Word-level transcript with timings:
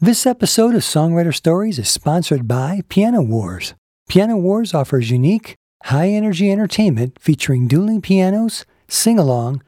This 0.00 0.26
episode 0.26 0.76
of 0.76 0.82
Songwriter 0.82 1.34
Stories 1.34 1.76
is 1.76 1.88
sponsored 1.88 2.46
by 2.46 2.82
Piano 2.88 3.20
Wars. 3.20 3.74
Piano 4.08 4.36
Wars 4.36 4.72
offers 4.72 5.10
unique, 5.10 5.56
high 5.86 6.10
energy 6.10 6.52
entertainment 6.52 7.18
featuring 7.18 7.66
dueling 7.66 8.00
pianos, 8.00 8.64
sing 8.86 9.18
along, 9.18 9.60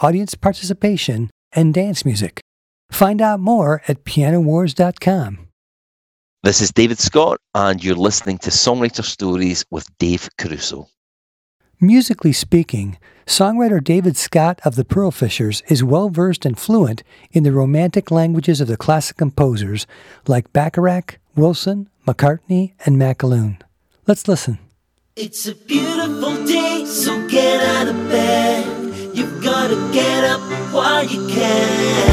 audience 0.00 0.34
participation, 0.34 1.30
and 1.52 1.72
dance 1.72 2.04
music. 2.04 2.40
Find 2.90 3.22
out 3.22 3.38
more 3.38 3.80
at 3.86 4.02
pianowars.com. 4.02 5.46
This 6.42 6.60
is 6.60 6.72
David 6.72 6.98
Scott, 6.98 7.38
and 7.54 7.82
you're 7.82 7.94
listening 7.94 8.38
to 8.38 8.50
Songwriter 8.50 9.04
Stories 9.04 9.64
with 9.70 9.86
Dave 10.00 10.28
Caruso. 10.36 10.88
Musically 11.80 12.32
speaking, 12.32 12.96
songwriter 13.26 13.84
David 13.84 14.16
Scott 14.16 14.60
of 14.64 14.76
the 14.76 14.84
Pearl 14.84 15.10
Fishers 15.10 15.62
is 15.68 15.84
well 15.84 16.08
versed 16.08 16.46
and 16.46 16.58
fluent 16.58 17.02
in 17.32 17.42
the 17.42 17.52
romantic 17.52 18.10
languages 18.10 18.62
of 18.62 18.68
the 18.68 18.78
classic 18.78 19.18
composers 19.18 19.86
like 20.26 20.50
Bacharach, 20.54 21.18
Wilson, 21.34 21.90
McCartney, 22.06 22.72
and 22.86 22.96
McAloon. 22.96 23.60
Let's 24.06 24.26
listen. 24.26 24.58
It's 25.16 25.46
a 25.46 25.54
beautiful 25.54 26.46
day, 26.46 26.86
so 26.86 27.28
get 27.28 27.60
out 27.60 27.88
of 27.88 28.08
bed. 28.08 29.14
You've 29.14 29.44
got 29.44 29.68
to 29.68 29.92
get 29.92 30.24
up 30.24 30.40
while 30.72 31.04
you 31.04 31.28
can. 31.28 32.06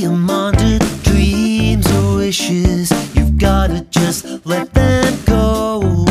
Diamonded 0.00 0.80
dreams 1.02 1.86
or 1.92 2.16
wishes, 2.16 2.90
you've 3.14 3.36
gotta 3.36 3.82
just 3.90 4.24
let 4.46 4.72
them 4.72 5.18
go 5.26 6.09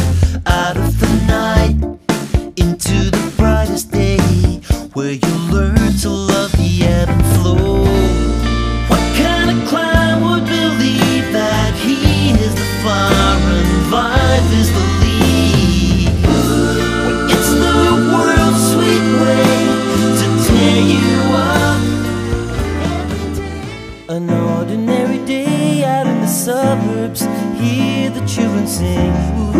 sing. 28.80 29.59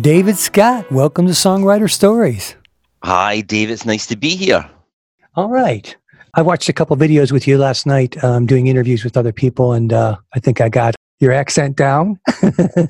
David 0.00 0.36
Scott, 0.36 0.90
welcome 0.92 1.26
to 1.26 1.32
Songwriter 1.32 1.90
Stories. 1.90 2.54
Hi, 3.02 3.40
Dave. 3.40 3.70
It's 3.70 3.84
nice 3.84 4.06
to 4.06 4.16
be 4.16 4.36
here. 4.36 4.68
All 5.34 5.48
right. 5.48 5.94
I 6.34 6.42
watched 6.42 6.68
a 6.68 6.72
couple 6.72 6.96
videos 6.96 7.32
with 7.32 7.48
you 7.48 7.58
last 7.58 7.86
night 7.86 8.22
um, 8.22 8.46
doing 8.46 8.68
interviews 8.68 9.02
with 9.02 9.16
other 9.16 9.32
people, 9.32 9.72
and 9.72 9.92
uh, 9.92 10.16
I 10.34 10.38
think 10.38 10.60
I 10.60 10.68
got 10.68 10.94
your 11.18 11.32
accent 11.32 11.76
down. 11.76 12.18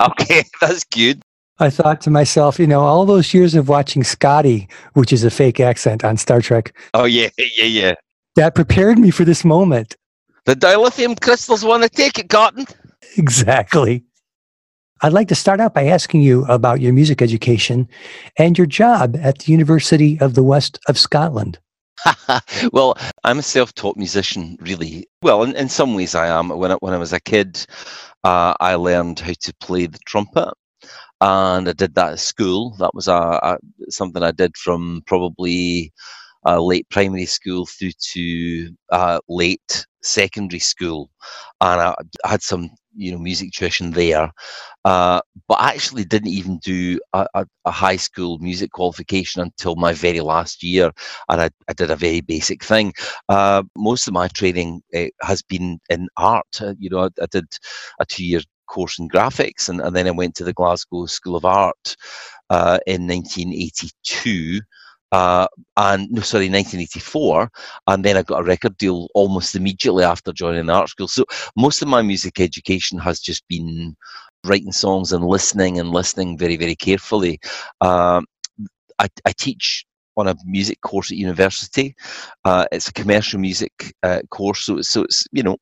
Okay, 0.01 0.45
that's 0.61 0.85
good. 0.85 1.23
I 1.59 1.71
thought 1.71 2.01
to 2.03 2.11
myself, 2.11 2.59
you 2.59 2.67
know, 2.67 2.81
all 2.81 3.05
those 3.07 3.33
years 3.35 3.55
of 3.55 3.69
watching 3.69 4.05
Scotty, 4.05 4.69
which 4.95 5.13
is 5.13 5.25
a 5.25 5.31
fake 5.31 5.59
accent 5.59 6.05
on 6.05 6.17
Star 6.17 6.41
Trek, 6.41 6.77
Oh, 6.95 7.05
yeah, 7.05 7.29
yeah, 7.39 7.65
yeah. 7.65 7.95
that 8.37 8.55
prepared 8.55 8.99
me 8.99 9.11
for 9.11 9.25
this 9.25 9.45
moment. 9.45 9.97
The 10.45 10.55
dilithium 10.55 11.21
crystals 11.21 11.65
want 11.65 11.83
to 11.83 11.89
take 11.89 12.19
it, 12.19 12.29
Cotton. 12.29 12.67
Exactly. 13.17 14.05
I'd 15.03 15.15
like 15.15 15.29
to 15.29 15.35
start 15.35 15.61
out 15.61 15.73
by 15.73 15.87
asking 15.87 16.21
you 16.21 16.45
about 16.45 16.83
your 16.83 16.93
music 16.93 17.23
education 17.23 17.89
and 18.37 18.59
your 18.59 18.67
job 18.67 19.17
at 19.17 19.39
the 19.39 19.53
University 19.53 20.21
of 20.21 20.35
the 20.35 20.43
West 20.43 20.79
of 20.89 20.99
Scotland. 20.99 21.59
well, 22.73 22.99
I'm 23.25 23.39
a 23.39 23.43
self-taught 23.43 23.97
musician, 23.97 24.59
really. 24.61 25.09
Well, 25.23 25.43
in, 25.43 25.57
in 25.57 25.71
some 25.71 25.95
ways, 25.95 26.15
I 26.15 26.27
am. 26.27 26.51
When 26.51 26.73
I, 26.73 26.75
when 26.77 26.93
I 26.93 26.99
was 26.99 27.15
a 27.15 27.21
kid, 27.21 27.65
uh, 28.25 28.55
I 28.61 28.75
learned 28.75 29.21
how 29.21 29.33
to 29.41 29.55
play 29.61 29.87
the 29.87 29.99
trumpet, 30.05 30.53
and 31.23 31.67
I 31.67 31.73
did 31.73 31.95
that 31.95 32.13
at 32.13 32.19
school. 32.19 32.77
That 32.79 32.95
was 32.95 33.09
a, 33.09 33.13
a 33.43 33.59
something 33.89 34.23
I 34.23 34.33
did 34.33 34.55
from 34.59 35.03
probably 35.07 35.95
uh, 36.47 36.61
late 36.61 36.89
primary 36.91 37.27
school 37.27 37.67
through 37.67 37.93
to 38.13 38.71
uh, 38.91 39.21
late 39.29 39.87
secondary 40.03 40.61
school, 40.61 41.11
and 41.61 41.81
I, 41.81 41.95
had 42.25 42.43
some 42.43 42.71
you 42.97 43.13
know 43.13 43.19
music 43.19 43.53
tuition 43.53 43.91
there. 43.93 44.33
Uh, 44.85 45.21
but 45.49 45.55
I 45.61 45.71
actually 45.71 46.05
didn't 46.05 46.29
even 46.29 46.59
do 46.59 46.99
a, 47.13 47.27
a, 47.35 47.47
a 47.67 47.71
high 47.71 47.97
school 47.97 48.39
music 48.39 48.73
qualification 48.73 49.43
until 49.43 49.77
my 49.77 49.93
very 49.93 50.21
last 50.21 50.63
year, 50.63 50.91
and 51.29 51.41
I, 51.43 51.51
I 51.69 51.73
did 51.75 51.91
a 51.91 51.97
very 51.97 52.21
basic 52.21 52.65
thing. 52.65 52.93
Uh, 53.29 53.63
most 53.77 54.09
of 54.09 54.15
my 54.15 54.29
training 54.29 54.83
uh, 54.97 55.07
has 55.23 55.43
been 55.43 55.79
in 55.91 56.09
art. 56.17 56.47
Uh, 56.61 56.75
you 56.79 56.91
know, 56.91 57.05
I, 57.05 57.09
I 57.23 57.27
did 57.31 57.47
a 58.01 58.07
two-year 58.07 58.41
course 58.67 58.99
in 58.99 59.09
graphics, 59.09 59.69
and, 59.69 59.81
and 59.81 59.95
then 59.95 60.07
I 60.07 60.13
went 60.13 60.35
to 60.37 60.45
the 60.45 60.53
Glasgow 60.53 61.07
School 61.07 61.37
of 61.37 61.45
Art 61.45 61.97
uh, 62.51 62.79
in 62.87 63.07
1982. 63.07 64.61
Uh, 65.13 65.47
and 65.77 66.11
no, 66.11 66.23
sorry, 66.23 66.49
1984, 66.49 67.51
and 67.89 68.05
then 68.05 68.17
I 68.17 68.23
got 68.23 68.41
a 68.41 68.45
record 68.45 68.77
deal 68.77 69.09
almost 69.15 69.57
immediately 69.57 70.05
after 70.05 70.33
joining 70.33 70.67
the 70.67 70.73
art 70.73 70.89
school. 70.89 71.09
So 71.09 71.25
most 71.57 71.83
of 71.83 71.89
my 71.89 72.03
music 72.03 72.39
education 72.39 72.99
has 72.99 73.19
just 73.19 73.47
been 73.49 73.97
writing 74.45 74.73
songs 74.73 75.13
and 75.13 75.25
listening 75.25 75.79
and 75.81 75.91
listening 75.91 76.39
very, 76.39 76.57
very 76.57 76.77
carefully. 76.77 77.41
Um, 77.81 78.27
I, 78.99 79.09
I, 79.25 79.33
teach 79.33 79.85
on 80.17 80.29
a 80.29 80.37
music 80.45 80.81
course 80.81 81.11
at 81.11 81.17
university. 81.17 81.95
Uh, 82.45 82.67
it's 82.73 82.89
a 82.89 82.93
commercial 82.93 83.41
music 83.41 83.95
uh, 84.03 84.21
course, 84.31 84.61
so 84.61 84.79
it's, 84.79 84.89
so 84.89 85.03
it's 85.03 85.27
you 85.33 85.43
know 85.43 85.57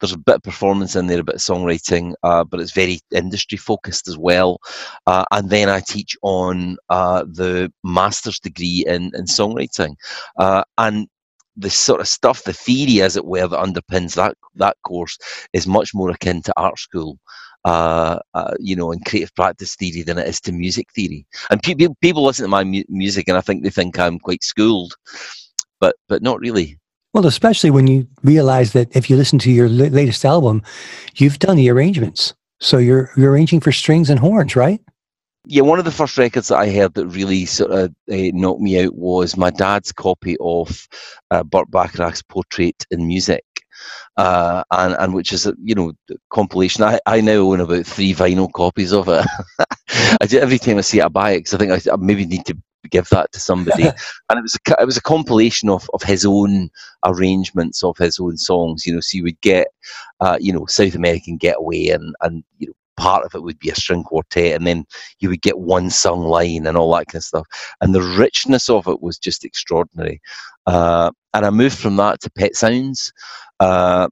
there's 0.00 0.12
a 0.12 0.18
bit 0.18 0.36
of 0.36 0.42
performance 0.42 0.96
in 0.96 1.06
there, 1.06 1.20
a 1.20 1.24
bit 1.24 1.36
of 1.36 1.40
songwriting, 1.40 2.14
uh, 2.22 2.44
but 2.44 2.60
it's 2.60 2.72
very 2.72 3.00
industry 3.12 3.58
focused 3.58 4.08
as 4.08 4.16
well. 4.16 4.60
Uh, 5.06 5.24
and 5.32 5.50
then 5.50 5.68
I 5.68 5.80
teach 5.80 6.16
on 6.22 6.76
uh, 6.88 7.24
the 7.24 7.72
master's 7.84 8.38
degree 8.38 8.84
in 8.86 9.10
in 9.14 9.24
songwriting, 9.24 9.96
uh, 10.38 10.64
and 10.78 11.08
the 11.56 11.70
sort 11.70 12.00
of 12.00 12.06
stuff, 12.06 12.44
the 12.44 12.52
theory, 12.52 13.02
as 13.02 13.16
it 13.16 13.24
were, 13.24 13.48
that 13.48 13.58
underpins 13.58 14.14
that 14.14 14.36
that 14.54 14.76
course 14.84 15.18
is 15.52 15.66
much 15.66 15.90
more 15.92 16.10
akin 16.10 16.40
to 16.42 16.52
art 16.56 16.78
school 16.78 17.18
uh, 17.68 18.18
uh, 18.32 18.54
you 18.58 18.74
know, 18.74 18.90
in 18.92 19.00
creative 19.00 19.34
practice 19.34 19.76
theory 19.76 20.02
than 20.02 20.18
it 20.18 20.26
is 20.26 20.40
to 20.40 20.52
music 20.52 20.90
theory. 20.92 21.26
And 21.50 21.62
people 21.62 21.94
people 22.00 22.24
listen 22.24 22.44
to 22.44 22.48
my 22.48 22.64
mu- 22.64 22.88
music 22.88 23.28
and 23.28 23.36
I 23.36 23.42
think 23.42 23.62
they 23.62 23.70
think 23.70 23.98
I'm 23.98 24.18
quite 24.18 24.42
schooled, 24.42 24.94
but 25.78 25.96
but 26.08 26.22
not 26.22 26.40
really. 26.40 26.78
Well, 27.12 27.26
especially 27.26 27.70
when 27.70 27.86
you 27.86 28.06
realize 28.22 28.72
that 28.72 28.94
if 28.96 29.10
you 29.10 29.16
listen 29.16 29.38
to 29.40 29.50
your 29.50 29.68
latest 29.68 30.24
album, 30.24 30.62
you've 31.16 31.38
done 31.38 31.56
the 31.56 31.70
arrangements. 31.70 32.34
So 32.60 32.78
you're 32.78 33.10
you're 33.16 33.32
arranging 33.32 33.60
for 33.60 33.72
strings 33.72 34.08
and 34.08 34.18
horns, 34.18 34.56
right? 34.56 34.80
Yeah, 35.46 35.62
one 35.62 35.78
of 35.78 35.84
the 35.84 35.90
first 35.90 36.18
records 36.18 36.48
that 36.48 36.58
I 36.58 36.70
heard 36.70 36.94
that 36.94 37.06
really 37.06 37.46
sort 37.46 37.70
of 37.70 37.94
uh, 38.12 38.16
knocked 38.34 38.60
me 38.60 38.84
out 38.84 38.94
was 38.94 39.36
my 39.36 39.50
dad's 39.50 39.92
copy 39.92 40.36
of 40.40 40.86
uh, 41.30 41.42
Burt 41.42 41.70
Bacharach's 41.70 42.22
Portrait 42.22 42.86
in 42.90 43.06
Music 43.06 43.44
uh, 44.16 44.64
and 44.70 44.94
and 44.98 45.14
which 45.14 45.32
is 45.32 45.46
a 45.46 45.54
you 45.62 45.74
know 45.74 45.92
compilation. 46.30 46.84
I, 46.84 47.00
I 47.06 47.20
now 47.20 47.38
own 47.38 47.60
about 47.60 47.86
three 47.86 48.14
vinyl 48.14 48.52
copies 48.52 48.92
of 48.92 49.08
it. 49.08 49.26
I 50.20 50.26
do, 50.26 50.38
every 50.38 50.58
time 50.58 50.78
I 50.78 50.82
see 50.82 50.98
it, 50.98 51.04
I 51.04 51.08
buy 51.08 51.32
it 51.32 51.38
because 51.38 51.54
I 51.54 51.58
think 51.58 51.72
I, 51.72 51.92
I, 51.92 51.96
maybe 51.96 52.26
need 52.26 52.46
to 52.46 52.56
give 52.90 53.08
that 53.10 53.32
to 53.32 53.40
somebody. 53.40 53.84
and 54.30 54.38
it 54.38 54.42
was 54.42 54.56
a, 54.56 54.82
it 54.82 54.86
was 54.86 54.96
a 54.96 55.02
compilation 55.02 55.68
of, 55.68 55.88
of 55.94 56.02
his 56.02 56.24
own 56.24 56.70
arrangements 57.04 57.82
of 57.82 57.96
his 57.98 58.18
own 58.18 58.36
songs. 58.36 58.86
You 58.86 58.94
know, 58.94 59.00
so 59.00 59.16
you 59.16 59.24
would 59.24 59.40
get 59.40 59.68
uh, 60.20 60.38
you 60.40 60.52
know 60.52 60.66
South 60.66 60.94
American 60.94 61.36
Getaway 61.36 61.88
and 61.88 62.14
and 62.20 62.44
you 62.58 62.68
know 62.68 62.74
part 62.98 63.24
of 63.24 63.34
it 63.34 63.42
would 63.42 63.58
be 63.60 63.70
a 63.70 63.74
string 63.76 64.02
quartet 64.02 64.56
and 64.56 64.66
then 64.66 64.84
you 65.20 65.28
would 65.28 65.40
get 65.40 65.58
one 65.58 65.88
sung 65.88 66.22
line 66.22 66.66
and 66.66 66.76
all 66.76 66.92
that 66.92 67.06
kind 67.06 67.20
of 67.20 67.24
stuff 67.24 67.46
and 67.80 67.94
the 67.94 68.02
richness 68.02 68.68
of 68.68 68.88
it 68.88 69.00
was 69.00 69.18
just 69.18 69.44
extraordinary 69.44 70.20
uh, 70.66 71.08
and 71.34 71.44
i 71.44 71.50
moved 71.50 71.78
from 71.78 71.96
that 71.96 72.20
to 72.20 72.30
pet 72.30 72.54
sounds 72.54 73.12
uh, 73.60 74.08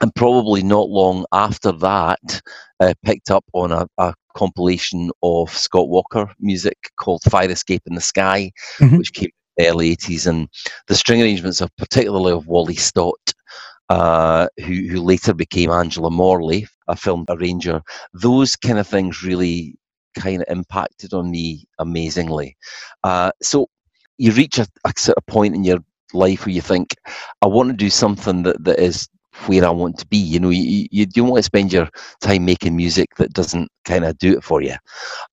and 0.00 0.14
probably 0.14 0.62
not 0.62 0.88
long 0.88 1.24
after 1.32 1.72
that, 1.72 2.40
uh, 2.80 2.94
picked 3.04 3.30
up 3.30 3.44
on 3.52 3.72
a, 3.72 3.86
a, 3.98 4.14
compilation 4.36 5.10
of 5.24 5.50
Scott 5.50 5.88
Walker 5.88 6.32
music 6.38 6.76
called 7.00 7.22
Fire 7.24 7.50
Escape 7.50 7.82
in 7.86 7.96
the 7.96 8.00
Sky, 8.00 8.52
mm-hmm. 8.78 8.98
which 8.98 9.12
came 9.12 9.30
in 9.56 9.64
the 9.64 9.68
early 9.68 9.96
80s. 9.96 10.28
And 10.28 10.48
the 10.86 10.94
string 10.94 11.20
arrangements 11.20 11.60
are 11.60 11.68
particularly 11.76 12.30
of 12.30 12.46
Wally 12.46 12.76
Stott, 12.76 13.34
uh, 13.88 14.46
who, 14.58 14.86
who 14.88 15.02
later 15.02 15.34
became 15.34 15.72
Angela 15.72 16.08
Morley, 16.08 16.68
a 16.86 16.94
film 16.94 17.24
arranger. 17.28 17.82
Those 18.12 18.54
kind 18.54 18.78
of 18.78 18.86
things 18.86 19.24
really 19.24 19.74
kind 20.16 20.40
of 20.40 20.46
impacted 20.48 21.14
on 21.14 21.32
me 21.32 21.64
amazingly. 21.80 22.56
Uh, 23.02 23.32
so 23.42 23.66
you 24.18 24.30
reach 24.30 24.58
a, 24.58 24.68
a 24.84 24.92
sort 24.96 25.18
of 25.18 25.26
point 25.26 25.56
in 25.56 25.64
your 25.64 25.78
life 26.12 26.46
where 26.46 26.54
you 26.54 26.60
think, 26.60 26.94
I 27.42 27.46
want 27.46 27.70
to 27.70 27.76
do 27.76 27.90
something 27.90 28.42
that, 28.44 28.62
that 28.64 28.78
is 28.78 29.08
where 29.46 29.64
I 29.64 29.70
want 29.70 29.98
to 29.98 30.06
be. 30.06 30.16
You 30.16 30.40
know, 30.40 30.50
you, 30.50 30.86
you 30.90 31.06
don't 31.06 31.28
want 31.28 31.38
to 31.38 31.42
spend 31.44 31.72
your 31.72 31.88
time 32.20 32.44
making 32.44 32.76
music 32.76 33.14
that 33.16 33.32
doesn't 33.32 33.70
kind 33.84 34.04
of 34.04 34.18
do 34.18 34.36
it 34.36 34.44
for 34.44 34.62
you. 34.62 34.74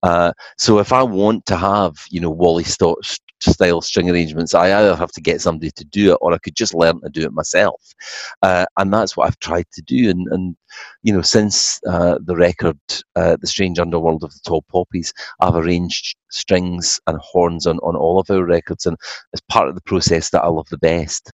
Uh, 0.03 0.31
so 0.57 0.79
if 0.79 0.93
I 0.93 1.03
want 1.03 1.45
to 1.47 1.55
have, 1.55 1.93
you 2.09 2.19
know, 2.19 2.29
Wally 2.29 2.63
Stott 2.63 2.97
style 3.41 3.81
string 3.81 4.09
arrangements, 4.09 4.53
I 4.53 4.77
either 4.79 4.95
have 4.95 5.11
to 5.11 5.21
get 5.21 5.41
somebody 5.41 5.71
to 5.71 5.85
do 5.85 6.13
it 6.13 6.17
or 6.21 6.33
I 6.33 6.37
could 6.37 6.55
just 6.55 6.73
learn 6.73 7.01
to 7.01 7.09
do 7.09 7.23
it 7.23 7.33
myself. 7.33 7.81
Uh, 8.41 8.65
and 8.77 8.93
that's 8.93 9.15
what 9.15 9.27
I've 9.27 9.39
tried 9.39 9.65
to 9.73 9.81
do. 9.81 10.09
And, 10.09 10.27
and 10.31 10.55
you 11.03 11.13
know, 11.13 11.21
since 11.21 11.79
uh, 11.87 12.17
the 12.23 12.35
record, 12.35 12.79
uh, 13.15 13.37
The 13.39 13.47
Strange 13.47 13.79
Underworld 13.79 14.23
of 14.23 14.31
the 14.31 14.39
Tall 14.45 14.63
Poppies, 14.69 15.13
I've 15.41 15.55
arranged 15.55 16.15
strings 16.31 16.99
and 17.07 17.17
horns 17.19 17.67
on, 17.67 17.77
on 17.79 17.95
all 17.95 18.19
of 18.19 18.29
our 18.29 18.45
records. 18.45 18.85
And 18.85 18.97
it's 19.33 19.41
part 19.49 19.69
of 19.69 19.75
the 19.75 19.81
process 19.81 20.29
that 20.31 20.43
I 20.43 20.47
love 20.47 20.67
the 20.69 20.77
best. 20.77 21.31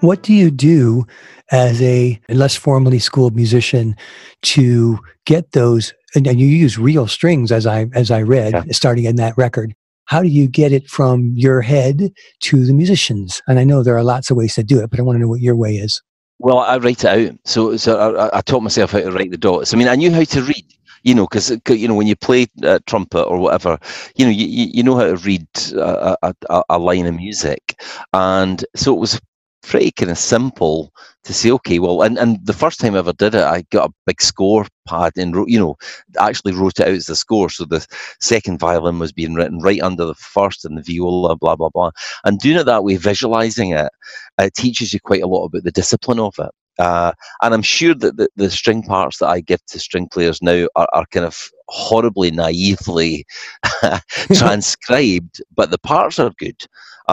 What 0.00 0.22
do 0.22 0.32
you 0.32 0.50
do 0.50 1.06
as 1.50 1.80
a 1.82 2.18
less 2.28 2.56
formally 2.56 2.98
schooled 2.98 3.36
musician 3.36 3.96
to 4.42 4.98
get 5.26 5.52
those? 5.52 5.92
And, 6.14 6.26
and 6.26 6.40
you 6.40 6.46
use 6.46 6.78
real 6.78 7.06
strings, 7.06 7.52
as 7.52 7.66
I 7.66 7.86
as 7.94 8.10
I 8.10 8.22
read, 8.22 8.52
yeah. 8.52 8.64
starting 8.70 9.04
in 9.04 9.16
that 9.16 9.36
record. 9.36 9.74
How 10.06 10.22
do 10.22 10.28
you 10.28 10.48
get 10.48 10.72
it 10.72 10.88
from 10.88 11.32
your 11.36 11.60
head 11.60 12.10
to 12.40 12.64
the 12.64 12.74
musicians? 12.74 13.40
And 13.46 13.60
I 13.60 13.64
know 13.64 13.82
there 13.82 13.96
are 13.96 14.02
lots 14.02 14.30
of 14.30 14.36
ways 14.36 14.54
to 14.56 14.64
do 14.64 14.80
it, 14.80 14.90
but 14.90 14.98
I 14.98 15.02
want 15.02 15.16
to 15.16 15.20
know 15.20 15.28
what 15.28 15.40
your 15.40 15.54
way 15.54 15.76
is. 15.76 16.02
Well, 16.40 16.58
I 16.58 16.78
write 16.78 17.04
it 17.04 17.28
out. 17.28 17.38
So, 17.44 17.76
so 17.76 18.16
I, 18.16 18.38
I 18.38 18.40
taught 18.40 18.62
myself 18.62 18.92
how 18.92 19.00
to 19.00 19.12
write 19.12 19.30
the 19.30 19.36
dots. 19.36 19.72
I 19.72 19.76
mean, 19.76 19.86
I 19.86 19.94
knew 19.94 20.10
how 20.10 20.24
to 20.24 20.42
read 20.42 20.64
you 21.02 21.14
know, 21.14 21.26
because 21.26 21.50
you 21.68 21.88
know 21.88 21.94
when 21.94 22.06
you 22.06 22.16
play 22.16 22.46
uh, 22.62 22.78
trumpet 22.86 23.22
or 23.22 23.38
whatever, 23.38 23.78
you 24.16 24.24
know, 24.24 24.30
you, 24.30 24.46
you 24.46 24.82
know 24.82 24.96
how 24.96 25.04
to 25.04 25.16
read 25.16 25.46
a, 25.74 26.16
a, 26.22 26.62
a, 26.68 26.78
line 26.78 27.06
of 27.06 27.14
music, 27.14 27.80
and 28.12 28.64
so 28.76 28.94
it 28.94 29.00
was 29.00 29.20
pretty 29.62 29.90
kind 29.92 30.10
of 30.10 30.18
simple 30.18 30.92
to 31.24 31.34
say, 31.34 31.50
okay, 31.50 31.78
well, 31.78 32.02
and, 32.02 32.18
and 32.18 32.44
the 32.44 32.52
first 32.52 32.80
time 32.80 32.94
I 32.94 32.98
ever 32.98 33.12
did 33.12 33.34
it, 33.34 33.44
I 33.44 33.62
got 33.70 33.90
a 33.90 33.94
big 34.06 34.20
score 34.22 34.66
pad 34.88 35.12
and 35.16 35.36
wrote, 35.36 35.48
you 35.48 35.58
know, 35.58 35.76
actually 36.18 36.52
wrote 36.52 36.80
it 36.80 36.88
out 36.88 36.94
as 36.94 37.06
the 37.06 37.16
score. 37.16 37.50
So 37.50 37.64
the 37.64 37.86
second 38.20 38.58
violin 38.58 38.98
was 38.98 39.12
being 39.12 39.34
written 39.34 39.60
right 39.60 39.80
under 39.80 40.04
the 40.04 40.14
first 40.14 40.64
and 40.64 40.78
the 40.78 40.82
viola, 40.82 41.36
blah, 41.36 41.56
blah, 41.56 41.68
blah. 41.68 41.90
And 42.24 42.38
doing 42.38 42.58
it 42.58 42.64
that 42.64 42.84
way, 42.84 42.96
visualizing 42.96 43.72
it, 43.72 43.90
it 44.38 44.54
teaches 44.54 44.92
you 44.92 45.00
quite 45.00 45.22
a 45.22 45.28
lot 45.28 45.44
about 45.44 45.64
the 45.64 45.72
discipline 45.72 46.20
of 46.20 46.34
it. 46.38 46.50
Uh, 46.78 47.12
and 47.42 47.52
I'm 47.52 47.62
sure 47.62 47.94
that 47.94 48.16
the, 48.16 48.28
the, 48.36 48.50
string 48.50 48.82
parts 48.82 49.18
that 49.18 49.28
I 49.28 49.40
give 49.40 49.64
to 49.66 49.78
string 49.78 50.08
players 50.08 50.40
now 50.40 50.66
are, 50.76 50.88
are 50.94 51.04
kind 51.10 51.26
of 51.26 51.50
horribly 51.68 52.30
naively 52.30 53.26
transcribed, 54.34 55.42
but 55.54 55.70
the 55.70 55.78
parts 55.78 56.18
are 56.18 56.32
good. 56.38 56.64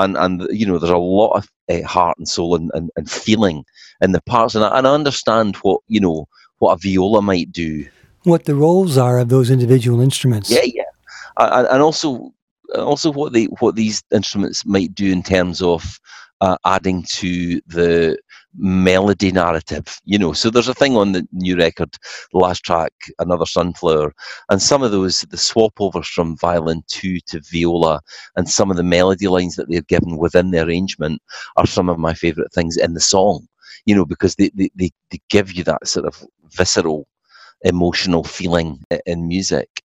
And, 0.03 0.17
and 0.17 0.47
you 0.51 0.65
know, 0.65 0.77
there's 0.77 0.91
a 0.91 0.97
lot 0.97 1.31
of 1.31 1.49
uh, 1.69 1.85
heart 1.87 2.17
and 2.17 2.27
soul 2.27 2.55
and, 2.55 2.71
and, 2.73 2.89
and, 2.95 3.09
feeling 3.09 3.65
in 4.01 4.11
the 4.11 4.21
parts. 4.21 4.55
And 4.55 4.63
I, 4.63 4.77
and 4.77 4.87
I 4.87 4.93
understand 4.93 5.55
what, 5.57 5.81
you 5.87 5.99
know, 5.99 6.27
what 6.59 6.73
a 6.73 6.77
viola 6.77 7.21
might 7.21 7.51
do. 7.51 7.85
What 8.23 8.45
the 8.45 8.55
roles 8.55 8.97
are 8.97 9.19
of 9.19 9.29
those 9.29 9.49
individual 9.49 10.01
instruments. 10.01 10.49
Yeah, 10.49 10.63
yeah. 10.63 10.83
And, 11.37 11.67
and 11.67 11.81
also, 11.81 12.33
also 12.75 13.11
what 13.11 13.33
they 13.33 13.45
what 13.59 13.75
these 13.75 14.03
instruments 14.11 14.65
might 14.65 14.93
do 14.93 15.11
in 15.11 15.23
terms 15.23 15.61
of 15.61 15.99
uh, 16.41 16.57
adding 16.65 17.03
to 17.03 17.61
the 17.67 18.17
melody 18.57 19.31
narrative, 19.31 19.99
you 20.05 20.17
know. 20.17 20.33
So 20.33 20.49
there's 20.49 20.67
a 20.67 20.73
thing 20.73 20.95
on 20.97 21.11
the 21.11 21.27
new 21.31 21.55
record, 21.55 21.95
the 22.31 22.39
last 22.39 22.63
track, 22.63 22.93
Another 23.19 23.45
Sunflower, 23.45 24.13
and 24.49 24.61
some 24.61 24.83
of 24.83 24.91
those, 24.91 25.21
the 25.21 25.37
swap 25.37 25.73
overs 25.79 26.07
from 26.07 26.37
violin 26.37 26.83
two 26.87 27.19
to 27.27 27.39
viola, 27.41 28.01
and 28.35 28.49
some 28.49 28.71
of 28.71 28.77
the 28.77 28.83
melody 28.83 29.27
lines 29.27 29.55
that 29.55 29.69
they're 29.69 29.81
given 29.81 30.17
within 30.17 30.51
the 30.51 30.63
arrangement 30.63 31.21
are 31.55 31.67
some 31.67 31.89
of 31.89 31.99
my 31.99 32.13
favourite 32.13 32.51
things 32.51 32.77
in 32.77 32.93
the 32.93 32.99
song, 32.99 33.47
you 33.85 33.95
know, 33.95 34.05
because 34.05 34.35
they, 34.35 34.49
they, 34.55 34.69
they, 34.75 34.91
they 35.11 35.19
give 35.29 35.53
you 35.53 35.63
that 35.63 35.87
sort 35.87 36.05
of 36.05 36.25
visceral, 36.51 37.07
emotional 37.63 38.23
feeling 38.23 38.83
in 39.05 39.27
music. 39.27 39.83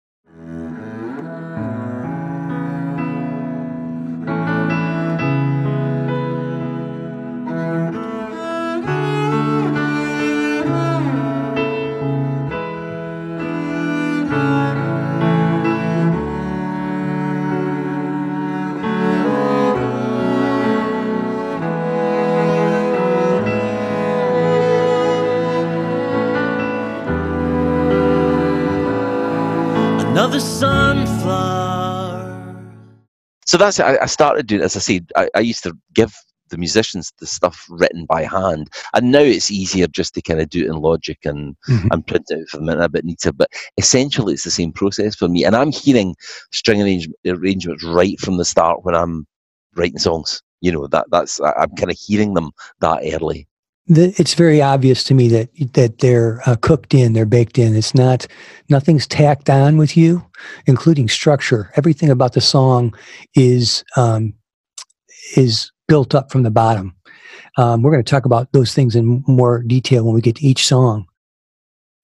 So 33.50 33.58
that's 33.58 33.80
it. 33.80 33.84
I, 33.84 34.04
I 34.04 34.06
started 34.06 34.46
doing, 34.46 34.62
as 34.62 34.76
I 34.76 34.80
said, 34.80 35.12
I, 35.16 35.28
I 35.34 35.40
used 35.40 35.64
to 35.64 35.74
give 35.96 36.14
the 36.52 36.58
musicians 36.58 37.12
the 37.20 37.26
stuff 37.26 37.66
written 37.68 38.06
by 38.06 38.22
hand, 38.24 38.70
and 38.94 39.12
now 39.12 39.22
it's 39.22 39.50
easier 39.50 39.88
just 39.88 40.14
to 40.14 40.22
kind 40.22 40.40
of 40.40 40.50
do 40.52 40.64
it 40.66 40.68
in 40.70 40.76
Logic 40.82 41.18
and 41.26 41.56
Mhm. 41.68 41.90
and 41.92 42.06
print 42.06 42.26
it 42.30 42.42
out 42.42 42.48
for 42.50 42.58
them 42.58 42.70
and 42.70 42.84
a 42.84 42.88
bit 42.90 43.06
neater. 43.06 43.32
But 43.32 43.50
essentially, 43.78 44.36
it's 44.36 44.44
the 44.44 44.52
same 44.52 44.72
process 44.72 45.16
for 45.16 45.28
me, 45.28 45.46
and 45.46 45.56
I'm 45.56 45.72
hearing 45.72 46.16
string 46.52 46.80
arrange, 46.84 47.10
arrangements 47.26 47.84
right 47.84 48.20
from 48.20 48.38
the 48.38 48.46
start 48.46 48.86
when 48.86 48.94
I'm 48.96 49.26
writing 49.76 49.98
songs. 50.00 50.44
You 50.62 50.72
know 50.72 50.86
that 50.88 51.08
that's 51.10 51.42
I- 51.42 51.54
I'm 51.62 51.76
kind 51.76 51.90
of 51.92 51.98
hearing 51.98 52.36
them 52.36 52.52
that 52.82 53.02
early. 53.16 53.49
The, 53.92 54.14
it's 54.18 54.36
very 54.36 54.62
obvious 54.62 55.04
to 55.06 55.16
me 55.16 55.28
that 55.30 55.50
that 55.74 55.98
they're 55.98 56.42
uh, 56.46 56.56
cooked 56.62 56.94
in, 56.94 57.14
they're 57.14 57.26
baked 57.26 57.58
in. 57.58 57.76
It's 57.76 57.96
not 57.96 58.28
nothing's 58.70 59.08
tacked 59.08 59.50
on 59.50 59.78
with 59.78 59.98
you, 59.98 60.24
including 60.68 61.10
structure. 61.10 61.72
Everything 61.76 62.10
about 62.10 62.34
the 62.34 62.42
song 62.42 62.96
is 63.34 63.84
um, 63.98 64.34
is 65.36 65.72
built 65.88 66.14
up 66.14 66.32
from 66.32 66.44
the 66.44 66.52
bottom. 66.52 66.96
Um, 67.58 67.82
we're 67.82 67.92
going 67.92 68.04
to 68.04 68.10
talk 68.10 68.26
about 68.26 68.52
those 68.54 68.74
things 68.74 68.96
in 68.96 69.24
more 69.28 69.64
detail 69.64 70.06
when 70.06 70.14
we 70.14 70.22
get 70.22 70.36
to 70.36 70.46
each 70.46 70.68
song. 70.68 71.08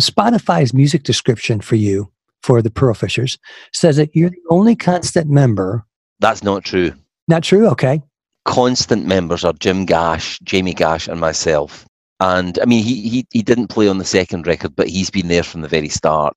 Spotify's 0.02 0.74
music 0.74 1.04
description 1.04 1.62
for 1.62 1.76
you 1.76 2.12
for 2.42 2.62
the 2.62 2.70
Pearl 2.70 2.94
Fishers 2.94 3.38
says 3.74 3.98
that 3.98 4.16
you're 4.16 4.30
the 4.30 4.44
only 4.50 4.76
constant 4.76 5.30
member. 5.30 5.86
That's 6.20 6.44
not 6.44 6.66
true. 6.66 6.94
Not 7.28 7.44
true? 7.44 7.68
Okay. 7.70 8.02
Constant 8.46 9.06
members 9.06 9.44
are 9.44 9.54
Jim 9.54 9.86
Gash, 9.86 10.40
Jamie 10.44 10.74
Gash, 10.74 11.08
and 11.08 11.20
myself. 11.20 11.86
And 12.20 12.58
I 12.60 12.66
mean, 12.66 12.84
he, 12.84 13.10
he 13.10 13.28
he 13.32 13.42
didn't 13.42 13.68
play 13.68 13.88
on 13.88 13.98
the 13.98 14.06
second 14.06 14.48
record, 14.48 14.76
but 14.76 14.88
he's 14.88 15.10
been 15.10 15.28
there 15.28 15.44
from 15.44 15.62
the 15.62 15.68
very 15.68 15.90
start. 15.90 16.36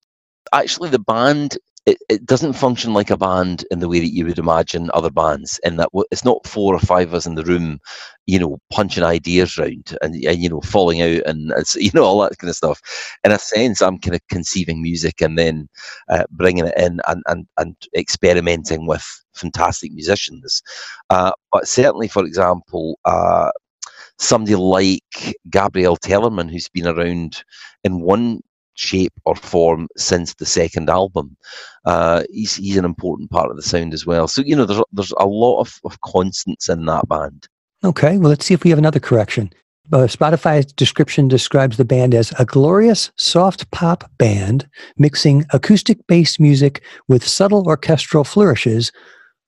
Actually, 0.53 0.91
the 0.91 0.99
band 0.99 1.57
it, 1.88 1.99
it 2.11 2.27
doesn't 2.27 2.53
function 2.53 2.93
like 2.93 3.09
a 3.09 3.17
band 3.17 3.65
in 3.71 3.79
the 3.79 3.88
way 3.88 3.99
that 4.00 4.12
you 4.12 4.27
would 4.27 4.38
imagine 4.38 4.91
other 4.93 5.11
bands. 5.11 5.59
In 5.65 5.77
that 5.77 5.88
it's 6.11 6.25
not 6.25 6.47
four 6.47 6.75
or 6.75 6.81
five 6.81 7.09
of 7.09 7.15
us 7.15 7.27
in 7.27 7.35
the 7.35 7.45
room, 7.45 7.79
you 8.27 8.38
know, 8.38 8.59
punching 8.71 9.03
ideas 9.03 9.57
round 9.57 9.97
and, 10.03 10.15
and 10.15 10.38
you 10.38 10.50
know 10.50 10.61
falling 10.61 11.00
out 11.00 11.23
and 11.25 11.50
you 11.77 11.91
know 11.95 12.05
all 12.05 12.21
that 12.21 12.37
kind 12.38 12.50
of 12.50 12.57
stuff. 12.57 12.81
In 13.25 13.33
a 13.33 13.38
sense, 13.38 13.81
I'm 13.81 13.99
kind 13.99 14.15
of 14.15 14.21
conceiving 14.29 14.83
music 14.83 15.23
and 15.23 15.38
then 15.38 15.69
uh, 16.11 16.25
bringing 16.31 16.67
it 16.67 16.77
in 16.77 17.00
and, 17.09 17.23
and 17.27 17.47
and 17.57 17.75
experimenting 17.97 18.87
with 18.87 19.25
fantastic 19.38 19.92
musicians. 19.92 20.62
Uh, 21.11 21.33
but 21.52 21.68
certainly, 21.68 22.09
for 22.09 22.25
example, 22.25 22.99
uh, 23.04 23.50
somebody 24.18 24.57
like 24.57 25.37
Gabriel 25.50 25.97
Tellerman, 25.97 26.50
who's 26.50 26.68
been 26.68 26.87
around 26.87 27.42
in 27.85 28.00
one 28.00 28.40
shape 28.75 29.12
or 29.25 29.35
form 29.35 29.88
since 29.97 30.35
the 30.35 30.47
second 30.47 30.88
album, 30.88 31.37
uh, 31.85 32.23
he's 32.30 32.57
he's 32.57 32.76
an 32.76 32.85
important 32.85 33.30
part 33.30 33.50
of 33.50 33.57
the 33.57 33.62
sound 33.62 33.95
as 33.95 34.07
well. 34.07 34.28
So 34.28 34.42
you 34.42 34.57
know, 34.57 34.64
there's 34.64 34.83
there's 34.92 35.12
a 35.18 35.26
lot 35.26 35.61
of, 35.61 35.78
of 35.85 36.00
constants 36.02 36.68
in 36.68 36.87
that 36.87 37.09
band. 37.09 37.49
Okay, 37.85 38.18
well, 38.18 38.30
let's 38.30 38.45
see 38.45 38.54
if 38.54 38.64
we 38.64 38.71
have 38.71 38.78
another 38.78 39.00
correction. 39.00 39.52
Uh, 39.90 40.07
Spotify's 40.07 40.71
description 40.73 41.28
describes 41.28 41.78
the 41.78 41.85
band 41.85 42.14
as 42.14 42.33
a 42.38 42.45
glorious 42.45 43.11
soft 43.16 43.71
pop 43.71 44.11
band 44.18 44.68
mixing 44.99 45.47
acoustic 45.52 46.07
based 46.07 46.38
music 46.38 46.83
with 47.09 47.26
subtle 47.26 47.66
orchestral 47.66 48.25
flourishes, 48.25 48.92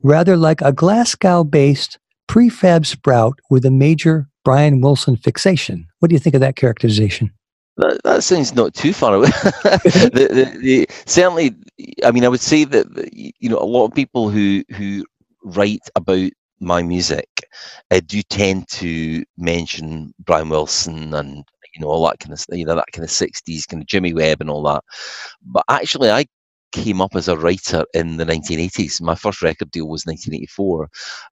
rather 0.02 0.36
like 0.36 0.60
a 0.60 0.72
Glasgow 0.72 1.44
based 1.44 1.98
prefab 2.28 2.86
sprout 2.86 3.38
with 3.50 3.64
a 3.64 3.70
major 3.70 4.28
Brian 4.44 4.80
Wilson 4.80 5.16
fixation. 5.16 5.86
What 5.98 6.08
do 6.08 6.14
you 6.14 6.20
think 6.20 6.34
of 6.34 6.40
that 6.40 6.56
characterization? 6.56 7.32
That, 7.76 8.00
that 8.04 8.22
sounds 8.22 8.54
not 8.54 8.74
too 8.74 8.92
far 8.92 9.14
away. 9.14 9.28
the, 9.62 10.28
the, 10.30 10.58
the, 10.60 10.86
certainly, 11.06 11.54
I 12.04 12.10
mean, 12.10 12.24
I 12.24 12.28
would 12.28 12.40
say 12.40 12.64
that 12.64 12.86
you 13.12 13.48
know 13.48 13.58
a 13.58 13.64
lot 13.64 13.86
of 13.86 13.94
people 13.94 14.28
who 14.28 14.62
who 14.76 15.04
write 15.44 15.80
about 15.96 16.30
my 16.60 16.82
music 16.82 17.28
uh, 17.90 18.00
do 18.04 18.22
tend 18.22 18.68
to 18.68 19.24
mention 19.38 20.12
Brian 20.18 20.50
Wilson 20.50 21.14
and 21.14 21.44
you 21.74 21.80
know 21.80 21.88
all 21.88 22.06
that 22.06 22.18
kind 22.18 22.32
of 22.32 22.44
you 22.50 22.66
know 22.66 22.74
that 22.74 22.92
kind 22.92 23.04
of 23.04 23.10
sixties 23.10 23.66
kind 23.66 23.82
of 23.82 23.88
Jimmy 23.88 24.12
Webb 24.12 24.40
and 24.40 24.50
all 24.50 24.62
that. 24.64 24.84
But 25.42 25.64
actually, 25.68 26.10
I 26.10 26.26
came 26.72 27.00
up 27.00 27.14
as 27.14 27.28
a 27.28 27.36
writer 27.36 27.84
in 27.94 28.16
the 28.16 28.24
1980s. 28.24 29.00
My 29.00 29.14
first 29.14 29.42
record 29.42 29.70
deal 29.70 29.88
was 29.88 30.06
1984, 30.06 30.88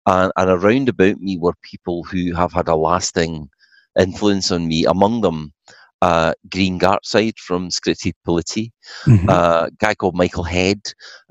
and, 0.07 0.31
and 0.37 0.49
around 0.49 0.89
about 0.89 1.19
me 1.19 1.37
were 1.37 1.53
people 1.63 2.03
who 2.03 2.33
have 2.33 2.53
had 2.53 2.67
a 2.67 2.75
lasting 2.75 3.49
influence 3.99 4.51
on 4.51 4.67
me. 4.67 4.85
Among 4.85 5.21
them, 5.21 5.53
uh, 6.01 6.33
Green 6.49 6.79
Gartside 6.79 7.37
from 7.39 7.69
Scritti 7.69 8.13
Politti, 8.27 8.71
Mhm. 9.07 9.29
uh, 9.29 9.67
a 9.67 9.71
guy 9.79 9.95
called 9.95 10.15
Michael 10.15 10.43
Head, 10.43 10.81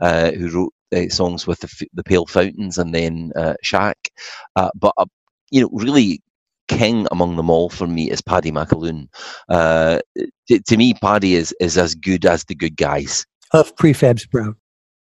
uh, 0.01 0.33
who 0.33 0.49
wrote 0.51 0.73
uh, 0.95 1.09
songs 1.09 1.47
with 1.47 1.61
the, 1.61 1.87
the 1.95 2.05
Pale 2.05 2.27
Fountains 2.27 2.79
and 2.79 2.95
then 2.95 3.33
uh, 3.37 3.55
Shack. 3.63 3.99
Uh, 4.57 4.71
but, 4.75 4.93
uh, 4.99 5.07
you 5.51 5.61
know, 5.61 5.69
really 5.73 6.21
king 6.69 7.07
among 7.13 7.37
them 7.37 7.51
all 7.51 7.69
for 7.71 7.87
me 7.87 8.11
is 8.11 8.21
Paddy 8.23 8.51
McAloon. 8.53 9.09
Uh, 9.49 10.01
to, 10.49 10.61
to 10.61 10.77
me, 10.77 10.95
Paddy 10.95 11.35
is, 11.35 11.55
is 11.61 11.77
as 11.79 11.95
good 11.95 12.25
as 12.27 12.45
the 12.45 12.55
good 12.55 12.77
guys. 12.77 13.25
Of 13.53 13.75
prefab 13.77 14.21
sprout. 14.21 14.57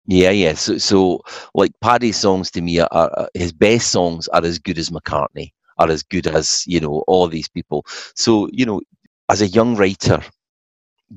Yeah, 0.05 0.31
yeah. 0.31 0.53
So, 0.53 0.77
so 0.77 1.21
like 1.53 1.71
Paddy's 1.81 2.17
songs 2.17 2.51
to 2.51 2.61
me 2.61 2.79
are, 2.79 2.89
are 2.91 3.29
his 3.33 3.53
best 3.53 3.89
songs 3.89 4.27
are 4.29 4.43
as 4.43 4.59
good 4.59 4.77
as 4.77 4.89
McCartney, 4.89 5.51
are 5.77 5.89
as 5.89 6.03
good 6.03 6.27
as 6.27 6.63
you 6.67 6.79
know 6.79 7.03
all 7.07 7.27
these 7.27 7.47
people. 7.47 7.85
So 8.15 8.49
you 8.51 8.65
know, 8.65 8.81
as 9.29 9.41
a 9.41 9.47
young 9.47 9.75
writer, 9.75 10.21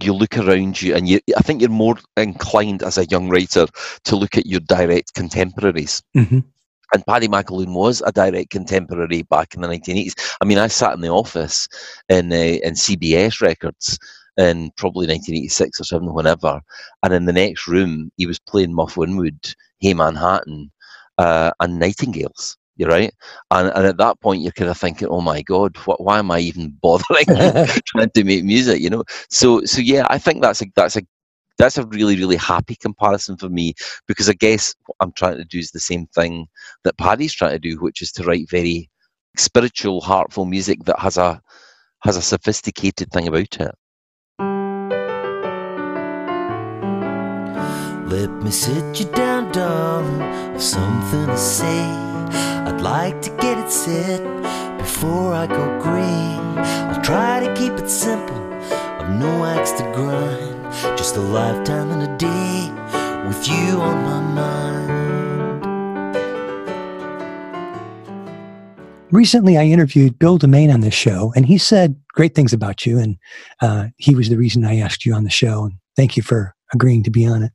you 0.03 0.13
look 0.13 0.39
around 0.39 0.81
you, 0.81 0.95
and 0.95 1.09
you, 1.09 1.21
I 1.37 1.43
think 1.43 1.61
you're 1.61 1.71
more 1.71 1.97
inclined 2.17 2.83
as 2.83 2.97
a 2.97 3.07
young 3.07 3.29
writer 3.29 3.67
to 4.05 4.17
look 4.17 4.37
at 4.37 4.47
your 4.47 4.61
direct 4.61 5.15
contemporaries. 5.15 6.03
Mhm. 6.17 6.45
And 6.95 7.05
Paddy 7.05 7.27
McAloon 7.27 7.75
was 7.75 8.01
a 8.07 8.13
direct 8.13 8.51
contemporary 8.51 9.23
back 9.23 9.55
in 9.55 9.61
the 9.61 9.67
1980s. 9.69 10.15
I 10.41 10.45
mean, 10.45 10.59
I 10.59 10.69
sat 10.69 10.95
in 10.95 11.01
the 11.01 11.09
office 11.09 11.67
in 12.09 12.33
uh, 12.33 12.37
in 12.37 12.75
CBS 12.75 13.41
Records 13.41 13.99
in 14.39 14.71
probably 14.77 15.07
1986 15.07 15.81
or 15.81 15.85
seven, 15.85 16.15
whenever, 16.15 16.61
and 17.03 17.15
in 17.15 17.27
the 17.27 17.33
next 17.33 17.67
room 17.69 18.11
he 18.17 18.27
was 18.27 18.39
playing 18.39 18.75
Muff 18.75 18.97
Winwood, 18.97 19.55
Hey 19.79 19.95
Manhattan, 19.95 20.71
uh, 21.19 21.53
and 21.61 21.79
Nightingales. 21.79 22.57
You're 22.77 22.91
right, 22.91 23.15
and 23.51 23.69
and 23.75 23.87
at 23.87 23.97
that 23.99 24.21
point 24.21 24.43
you're 24.43 24.53
kind 24.53 24.71
of 24.71 24.77
thinking, 24.79 25.09
oh 25.09 25.23
my 25.23 25.43
god, 25.43 25.77
what, 25.87 26.03
why 26.03 26.19
am 26.19 26.31
I 26.31 26.41
even 26.41 26.77
bothering 26.83 27.25
trying 27.87 28.11
to 28.15 28.25
make 28.25 28.45
music? 28.45 28.81
You 28.81 28.91
know, 28.91 29.05
so 29.31 29.63
so 29.65 29.81
yeah, 29.81 30.07
I 30.11 30.19
think 30.19 30.43
that's 30.43 30.61
a 30.63 30.67
that's 30.77 30.97
a 30.97 31.03
that's 31.59 31.79
a 31.79 31.87
really 31.87 32.17
really 32.17 32.37
happy 32.37 32.77
comparison 32.77 33.37
for 33.39 33.49
me 33.49 33.75
because 34.07 34.29
I 34.29 34.35
guess 34.35 34.75
what 34.87 34.97
I'm 35.01 35.13
trying 35.13 35.39
to 35.39 35.45
do 35.45 35.59
is 35.59 35.71
the 35.71 35.81
same 35.81 36.07
thing 36.09 36.47
that 36.85 36.99
Paddy's 36.99 37.35
trying 37.35 37.53
to 37.53 37.59
do, 37.59 37.77
which 37.81 38.03
is 38.03 38.13
to 38.13 38.25
write 38.25 38.51
very 38.51 38.91
spiritual, 39.39 40.01
heartful 40.03 40.45
music 40.45 40.85
that 40.85 40.99
has 40.99 41.17
a 41.17 41.41
has 42.03 42.17
a 42.17 42.23
sophisticated 42.23 43.11
thing 43.11 43.29
about 43.29 43.61
it. 43.61 43.75
Let 48.09 48.31
me 48.31 48.51
sit 48.51 49.01
you 49.01 49.07
down, 49.13 49.53
darling. 49.53 50.23
I've 50.23 50.63
something 50.63 51.27
to 51.27 51.37
say. 51.37 51.81
I'd 52.67 52.81
like 52.81 53.21
to 53.23 53.31
get 53.31 53.59
it 53.59 53.71
set 53.71 54.23
before 54.79 55.35
I 55.35 55.47
go 55.47 55.65
green. 55.81 56.59
I'll 56.89 57.03
try 57.03 57.41
to 57.41 57.53
keep 57.55 57.73
it 57.73 57.91
simple. 57.91 58.37
I've 59.01 59.11
no 59.19 59.45
axe 59.45 59.73
to 59.73 59.83
grind. 59.93 60.97
Just 60.97 61.17
a 61.17 61.21
lifetime 61.21 61.91
and 61.91 62.03
a 62.03 62.17
day 62.17 63.27
with 63.27 63.49
you 63.49 63.81
on 63.81 64.05
my 64.05 64.21
mind. 64.21 64.57
recently 69.17 69.57
I 69.57 69.65
interviewed 69.65 70.19
Bill 70.19 70.39
DeMain 70.39 70.73
on 70.73 70.81
this 70.81 70.95
show, 70.95 71.33
and 71.35 71.47
he 71.47 71.59
said 71.59 71.97
great 72.13 72.35
things 72.35 72.53
about 72.53 72.87
you. 72.87 72.99
And 72.99 73.17
uh, 73.61 73.89
he 73.97 74.15
was 74.15 74.29
the 74.29 74.37
reason 74.37 74.65
I 74.65 74.79
asked 74.79 75.07
you 75.07 75.15
on 75.15 75.25
the 75.25 75.31
show. 75.31 75.65
And 75.65 75.75
thank 75.97 76.17
you 76.17 76.23
for 76.23 76.55
agreeing 76.73 77.03
to 77.05 77.11
be 77.11 77.27
on 77.27 77.43
it. 77.43 77.53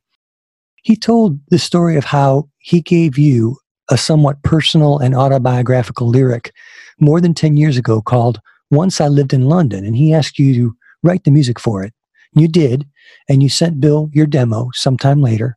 He 0.82 0.96
told 0.96 1.38
the 1.48 1.58
story 1.58 1.96
of 1.96 2.04
how 2.04 2.48
he 2.58 2.80
gave 2.80 3.16
you 3.16 3.56
a 3.90 3.96
somewhat 3.96 4.42
personal 4.42 4.98
and 4.98 5.14
autobiographical 5.14 6.08
lyric 6.08 6.52
more 7.00 7.20
than 7.20 7.34
10 7.34 7.56
years 7.56 7.76
ago 7.76 8.00
called 8.02 8.40
Once 8.70 9.00
I 9.00 9.08
Lived 9.08 9.32
in 9.32 9.48
London. 9.48 9.84
And 9.84 9.96
he 9.96 10.12
asked 10.12 10.38
you 10.38 10.54
to 10.54 10.76
write 11.02 11.24
the 11.24 11.30
music 11.30 11.60
for 11.60 11.82
it. 11.82 11.92
You 12.34 12.48
did. 12.48 12.86
And 13.28 13.42
you 13.42 13.48
sent 13.48 13.80
Bill 13.80 14.10
your 14.12 14.26
demo 14.26 14.70
sometime 14.74 15.20
later. 15.20 15.56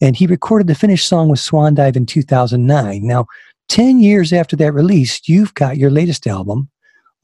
And 0.00 0.16
he 0.16 0.26
recorded 0.26 0.66
the 0.66 0.74
finished 0.74 1.08
song 1.08 1.28
with 1.28 1.40
Swan 1.40 1.74
Dive 1.74 1.96
in 1.96 2.06
2009. 2.06 3.06
Now, 3.06 3.26
10 3.68 4.00
years 4.00 4.32
after 4.32 4.56
that 4.56 4.72
release, 4.72 5.20
you've 5.28 5.54
got 5.54 5.76
your 5.76 5.90
latest 5.90 6.26
album, 6.26 6.68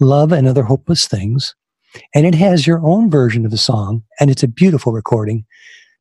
Love 0.00 0.33
and 0.33 0.47
Other 0.47 0.62
Hopeless 0.62 1.07
Things. 1.07 1.55
And 2.15 2.26
it 2.26 2.35
has 2.35 2.67
your 2.67 2.81
own 2.85 3.11
version 3.11 3.45
of 3.45 3.50
the 3.50 3.59
song. 3.59 4.03
And 4.21 4.31
it's 4.31 4.43
a 4.43 4.49
beautiful 4.49 4.93
recording 4.93 5.45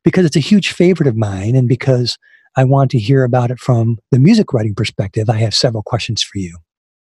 because 0.06 0.24
it's 0.24 0.36
a 0.36 0.40
huge 0.40 0.72
favorite 0.72 1.08
of 1.08 1.16
mine 1.16 1.56
and 1.56 1.68
because 1.68 2.16
I 2.56 2.62
want 2.62 2.92
to 2.92 2.98
hear 2.98 3.24
about 3.24 3.50
it 3.50 3.58
from 3.58 3.98
the 4.12 4.20
music 4.20 4.52
writing 4.52 4.74
perspective. 4.74 5.28
I 5.28 5.38
have 5.38 5.52
several 5.52 5.82
questions 5.82 6.22
for 6.22 6.38
you. 6.38 6.56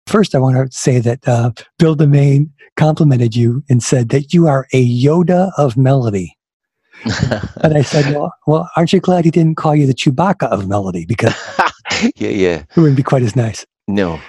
First, 0.06 0.36
I 0.36 0.38
want 0.38 0.56
to 0.56 0.78
say 0.78 1.00
that 1.00 1.28
uh, 1.28 1.52
Bill 1.80 1.96
DeMain 1.96 2.52
complimented 2.78 3.36
you 3.36 3.64
and 3.68 3.82
said 3.82 4.10
that 4.10 4.32
you 4.32 4.46
are 4.46 4.68
a 4.74 4.88
Yoda 4.88 5.52
of 5.58 5.76
melody. 5.76 6.38
and 7.64 7.76
I 7.76 7.82
said, 7.82 8.14
well, 8.14 8.32
well, 8.46 8.70
aren't 8.78 8.94
you 8.94 9.00
glad 9.00 9.26
he 9.26 9.32
didn't 9.32 9.56
call 9.56 9.76
you 9.76 9.88
the 9.88 9.96
Chewbacca 9.96 10.48
of 10.50 10.68
melody? 10.68 11.06
Because 11.06 11.34
yeah, 12.16 12.30
yeah, 12.30 12.64
it 12.70 12.78
wouldn't 12.78 12.96
be 12.96 13.04
quite 13.04 13.24
as 13.24 13.36
nice. 13.36 13.66
No. 13.88 14.22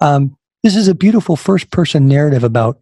um, 0.00 0.36
this 0.62 0.76
is 0.76 0.86
a 0.86 0.94
beautiful 0.94 1.34
first 1.34 1.70
person 1.70 2.06
narrative 2.06 2.44
about 2.44 2.78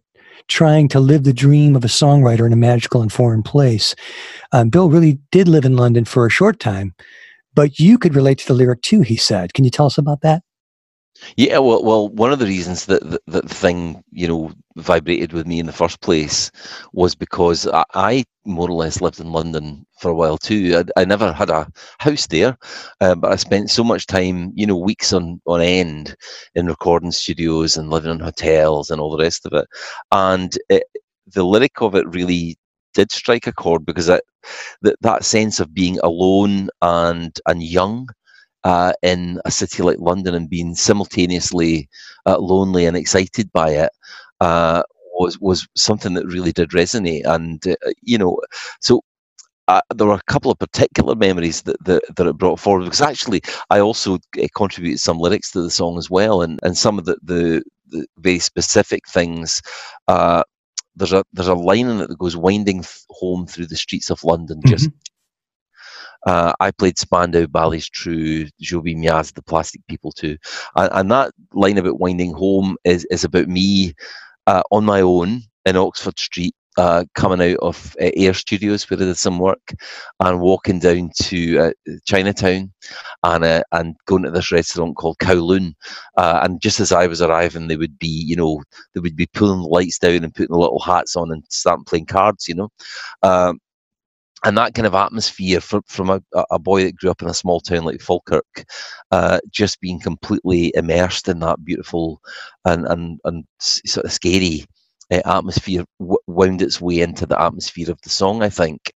trying 0.47 0.87
to 0.89 0.99
live 0.99 1.23
the 1.23 1.33
dream 1.33 1.75
of 1.75 1.83
a 1.83 1.87
songwriter 1.87 2.45
in 2.45 2.53
a 2.53 2.57
magical 2.57 3.01
and 3.01 3.11
foreign 3.11 3.43
place. 3.43 3.95
Um, 4.51 4.69
Bill 4.69 4.89
really 4.89 5.19
did 5.31 5.47
live 5.47 5.65
in 5.65 5.75
London 5.75 6.05
for 6.05 6.25
a 6.25 6.31
short 6.31 6.59
time, 6.59 6.95
but 7.53 7.79
you 7.79 7.97
could 7.97 8.15
relate 8.15 8.39
to 8.39 8.47
the 8.47 8.53
lyric 8.53 8.81
too, 8.81 9.01
he 9.01 9.15
said. 9.15 9.53
Can 9.53 9.65
you 9.65 9.71
tell 9.71 9.85
us 9.85 9.97
about 9.97 10.21
that? 10.21 10.43
Yeah, 11.37 11.59
well, 11.59 11.83
well, 11.83 12.09
one 12.09 12.33
of 12.33 12.39
the 12.39 12.45
reasons 12.47 12.85
that 12.87 13.07
that, 13.09 13.21
that 13.27 13.49
thing, 13.49 14.03
you 14.11 14.27
know, 14.27 14.51
vibrated 14.77 15.31
with 15.31 15.45
me 15.45 15.59
in 15.59 15.67
the 15.67 15.71
first 15.71 16.01
place 16.01 16.49
was 16.91 17.13
because 17.13 17.67
I, 17.67 17.83
I 17.93 18.25
more 18.45 18.67
or 18.69 18.73
less 18.73 18.99
lived 18.99 19.19
in 19.19 19.31
London 19.31 19.85
for 19.99 20.09
a 20.09 20.15
while 20.15 20.37
too. 20.39 20.83
I, 20.97 21.01
I 21.01 21.05
never 21.05 21.31
had 21.31 21.49
a 21.51 21.67
house 21.99 22.25
there, 22.27 22.57
uh, 22.99 23.13
but 23.15 23.31
I 23.31 23.35
spent 23.35 23.69
so 23.69 23.83
much 23.83 24.07
time, 24.07 24.51
you 24.55 24.65
know, 24.65 24.75
weeks 24.77 25.13
on 25.13 25.39
on 25.45 25.61
end 25.61 26.15
in 26.55 26.65
recording 26.67 27.11
studios 27.11 27.77
and 27.77 27.89
living 27.91 28.11
in 28.11 28.19
hotels 28.19 28.89
and 28.89 28.99
all 28.99 29.15
the 29.15 29.23
rest 29.23 29.45
of 29.45 29.53
it. 29.53 29.67
And 30.11 30.57
it, 30.69 30.83
the 31.27 31.43
lyric 31.45 31.79
of 31.81 31.93
it 31.95 32.07
really 32.07 32.57
did 32.95 33.11
strike 33.11 33.45
a 33.47 33.53
chord 33.53 33.85
because 33.85 34.07
that 34.07 34.23
that, 34.81 34.95
that 35.01 35.25
sense 35.25 35.59
of 35.59 35.73
being 35.73 35.99
alone 36.03 36.69
and 36.81 37.39
and 37.47 37.63
young 37.63 38.07
uh, 38.63 38.93
in 39.01 39.39
a 39.45 39.51
city 39.51 39.83
like 39.83 39.99
London 39.99 40.35
and 40.35 40.49
being 40.49 40.75
simultaneously 40.75 41.89
uh, 42.25 42.37
lonely 42.39 42.85
and 42.85 42.95
excited 42.95 43.51
by 43.51 43.69
it 43.69 43.91
uh, 44.41 44.83
was 45.15 45.39
was 45.39 45.67
something 45.75 46.13
that 46.13 46.27
really 46.27 46.51
did 46.51 46.69
resonate. 46.69 47.25
And 47.25 47.65
uh, 47.67 47.75
you 48.01 48.17
know, 48.17 48.39
so 48.81 49.01
uh, 49.67 49.81
there 49.95 50.07
were 50.07 50.13
a 50.15 50.31
couple 50.31 50.51
of 50.51 50.59
particular 50.59 51.15
memories 51.15 51.61
that, 51.63 51.83
that, 51.85 52.03
that 52.15 52.27
it 52.27 52.37
brought 52.37 52.59
forward 52.59 52.83
because 52.83 53.01
actually 53.01 53.41
I 53.69 53.79
also 53.79 54.15
uh, 54.15 54.47
contributed 54.55 54.99
some 54.99 55.19
lyrics 55.19 55.51
to 55.51 55.61
the 55.61 55.69
song 55.69 55.97
as 55.97 56.09
well, 56.09 56.41
and, 56.41 56.59
and 56.63 56.77
some 56.77 56.99
of 56.99 57.05
the, 57.05 57.17
the, 57.23 57.63
the 57.87 58.05
very 58.17 58.39
specific 58.39 59.07
things. 59.07 59.61
There's 60.95 61.13
a 61.13 61.23
there's 61.33 61.47
a 61.47 61.55
line 61.55 61.87
in 61.87 62.01
it 62.01 62.09
that 62.09 62.19
goes 62.19 62.37
winding 62.37 62.81
th- 62.81 63.01
home 63.09 63.47
through 63.47 63.65
the 63.65 63.75
streets 63.75 64.11
of 64.11 64.23
London, 64.23 64.59
mm-hmm. 64.59 64.69
just 64.69 64.89
uh, 66.25 66.53
I 66.59 66.71
played 66.71 66.97
Spandau 66.97 67.47
Ballet's 67.47 67.89
True, 67.89 68.47
Joby 68.61 68.95
Miaz, 68.95 69.33
the 69.33 69.41
Plastic 69.41 69.85
People 69.87 70.11
too. 70.11 70.37
And, 70.75 70.89
and, 70.93 71.11
that 71.11 71.33
line 71.53 71.77
about 71.77 71.99
winding 71.99 72.33
home 72.33 72.77
is, 72.83 73.05
is 73.05 73.23
about 73.23 73.47
me 73.47 73.93
uh, 74.47 74.63
on 74.71 74.85
my 74.85 75.01
own 75.01 75.41
in 75.65 75.75
Oxford 75.75 76.17
Street. 76.19 76.55
Uh, 76.75 77.05
coming 77.13 77.39
out 77.39 77.59
of 77.59 77.95
uh, 78.01 78.09
Air 78.15 78.33
Studios 78.33 78.89
where 78.89 78.99
I 78.99 79.03
did 79.03 79.15
some 79.15 79.37
work, 79.37 79.75
and 80.19 80.41
walking 80.41 80.79
down 80.79 81.11
to 81.21 81.59
uh, 81.59 81.71
Chinatown, 82.07 82.73
and 83.21 83.43
uh, 83.43 83.61
and 83.73 83.95
going 84.07 84.23
to 84.23 84.31
this 84.31 84.51
restaurant 84.51 84.95
called 84.95 85.19
Kowloon, 85.19 85.75
and 86.17 86.59
just 86.59 86.79
as 86.79 86.91
I 86.91 87.05
was 87.05 87.21
arriving, 87.21 87.67
they 87.67 87.77
would 87.77 87.99
be, 87.99 88.07
you 88.07 88.35
know, 88.35 88.63
they 88.95 89.01
would 89.01 89.15
be 89.15 89.27
pulling 89.35 89.61
the 89.61 89.67
lights 89.67 89.99
down 89.99 90.23
and 90.23 90.33
putting 90.33 90.51
the 90.51 90.59
little 90.59 90.79
hats 90.79 91.15
on 91.15 91.31
and 91.31 91.43
starting 91.47 91.85
playing 91.85 92.07
cards, 92.07 92.47
you 92.47 92.55
know. 92.55 92.69
Um, 93.21 93.59
and 94.43 94.57
that 94.57 94.73
kind 94.73 94.85
of 94.85 94.93
atmosphere 94.93 95.61
from, 95.61 95.83
from 95.87 96.09
a, 96.09 96.21
a 96.51 96.59
boy 96.59 96.83
that 96.83 96.95
grew 96.97 97.09
up 97.09 97.21
in 97.21 97.29
a 97.29 97.33
small 97.33 97.61
town 97.61 97.85
like 97.85 98.01
Falkirk, 98.01 98.65
uh, 99.11 99.39
just 99.49 99.79
being 99.79 99.99
completely 99.99 100.71
immersed 100.75 101.29
in 101.29 101.39
that 101.39 101.63
beautiful 101.63 102.21
and, 102.65 102.85
and, 102.87 103.19
and 103.23 103.45
sort 103.59 104.05
of 104.05 104.11
scary 104.11 104.65
uh, 105.11 105.21
atmosphere 105.25 105.85
w- 105.99 106.17
wound 106.27 106.61
its 106.61 106.81
way 106.81 106.99
into 106.99 107.25
the 107.25 107.41
atmosphere 107.41 107.89
of 107.89 107.99
the 108.01 108.09
song, 108.09 108.43
I 108.43 108.49
think. 108.49 108.91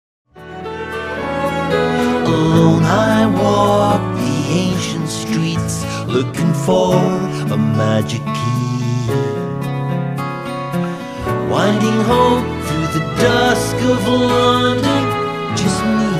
Alone 2.26 2.84
I 2.84 3.26
walk 3.42 4.02
the 4.18 4.54
ancient 4.54 5.08
streets 5.08 5.86
looking 6.08 6.54
for 6.54 6.96
a 6.96 7.58
magic 7.58 8.20
key. 8.20 8.58
Winding 11.50 12.02
hope 12.02 12.44
through 12.66 13.00
the 13.00 13.16
dusk 13.22 13.76
of 13.78 14.08
London 14.08 15.27
just 15.58 15.82
me. 15.98 16.12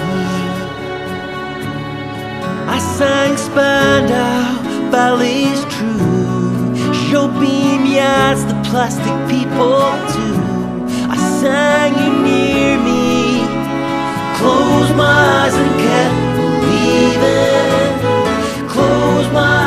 I 2.76 2.80
sang 2.98 3.38
Spandau 3.38 4.92
Ballet's 4.92 5.62
True. 5.76 6.94
Show 7.06 7.28
beam, 7.40 7.86
yes, 7.86 8.44
the 8.50 8.58
plastic 8.70 9.18
people 9.34 9.80
too. 10.14 10.38
I 11.16 11.18
sang 11.40 11.92
you 12.02 12.12
near 12.28 12.78
me. 12.90 13.06
Close 14.40 14.92
my 15.04 15.18
eyes 15.42 15.56
and 15.64 15.74
can't 15.86 16.18
believe 16.40 17.22
it. 17.46 18.70
Close 18.74 19.28
my 19.32 19.67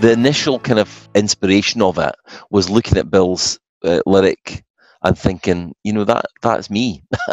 The 0.00 0.12
initial 0.12 0.58
kind 0.58 0.78
of 0.78 1.08
inspiration 1.14 1.82
of 1.82 1.98
it 1.98 2.14
was 2.50 2.70
looking 2.70 2.98
at 2.98 3.10
Bill's 3.10 3.58
uh, 3.84 4.00
lyric 4.06 4.64
and 5.02 5.18
thinking, 5.18 5.74
you 5.84 5.92
know, 5.92 6.04
that 6.04 6.26
that's 6.42 6.70
me, 6.70 7.02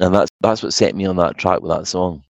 and 0.00 0.14
that's 0.14 0.30
that's 0.40 0.62
what 0.62 0.74
set 0.74 0.94
me 0.94 1.06
on 1.06 1.16
that 1.16 1.38
track 1.38 1.60
with 1.60 1.70
that 1.70 1.86
song. 1.86 2.22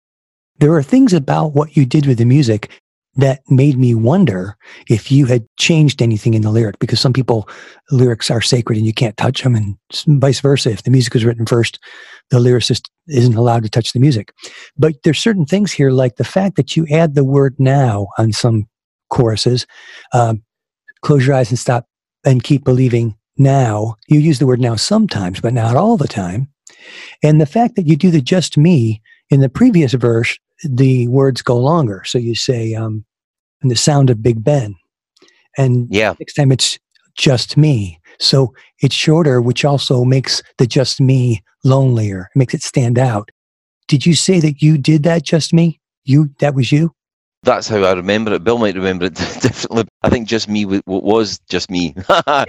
There 0.58 0.74
are 0.74 0.82
things 0.82 1.12
about 1.12 1.54
what 1.54 1.76
you 1.76 1.86
did 1.86 2.06
with 2.06 2.18
the 2.18 2.24
music 2.24 2.70
that 3.16 3.40
made 3.48 3.76
me 3.76 3.94
wonder 3.94 4.56
if 4.88 5.12
you 5.12 5.26
had 5.26 5.46
changed 5.58 6.00
anything 6.00 6.32
in 6.32 6.42
the 6.42 6.50
lyric 6.50 6.78
because 6.78 6.98
some 6.98 7.12
people 7.12 7.48
lyrics 7.90 8.30
are 8.30 8.40
sacred 8.40 8.78
and 8.78 8.86
you 8.86 8.94
can't 8.94 9.16
touch 9.18 9.42
them 9.42 9.54
and 9.54 9.76
vice 10.06 10.40
versa. 10.40 10.70
If 10.70 10.84
the 10.84 10.90
music 10.90 11.12
was 11.12 11.24
written 11.24 11.44
first 11.44 11.78
the 12.32 12.38
lyricist 12.38 12.88
isn't 13.08 13.34
allowed 13.34 13.62
to 13.62 13.68
touch 13.68 13.92
the 13.92 14.00
music. 14.00 14.32
But 14.76 14.94
there's 15.04 15.18
certain 15.18 15.44
things 15.44 15.70
here 15.70 15.90
like 15.90 16.16
the 16.16 16.24
fact 16.24 16.56
that 16.56 16.76
you 16.76 16.86
add 16.90 17.14
the 17.14 17.24
word 17.24 17.54
now 17.58 18.08
on 18.18 18.32
some 18.32 18.66
choruses. 19.12 19.66
Um, 20.12 20.42
close 21.02 21.26
your 21.26 21.36
eyes 21.36 21.50
and 21.50 21.58
stop 21.58 21.86
and 22.24 22.42
keep 22.42 22.64
believing 22.64 23.14
now. 23.36 23.96
You 24.08 24.18
use 24.18 24.38
the 24.38 24.46
word 24.46 24.60
now 24.60 24.76
sometimes, 24.76 25.40
but 25.40 25.52
not 25.52 25.76
all 25.76 25.96
the 25.96 26.08
time. 26.08 26.48
And 27.22 27.40
the 27.40 27.46
fact 27.46 27.76
that 27.76 27.86
you 27.86 27.96
do 27.96 28.10
the 28.10 28.20
just 28.20 28.56
me 28.56 29.00
in 29.30 29.40
the 29.40 29.48
previous 29.48 29.92
verse, 29.92 30.38
the 30.64 31.06
words 31.08 31.42
go 31.42 31.56
longer. 31.56 32.02
So 32.04 32.18
you 32.18 32.34
say, 32.34 32.74
um, 32.74 33.04
and 33.60 33.70
the 33.70 33.76
sound 33.76 34.10
of 34.10 34.22
Big 34.22 34.42
Ben. 34.42 34.74
And 35.56 35.86
yeah. 35.90 36.14
next 36.18 36.34
time 36.34 36.50
it's 36.50 36.78
just 37.16 37.56
me. 37.56 38.00
So 38.18 38.54
it's 38.80 38.94
shorter, 38.94 39.40
which 39.40 39.64
also 39.64 40.04
makes 40.04 40.42
the 40.58 40.66
just 40.66 41.00
me 41.00 41.42
lonelier, 41.64 42.28
it 42.34 42.38
makes 42.38 42.54
it 42.54 42.62
stand 42.62 42.98
out. 42.98 43.30
Did 43.88 44.06
you 44.06 44.14
say 44.14 44.40
that 44.40 44.62
you 44.62 44.78
did 44.78 45.02
that 45.04 45.22
just 45.22 45.52
me? 45.52 45.80
You, 46.04 46.30
that 46.38 46.54
was 46.54 46.72
you? 46.72 46.94
That's 47.44 47.68
how 47.68 47.82
I 47.82 47.92
remember 47.94 48.34
it. 48.34 48.44
Bill 48.44 48.58
might 48.58 48.76
remember 48.76 49.06
it 49.06 49.14
differently. 49.42 49.84
I 50.02 50.10
think 50.10 50.28
just 50.28 50.48
me 50.48 50.64
what 50.64 51.02
was 51.02 51.40
just 51.48 51.70
me. 51.70 51.94
uh, 52.08 52.44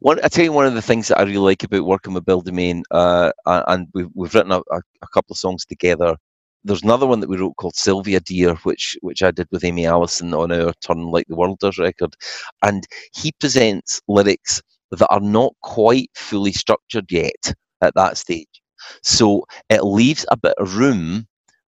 one, 0.00 0.18
I 0.24 0.28
tell 0.28 0.44
you, 0.44 0.52
one 0.52 0.66
of 0.66 0.74
the 0.74 0.82
things 0.82 1.08
that 1.08 1.18
I 1.18 1.22
really 1.22 1.38
like 1.38 1.62
about 1.62 1.86
working 1.86 2.12
with 2.14 2.24
Bill 2.24 2.42
DeMain, 2.42 2.82
uh, 2.90 3.30
and 3.46 3.88
we've, 3.94 4.08
we've 4.14 4.34
written 4.34 4.52
a, 4.52 4.60
a, 4.72 5.08
couple 5.12 5.32
of 5.34 5.38
songs 5.38 5.64
together. 5.64 6.16
There's 6.64 6.82
another 6.82 7.06
one 7.06 7.20
that 7.20 7.28
we 7.28 7.36
wrote 7.36 7.56
called 7.56 7.76
Sylvia 7.76 8.18
Dear, 8.18 8.56
which 8.64 8.96
which 9.02 9.22
I 9.22 9.30
did 9.30 9.46
with 9.52 9.64
Amy 9.64 9.86
Allison 9.86 10.34
on 10.34 10.50
our 10.50 10.72
Turn 10.80 11.04
Like 11.04 11.26
the 11.28 11.36
World 11.36 11.60
Does 11.60 11.78
record, 11.78 12.16
and 12.62 12.84
he 13.14 13.32
presents 13.38 14.00
lyrics 14.08 14.60
that 14.90 15.06
are 15.10 15.20
not 15.20 15.52
quite 15.62 16.10
fully 16.16 16.52
structured 16.52 17.12
yet 17.12 17.54
at 17.82 17.94
that 17.94 18.16
stage 18.16 18.62
So 19.02 19.46
it 19.68 19.84
leaves 19.84 20.26
a 20.30 20.36
bit 20.36 20.54
of 20.58 20.76
room 20.76 21.26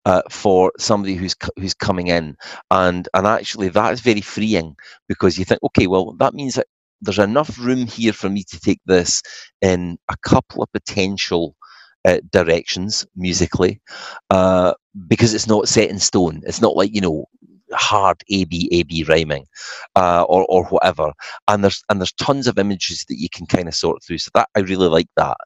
uh, 0.05 0.23
for 0.31 0.73
somebody 0.79 1.15
who's 1.15 1.35
who's 1.59 1.75
coming 1.75 2.09
in, 2.09 2.37
and 2.71 3.09
and 3.15 3.27
actually 3.27 3.69
that 3.71 3.93
is 3.93 4.01
very 4.01 4.21
freeing 4.21 4.77
because 5.09 5.39
you 5.39 5.45
think, 5.45 5.63
okay, 5.63 5.87
well 5.87 6.15
that 6.19 6.35
means 6.35 6.55
that 6.55 6.67
there's 7.01 7.19
enough 7.19 7.59
room 7.59 7.87
here 7.87 8.13
for 8.13 8.31
me 8.31 8.45
to 8.49 8.61
take 8.61 8.81
this 8.87 9.23
in 9.61 9.99
a 10.09 10.17
couple 10.23 10.63
of 10.63 10.73
potential 10.73 11.57
uh, 12.05 12.19
directions 12.31 13.07
musically, 13.17 13.81
uh, 14.31 14.73
because 15.09 15.35
it's 15.35 15.47
not 15.49 15.69
set 15.69 15.91
in 15.91 15.99
stone. 15.99 16.41
It's 16.47 16.61
not 16.61 16.77
like 16.77 16.95
you 16.95 17.01
know 17.01 17.27
hard 17.73 18.23
A 18.31 18.45
B 18.45 18.69
A 18.73 18.83
B 18.85 19.05
rhyming, 19.05 19.47
uh, 19.97 20.25
or 20.29 20.45
or 20.49 20.65
whatever. 20.67 21.13
And 21.49 21.63
there's 21.65 21.83
and 21.89 22.01
there's 22.01 22.13
tons 22.13 22.47
of 22.47 22.59
images 22.59 23.05
that 23.09 23.19
you 23.19 23.29
can 23.33 23.47
kind 23.47 23.69
of 23.69 23.75
sort 23.75 24.03
through. 24.03 24.19
So 24.19 24.31
that 24.35 24.49
I 24.57 24.61
really 24.61 24.89
like 24.89 25.09
that. 25.17 25.37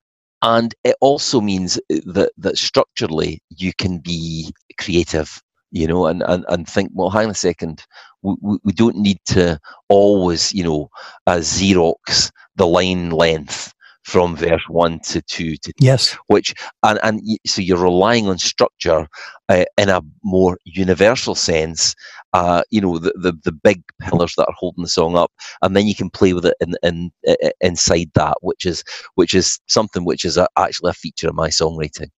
And 0.47 0.75
it 0.85 0.97
also 1.03 1.41
means 1.43 1.81
that 1.91 2.31
that 2.39 2.57
structurally 2.57 3.43
you 3.51 3.73
can 3.75 3.99
be 3.99 4.55
creative, 4.79 5.43
you 5.73 5.89
know, 5.89 6.07
and 6.07 6.23
and, 6.23 6.45
and 6.49 6.69
think, 6.69 6.93
well, 6.95 7.11
hang 7.11 7.25
on 7.27 7.33
a 7.33 7.35
second, 7.35 7.85
we, 8.23 8.37
we 8.65 8.73
don't 8.73 8.97
need 8.97 9.19
to 9.27 9.61
always, 9.89 10.55
you 10.55 10.65
know, 10.65 10.89
uh, 11.27 11.39
Xerox 11.39 12.31
the 12.57 12.67
line 12.67 13.11
length 13.11 13.75
from 14.07 14.37
verse 14.37 14.63
one 14.69 15.01
to 15.01 15.21
two 15.23 15.57
to 15.57 15.73
yes, 15.81 16.17
which 16.29 16.55
and 16.85 17.01
and 17.03 17.21
so 17.45 17.61
you're 17.61 17.77
relying 17.77 18.29
on 18.29 18.39
structure 18.39 19.09
uh, 19.49 19.65
in 19.77 19.89
a 19.89 20.01
more 20.23 20.59
universal 20.65 21.35
sense. 21.35 21.93
Uh, 22.33 22.63
you 22.71 22.81
know 22.81 22.99
the, 22.99 23.13
the 23.17 23.33
the 23.43 23.51
big 23.51 23.83
pillars 24.01 24.35
that 24.37 24.47
are 24.47 24.55
holding 24.57 24.85
the 24.85 24.89
song 24.89 25.17
up, 25.17 25.33
and 25.63 25.75
then 25.75 25.89
you 25.89 25.95
can 25.95 26.09
play 26.09 26.33
with 26.33 26.47
it 26.47 26.55
in, 26.61 26.75
in, 26.85 27.11
in 27.25 27.51
inside 27.61 28.09
that, 28.15 28.37
which 28.43 28.65
is 28.65 28.85
which 29.17 29.35
is 29.35 29.59
something 29.67 30.05
which 30.05 30.25
is 30.25 30.37
a, 30.37 30.47
actually 30.57 30.91
a 30.91 30.95
feature 30.95 31.29
of 31.29 31.35
my 31.35 31.49
songwriting. 31.49 32.09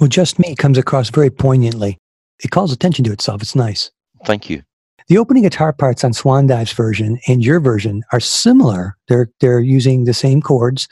Well, 0.00 0.08
just 0.08 0.38
me 0.38 0.54
comes 0.54 0.76
across 0.76 1.08
very 1.08 1.30
poignantly. 1.30 1.96
It 2.42 2.50
calls 2.50 2.72
attention 2.72 3.04
to 3.06 3.12
itself. 3.12 3.40
It's 3.40 3.54
nice. 3.56 3.90
Thank 4.26 4.50
you. 4.50 4.62
The 5.08 5.18
opening 5.18 5.42
guitar 5.42 5.72
parts 5.72 6.02
on 6.02 6.14
Swan 6.14 6.46
Dive's 6.46 6.72
version 6.72 7.18
and 7.28 7.44
your 7.44 7.60
version 7.60 8.02
are 8.12 8.20
similar. 8.20 8.96
They're 9.08 9.28
they're 9.40 9.60
using 9.60 10.04
the 10.04 10.14
same 10.14 10.40
chords, 10.40 10.88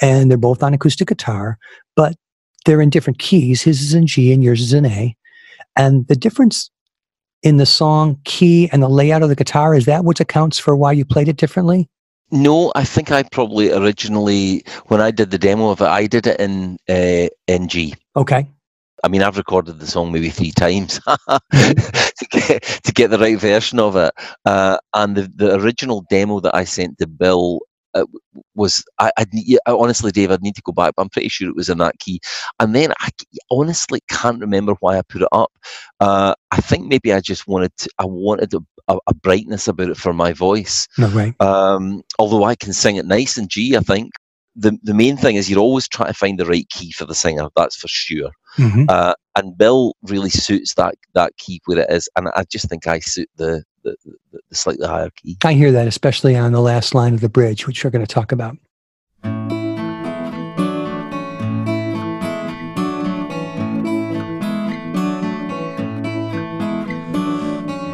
and 0.00 0.30
they're 0.30 0.38
both 0.38 0.62
on 0.62 0.72
acoustic 0.72 1.08
guitar, 1.08 1.58
but 1.96 2.14
they're 2.64 2.80
in 2.80 2.90
different 2.90 3.18
keys. 3.18 3.62
His 3.62 3.82
is 3.82 3.94
in 3.94 4.06
G 4.06 4.32
and 4.32 4.42
yours 4.42 4.60
is 4.60 4.72
in 4.72 4.86
A. 4.86 5.16
And 5.76 6.06
the 6.06 6.16
difference 6.16 6.70
in 7.42 7.56
the 7.56 7.66
song 7.66 8.18
key 8.24 8.68
and 8.72 8.82
the 8.82 8.88
layout 8.88 9.22
of 9.22 9.28
the 9.28 9.36
guitar 9.36 9.74
is 9.74 9.84
that 9.86 10.04
what 10.04 10.20
accounts 10.20 10.58
for 10.58 10.76
why 10.76 10.92
you 10.92 11.04
played 11.04 11.28
it 11.28 11.36
differently? 11.36 11.88
No, 12.30 12.72
I 12.74 12.84
think 12.84 13.12
I 13.12 13.22
probably 13.22 13.72
originally 13.72 14.64
when 14.86 15.00
I 15.00 15.10
did 15.10 15.30
the 15.30 15.38
demo 15.38 15.70
of 15.70 15.80
it, 15.80 15.86
I 15.86 16.06
did 16.06 16.26
it 16.26 16.40
in 16.40 16.76
uh, 16.88 17.28
in 17.46 17.68
G. 17.68 17.94
Okay. 18.16 18.48
I 19.06 19.08
mean, 19.08 19.22
I've 19.22 19.36
recorded 19.36 19.78
the 19.78 19.86
song 19.86 20.10
maybe 20.10 20.30
three 20.38 20.50
times 20.50 20.98
to, 21.28 22.26
get, 22.28 22.62
to 22.62 22.92
get 22.92 23.10
the 23.10 23.18
right 23.18 23.38
version 23.38 23.78
of 23.78 23.94
it. 23.94 24.12
Uh, 24.44 24.78
and 24.94 25.16
the, 25.16 25.30
the 25.32 25.54
original 25.54 26.04
demo 26.10 26.40
that 26.40 26.56
I 26.56 26.64
sent 26.64 26.98
to 26.98 27.06
Bill 27.06 27.60
uh, 27.94 28.04
was 28.56 28.84
I, 28.98 29.12
I'd, 29.16 29.28
honestly, 29.68 30.10
Dave, 30.10 30.32
I'd 30.32 30.42
need 30.42 30.56
to 30.56 30.62
go 30.62 30.72
back, 30.72 30.94
but 30.96 31.02
I'm 31.02 31.08
pretty 31.08 31.28
sure 31.28 31.48
it 31.48 31.54
was 31.54 31.68
in 31.68 31.78
that 31.78 32.00
key. 32.00 32.20
And 32.58 32.74
then 32.74 32.92
I 32.98 33.10
honestly 33.48 34.00
can't 34.10 34.40
remember 34.40 34.74
why 34.80 34.98
I 34.98 35.02
put 35.08 35.22
it 35.22 35.28
up. 35.30 35.52
Uh, 36.00 36.34
I 36.50 36.60
think 36.60 36.88
maybe 36.88 37.12
I 37.12 37.20
just 37.20 37.46
wanted 37.46 37.70
to, 37.78 37.90
I 38.00 38.06
wanted 38.06 38.54
a, 38.54 38.58
a, 38.88 38.98
a 39.06 39.14
brightness 39.14 39.68
about 39.68 39.90
it 39.90 39.96
for 39.96 40.12
my 40.12 40.32
voice. 40.32 40.88
No, 40.98 41.06
right. 41.08 41.40
Um, 41.40 42.02
although 42.18 42.42
I 42.42 42.56
can 42.56 42.72
sing 42.72 42.96
it 42.96 43.06
nice 43.06 43.38
in 43.38 43.46
G, 43.46 43.76
I 43.76 43.80
think. 43.80 44.10
The, 44.58 44.78
the 44.82 44.94
main 44.94 45.18
thing 45.18 45.36
is 45.36 45.50
you're 45.50 45.60
always 45.60 45.86
trying 45.86 46.08
to 46.08 46.14
find 46.14 46.38
the 46.38 46.46
right 46.46 46.66
key 46.70 46.90
for 46.90 47.04
the 47.04 47.14
singer. 47.14 47.48
That's 47.56 47.76
for 47.76 47.88
sure. 47.88 48.30
Mm-hmm. 48.56 48.84
Uh, 48.88 49.12
and 49.36 49.56
Bill 49.56 49.94
really 50.02 50.30
suits 50.30 50.74
that 50.74 50.94
that 51.12 51.36
key 51.36 51.60
where 51.66 51.80
it 51.80 51.90
is, 51.90 52.08
and 52.16 52.28
I 52.34 52.44
just 52.50 52.68
think 52.70 52.86
I 52.86 53.00
suit 53.00 53.28
the 53.36 53.64
the, 53.84 53.96
the, 54.04 54.38
the 54.48 54.56
slightly 54.56 54.86
higher 54.86 55.10
key. 55.10 55.36
I 55.44 55.52
hear 55.52 55.72
that, 55.72 55.86
especially 55.86 56.36
on 56.36 56.52
the 56.52 56.62
last 56.62 56.94
line 56.94 57.12
of 57.12 57.20
the 57.20 57.28
bridge, 57.28 57.66
which 57.66 57.84
we're 57.84 57.90
going 57.90 58.06
to 58.06 58.12
talk 58.12 58.32
about. 58.32 58.56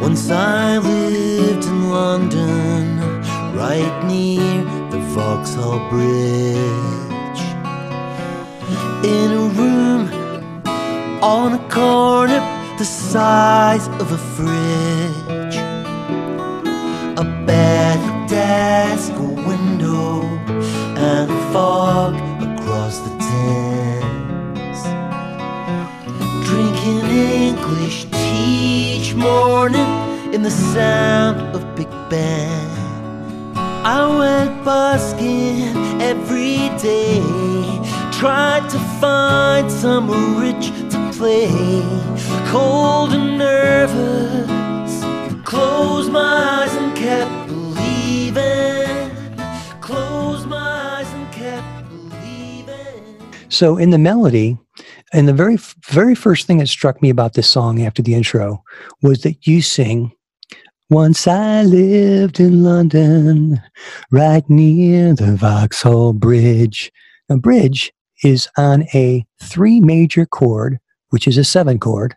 Once 0.00 0.30
I 0.30 0.78
lived 0.78 1.64
in 1.64 1.90
London, 1.90 2.98
right 3.56 4.04
near 4.06 4.64
the 4.64 4.71
Vauxhall 5.14 5.90
Bridge, 5.90 7.42
in 9.04 9.30
a 9.30 9.46
room 9.60 10.08
on 11.22 11.52
a 11.52 11.68
corner 11.68 12.40
the 12.78 12.84
size 12.84 13.88
of 14.00 14.10
a 14.10 14.16
fridge. 14.16 15.56
A 17.22 17.24
bed, 17.46 17.98
a 17.98 18.26
desk, 18.26 19.12
a 19.12 19.22
window, 19.22 20.22
and 20.96 21.30
a 21.30 21.52
fog 21.52 22.14
across 22.40 22.98
the 23.00 23.12
Thames. 23.28 24.80
Drinking 26.48 27.04
English 27.10 28.06
tea 28.06 28.96
each 28.96 29.14
morning 29.14 29.90
in 30.32 30.42
the 30.42 30.50
sound 30.50 31.54
of 31.54 31.62
Big 31.76 31.90
Ben. 32.08 32.71
I 33.84 34.06
went 34.16 34.64
busking 34.64 36.00
every 36.00 36.68
day, 36.78 37.20
tried 38.12 38.70
to 38.70 38.78
find 39.00 39.68
some 39.68 40.08
rich 40.38 40.68
to 40.92 41.10
play, 41.12 41.50
cold 42.46 43.12
and 43.12 43.36
nervous. 43.38 45.02
Closed 45.44 46.12
my 46.12 46.20
eyes 46.62 46.72
and 46.76 46.96
kept 46.96 47.48
believing. 47.48 49.10
Closed 49.80 50.46
my 50.46 51.00
eyes 51.00 51.12
and 51.12 51.32
kept 51.32 51.88
believing. 51.88 53.32
So 53.48 53.78
in 53.78 53.90
the 53.90 53.98
melody, 53.98 54.58
and 55.12 55.26
the 55.26 55.34
very 55.34 55.58
very 55.86 56.14
first 56.14 56.46
thing 56.46 56.58
that 56.58 56.68
struck 56.68 57.02
me 57.02 57.10
about 57.10 57.34
this 57.34 57.50
song 57.50 57.82
after 57.82 58.00
the 58.00 58.14
intro 58.14 58.62
was 59.02 59.22
that 59.22 59.44
you 59.44 59.60
sing 59.60 60.12
once 60.92 61.26
I 61.26 61.62
lived 61.62 62.38
in 62.38 62.62
London, 62.62 63.62
right 64.10 64.48
near 64.50 65.14
the 65.14 65.34
Vauxhall 65.34 66.12
Bridge. 66.12 66.92
Now, 67.28 67.36
bridge 67.36 67.92
is 68.22 68.46
on 68.58 68.84
a 68.94 69.24
three 69.42 69.80
major 69.80 70.26
chord 70.26 70.78
which 71.08 71.26
is 71.26 71.38
a 71.38 71.44
seven 71.44 71.78
chord, 71.78 72.14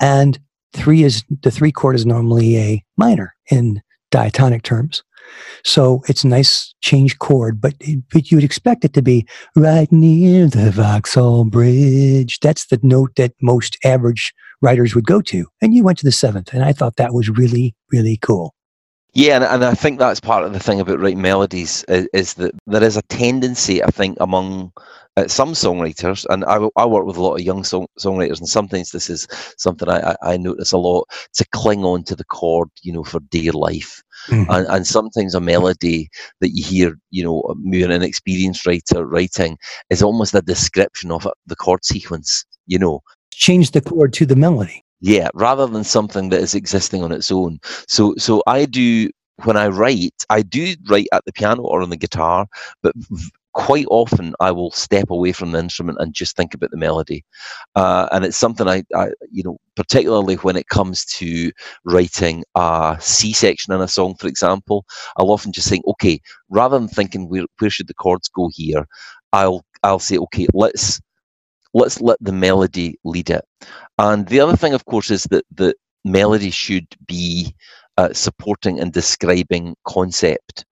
and 0.00 0.38
three 0.72 1.04
is 1.04 1.24
the 1.42 1.50
three 1.50 1.72
chord 1.72 1.94
is 1.94 2.06
normally 2.06 2.56
a 2.56 2.84
minor 2.96 3.34
in 3.50 3.80
diatonic 4.10 4.62
terms. 4.62 5.02
So 5.64 6.02
it's 6.08 6.24
a 6.24 6.28
nice 6.28 6.74
change 6.80 7.18
chord, 7.18 7.60
but, 7.60 7.74
but 8.12 8.30
you 8.30 8.36
would 8.36 8.44
expect 8.44 8.84
it 8.84 8.92
to 8.94 9.02
be 9.02 9.26
right 9.54 9.90
near 9.92 10.46
the 10.46 10.70
Vauxhall 10.72 11.44
Bridge. 11.44 12.40
That's 12.40 12.66
the 12.66 12.80
note 12.82 13.14
that 13.16 13.34
most 13.40 13.78
average 13.84 14.32
writers 14.60 14.94
would 14.94 15.06
go 15.06 15.20
to. 15.22 15.46
And 15.60 15.74
you 15.74 15.84
went 15.84 15.98
to 15.98 16.04
the 16.04 16.12
seventh, 16.12 16.52
and 16.52 16.62
I 16.62 16.72
thought 16.72 16.96
that 16.96 17.14
was 17.14 17.28
really, 17.28 17.74
really 17.90 18.16
cool. 18.16 18.54
Yeah, 19.12 19.36
and, 19.36 19.44
and 19.44 19.64
I 19.64 19.74
think 19.74 19.98
that's 19.98 20.20
part 20.20 20.44
of 20.44 20.52
the 20.52 20.60
thing 20.60 20.78
about 20.78 21.00
writing 21.00 21.20
melodies 21.20 21.84
is, 21.88 22.08
is 22.12 22.34
that 22.34 22.54
there 22.66 22.82
is 22.82 22.96
a 22.96 23.02
tendency, 23.02 23.82
I 23.82 23.88
think, 23.88 24.16
among 24.20 24.72
uh, 25.16 25.26
some 25.26 25.52
songwriters, 25.52 26.24
and 26.30 26.44
I, 26.44 26.60
I 26.76 26.86
work 26.86 27.04
with 27.04 27.16
a 27.16 27.22
lot 27.22 27.34
of 27.34 27.40
young 27.40 27.64
song, 27.64 27.88
songwriters, 27.98 28.38
and 28.38 28.48
sometimes 28.48 28.92
this 28.92 29.10
is 29.10 29.26
something 29.58 29.88
I, 29.88 30.14
I, 30.22 30.36
notice 30.36 30.70
a 30.70 30.78
lot 30.78 31.08
to 31.34 31.44
cling 31.52 31.84
on 31.84 32.04
to 32.04 32.14
the 32.14 32.24
chord, 32.24 32.68
you 32.82 32.92
know, 32.92 33.02
for 33.02 33.18
dear 33.18 33.50
life. 33.50 34.00
Mm-hmm. 34.28 34.50
And, 34.50 34.66
and 34.68 34.86
sometimes 34.86 35.34
a 35.34 35.40
melody 35.40 36.08
that 36.40 36.50
you 36.50 36.62
hear, 36.62 36.96
you 37.10 37.24
know, 37.24 37.42
an 37.48 37.90
inexperienced 37.90 38.64
writer 38.64 39.04
writing 39.04 39.58
is 39.88 40.02
almost 40.02 40.34
a 40.34 40.42
description 40.42 41.10
of 41.10 41.26
the 41.46 41.56
chord 41.56 41.84
sequence, 41.84 42.44
you 42.66 42.78
know. 42.78 43.00
Change 43.40 43.72
the 43.72 43.80
chord 43.80 44.12
to 44.12 44.26
the 44.26 44.36
melody. 44.36 44.84
Yeah, 45.00 45.30
rather 45.34 45.66
than 45.66 45.82
something 45.82 46.28
that 46.28 46.40
is 46.40 46.54
existing 46.54 47.02
on 47.02 47.10
its 47.10 47.32
own. 47.32 47.58
So, 47.88 48.14
so 48.18 48.42
I 48.46 48.66
do 48.66 49.08
when 49.44 49.56
I 49.56 49.68
write, 49.68 50.14
I 50.28 50.42
do 50.42 50.74
write 50.88 51.08
at 51.12 51.24
the 51.24 51.32
piano 51.32 51.62
or 51.62 51.80
on 51.80 51.88
the 51.88 51.96
guitar, 51.96 52.46
but 52.82 52.94
quite 53.54 53.86
often 53.90 54.34
I 54.38 54.50
will 54.50 54.70
step 54.70 55.10
away 55.10 55.32
from 55.32 55.52
the 55.52 55.58
instrument 55.58 55.98
and 56.00 56.14
just 56.14 56.36
think 56.36 56.54
about 56.54 56.70
the 56.70 56.76
melody. 56.76 57.24
Uh, 57.74 58.08
and 58.12 58.24
it's 58.24 58.36
something 58.36 58.68
I, 58.68 58.84
I, 58.94 59.08
you 59.30 59.42
know, 59.42 59.58
particularly 59.74 60.36
when 60.36 60.56
it 60.56 60.68
comes 60.68 61.04
to 61.06 61.50
writing 61.84 62.44
a 62.54 62.96
C 63.00 63.32
section 63.32 63.72
in 63.72 63.80
a 63.80 63.88
song, 63.88 64.14
for 64.16 64.28
example, 64.28 64.84
I'll 65.16 65.30
often 65.30 65.52
just 65.52 65.68
think, 65.68 65.86
okay, 65.86 66.20
rather 66.48 66.78
than 66.78 66.88
thinking 66.88 67.28
where, 67.28 67.46
where 67.58 67.70
should 67.70 67.88
the 67.88 67.94
chords 67.94 68.28
go 68.28 68.50
here, 68.52 68.86
I'll, 69.32 69.64
I'll 69.82 69.98
say, 69.98 70.18
okay, 70.18 70.46
let's, 70.52 71.00
let's 71.74 72.00
let 72.00 72.18
the 72.20 72.32
melody 72.32 72.98
lead 73.04 73.30
it. 73.30 73.44
And 73.98 74.26
the 74.28 74.40
other 74.40 74.56
thing, 74.56 74.74
of 74.74 74.84
course, 74.86 75.10
is 75.10 75.24
that 75.24 75.44
the 75.54 75.74
melody 76.04 76.50
should 76.50 76.86
be 77.06 77.54
uh, 77.96 78.12
supporting 78.12 78.80
and 78.80 78.92
describing 78.92 79.76
concept 79.86 80.64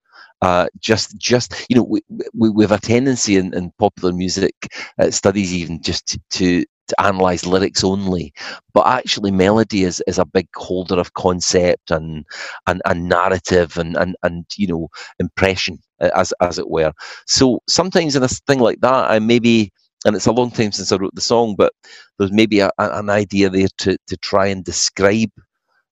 uh, 0.42 0.66
just 0.78 1.16
just 1.18 1.66
you 1.68 1.76
know 1.76 1.82
we, 1.82 2.00
we, 2.34 2.50
we 2.50 2.64
have 2.64 2.72
a 2.72 2.78
tendency 2.78 3.36
in, 3.36 3.52
in 3.54 3.72
popular 3.78 4.12
music 4.12 4.54
uh, 4.98 5.10
studies 5.10 5.52
even 5.52 5.82
just 5.82 6.06
to, 6.30 6.64
to 6.86 7.02
analyze 7.02 7.44
lyrics 7.44 7.84
only, 7.84 8.32
but 8.72 8.86
actually 8.86 9.30
melody 9.30 9.82
is, 9.82 10.02
is 10.06 10.18
a 10.18 10.24
big 10.24 10.48
holder 10.54 10.98
of 10.98 11.14
concept 11.14 11.90
and 11.90 12.24
and, 12.66 12.80
and 12.84 13.08
narrative 13.08 13.76
and, 13.76 13.96
and 13.96 14.16
and 14.22 14.46
you 14.56 14.66
know 14.66 14.88
impression 15.18 15.78
as 16.00 16.32
as 16.40 16.58
it 16.58 16.70
were. 16.70 16.92
So 17.26 17.60
sometimes 17.68 18.14
in 18.14 18.22
a 18.22 18.28
thing 18.28 18.60
like 18.60 18.80
that, 18.80 19.10
I 19.10 19.18
maybe 19.18 19.72
and 20.04 20.14
it's 20.14 20.26
a 20.26 20.32
long 20.32 20.50
time 20.50 20.72
since 20.72 20.92
I 20.92 20.96
wrote 20.96 21.14
the 21.14 21.20
song, 21.20 21.54
but 21.56 21.72
there's 22.18 22.32
maybe 22.32 22.60
a, 22.60 22.70
an 22.78 23.10
idea 23.10 23.50
there 23.50 23.68
to 23.78 23.96
to 24.06 24.16
try 24.18 24.46
and 24.46 24.64
describe 24.64 25.30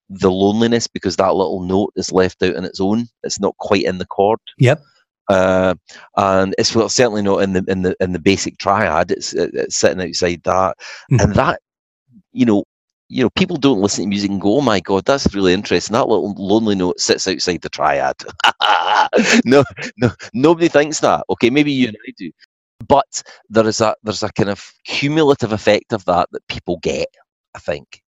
the 0.09 0.31
loneliness 0.31 0.87
because 0.87 1.17
that 1.17 1.33
little 1.33 1.61
note 1.61 1.91
is 1.95 2.11
left 2.11 2.41
out 2.41 2.55
on 2.55 2.65
its 2.65 2.79
own. 2.79 3.07
It's 3.23 3.39
not 3.39 3.57
quite 3.57 3.83
in 3.83 3.97
the 3.97 4.05
chord. 4.05 4.39
Yep. 4.59 4.81
Uh, 5.29 5.75
and 6.15 6.55
it's 6.57 6.73
well, 6.73 6.87
certainly 6.87 7.21
not 7.21 7.43
in 7.43 7.53
the 7.53 7.63
in 7.67 7.81
the 7.81 7.95
in 7.99 8.13
the 8.13 8.19
basic 8.19 8.57
triad. 8.57 9.11
It's, 9.11 9.33
it's 9.33 9.75
sitting 9.75 10.01
outside 10.01 10.41
that, 10.43 10.77
mm-hmm. 11.11 11.19
and 11.19 11.35
that 11.35 11.59
you 12.31 12.45
know, 12.45 12.63
you 13.09 13.23
know, 13.23 13.29
people 13.31 13.57
don't 13.57 13.81
listen 13.81 14.05
to 14.05 14.09
music 14.09 14.29
and 14.31 14.39
go, 14.39 14.57
"Oh 14.57 14.61
my 14.61 14.79
god, 14.79 15.03
that's 15.03 15.35
really 15.35 15.53
interesting." 15.53 15.93
That 15.93 16.07
little 16.07 16.33
lonely 16.37 16.75
note 16.75 16.99
sits 17.01 17.27
outside 17.27 17.61
the 17.61 17.69
triad. 17.69 18.15
no, 19.45 19.65
no, 19.97 20.11
nobody 20.33 20.69
thinks 20.69 21.01
that. 21.01 21.25
Okay, 21.29 21.49
maybe 21.49 21.73
you 21.73 21.89
and 21.89 21.97
I 22.07 22.13
do, 22.17 22.31
but 22.85 23.23
there 23.49 23.67
is 23.67 23.81
a 23.81 23.95
there's 24.03 24.23
a 24.23 24.31
kind 24.33 24.49
of 24.49 24.71
cumulative 24.85 25.51
effect 25.51 25.93
of 25.93 26.05
that 26.05 26.29
that 26.31 26.47
people 26.47 26.79
get. 26.81 27.07
I 27.55 27.59
think. 27.59 28.01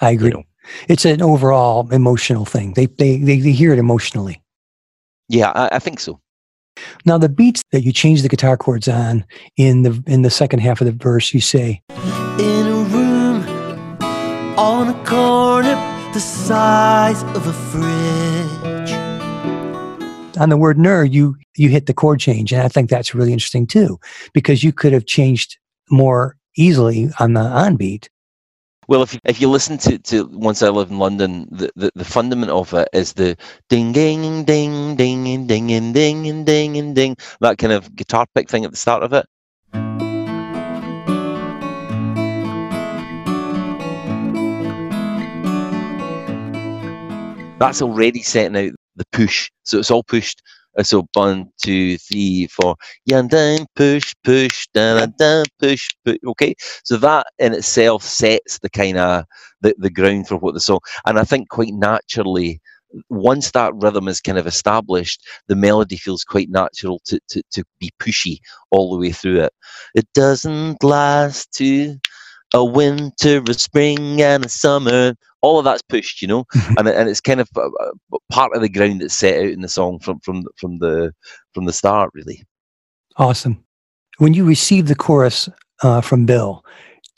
I 0.00 0.10
agree. 0.10 0.28
You 0.28 0.34
know? 0.34 0.42
It's 0.88 1.04
an 1.04 1.22
overall 1.22 1.90
emotional 1.90 2.44
thing. 2.44 2.74
They 2.74 2.86
they 2.86 3.18
they, 3.18 3.38
they 3.40 3.52
hear 3.52 3.72
it 3.72 3.78
emotionally. 3.78 4.42
Yeah, 5.28 5.50
I, 5.54 5.76
I 5.76 5.78
think 5.78 6.00
so. 6.00 6.20
Now 7.04 7.18
the 7.18 7.28
beats 7.28 7.62
that 7.72 7.82
you 7.82 7.92
change 7.92 8.22
the 8.22 8.28
guitar 8.28 8.56
chords 8.56 8.88
on 8.88 9.24
in 9.56 9.82
the 9.82 10.02
in 10.06 10.22
the 10.22 10.30
second 10.30 10.60
half 10.60 10.80
of 10.80 10.86
the 10.86 10.92
verse, 10.92 11.34
you 11.34 11.40
say 11.40 11.82
In 11.90 12.66
a 12.66 12.84
room 12.90 13.44
on 14.58 14.88
a 14.88 15.04
corner 15.04 15.74
the 16.12 16.20
size 16.20 17.22
of 17.36 17.46
a 17.46 17.52
fridge. 17.52 18.31
On 20.42 20.48
the 20.48 20.56
word 20.56 20.76
ner, 20.76 21.04
you 21.04 21.36
you 21.56 21.68
hit 21.68 21.86
the 21.86 21.94
chord 21.94 22.18
change, 22.18 22.52
and 22.52 22.62
I 22.62 22.68
think 22.68 22.90
that's 22.90 23.14
really 23.14 23.32
interesting 23.32 23.64
too, 23.64 24.00
because 24.32 24.64
you 24.64 24.72
could 24.72 24.92
have 24.92 25.06
changed 25.06 25.56
more 25.88 26.36
easily 26.56 27.10
on 27.20 27.34
the 27.34 27.42
on 27.42 27.76
beat 27.76 28.10
well, 28.88 29.02
if 29.02 29.14
you, 29.14 29.20
if 29.24 29.40
you 29.40 29.48
listen 29.48 29.78
to, 29.78 29.98
to 29.98 30.26
Once 30.32 30.60
I 30.60 30.68
Lived 30.68 30.90
in 30.90 30.98
London, 30.98 31.46
the, 31.52 31.70
the, 31.76 31.90
the 31.94 32.04
fundament 32.04 32.50
of 32.50 32.74
it 32.74 32.88
is 32.92 33.12
the 33.12 33.36
ding, 33.68 33.92
ding, 33.92 34.44
ding, 34.44 34.96
ding, 34.96 35.46
ding, 35.46 35.46
ding, 35.46 35.92
ding, 35.92 36.44
ding, 36.44 36.94
ding, 36.94 37.16
that 37.40 37.58
kind 37.58 37.72
of 37.72 37.94
guitar 37.94 38.26
pick 38.34 38.50
thing 38.50 38.64
at 38.64 38.72
the 38.72 38.76
start 38.76 39.04
of 39.04 39.12
it. 39.12 39.24
That's 47.60 47.80
already 47.80 48.22
setting 48.22 48.56
out 48.56 48.81
the 48.96 49.04
push. 49.12 49.50
So 49.64 49.78
it's 49.78 49.90
all 49.90 50.04
pushed 50.04 50.42
so 50.82 51.06
one, 51.12 51.50
two, 51.62 51.98
three, 51.98 52.46
four. 52.46 52.76
Yeah, 53.04 53.22
down, 53.22 53.66
push, 53.76 54.14
push, 54.24 54.66
down, 54.72 55.12
down, 55.18 55.44
push, 55.58 55.88
push. 56.04 56.16
Okay, 56.26 56.54
so 56.84 56.96
that 56.96 57.26
in 57.38 57.52
itself 57.52 58.02
sets 58.02 58.58
the 58.60 58.70
kind 58.70 58.96
of 58.96 59.24
the, 59.60 59.74
the 59.78 59.90
ground 59.90 60.28
for 60.28 60.36
what 60.36 60.54
the 60.54 60.60
song. 60.60 60.80
And 61.04 61.18
I 61.18 61.24
think 61.24 61.50
quite 61.50 61.74
naturally, 61.74 62.60
once 63.10 63.50
that 63.50 63.74
rhythm 63.74 64.08
is 64.08 64.20
kind 64.20 64.38
of 64.38 64.46
established, 64.46 65.26
the 65.48 65.56
melody 65.56 65.96
feels 65.96 66.24
quite 66.24 66.50
natural 66.50 67.00
to, 67.06 67.20
to, 67.28 67.42
to 67.52 67.64
be 67.78 67.90
pushy 67.98 68.38
all 68.70 68.92
the 68.92 68.98
way 68.98 69.12
through 69.12 69.40
it. 69.40 69.52
It 69.94 70.06
doesn't 70.14 70.82
last 70.82 71.52
to 71.54 71.96
a 72.54 72.64
winter, 72.64 73.42
a 73.48 73.54
spring, 73.54 74.20
and 74.22 74.44
a 74.44 74.48
summer. 74.48 75.14
All 75.40 75.58
of 75.58 75.64
that's 75.64 75.82
pushed, 75.82 76.22
you 76.22 76.28
know, 76.28 76.44
mm-hmm. 76.44 76.74
and 76.78 76.88
and 76.88 77.08
it's 77.08 77.20
kind 77.20 77.40
of 77.40 77.48
uh, 77.56 77.68
uh, 77.80 78.18
part 78.30 78.54
of 78.54 78.62
the 78.62 78.68
ground 78.68 79.00
that's 79.00 79.14
set 79.14 79.38
out 79.38 79.50
in 79.50 79.60
the 79.60 79.68
song 79.68 79.98
from 79.98 80.20
from 80.20 80.44
from 80.56 80.78
the 80.78 81.12
from 81.52 81.64
the 81.64 81.72
start, 81.72 82.10
really. 82.14 82.44
Awesome. 83.16 83.62
When 84.18 84.34
you 84.34 84.44
received 84.44 84.88
the 84.88 84.94
chorus 84.94 85.48
uh, 85.82 86.00
from 86.00 86.26
Bill, 86.26 86.64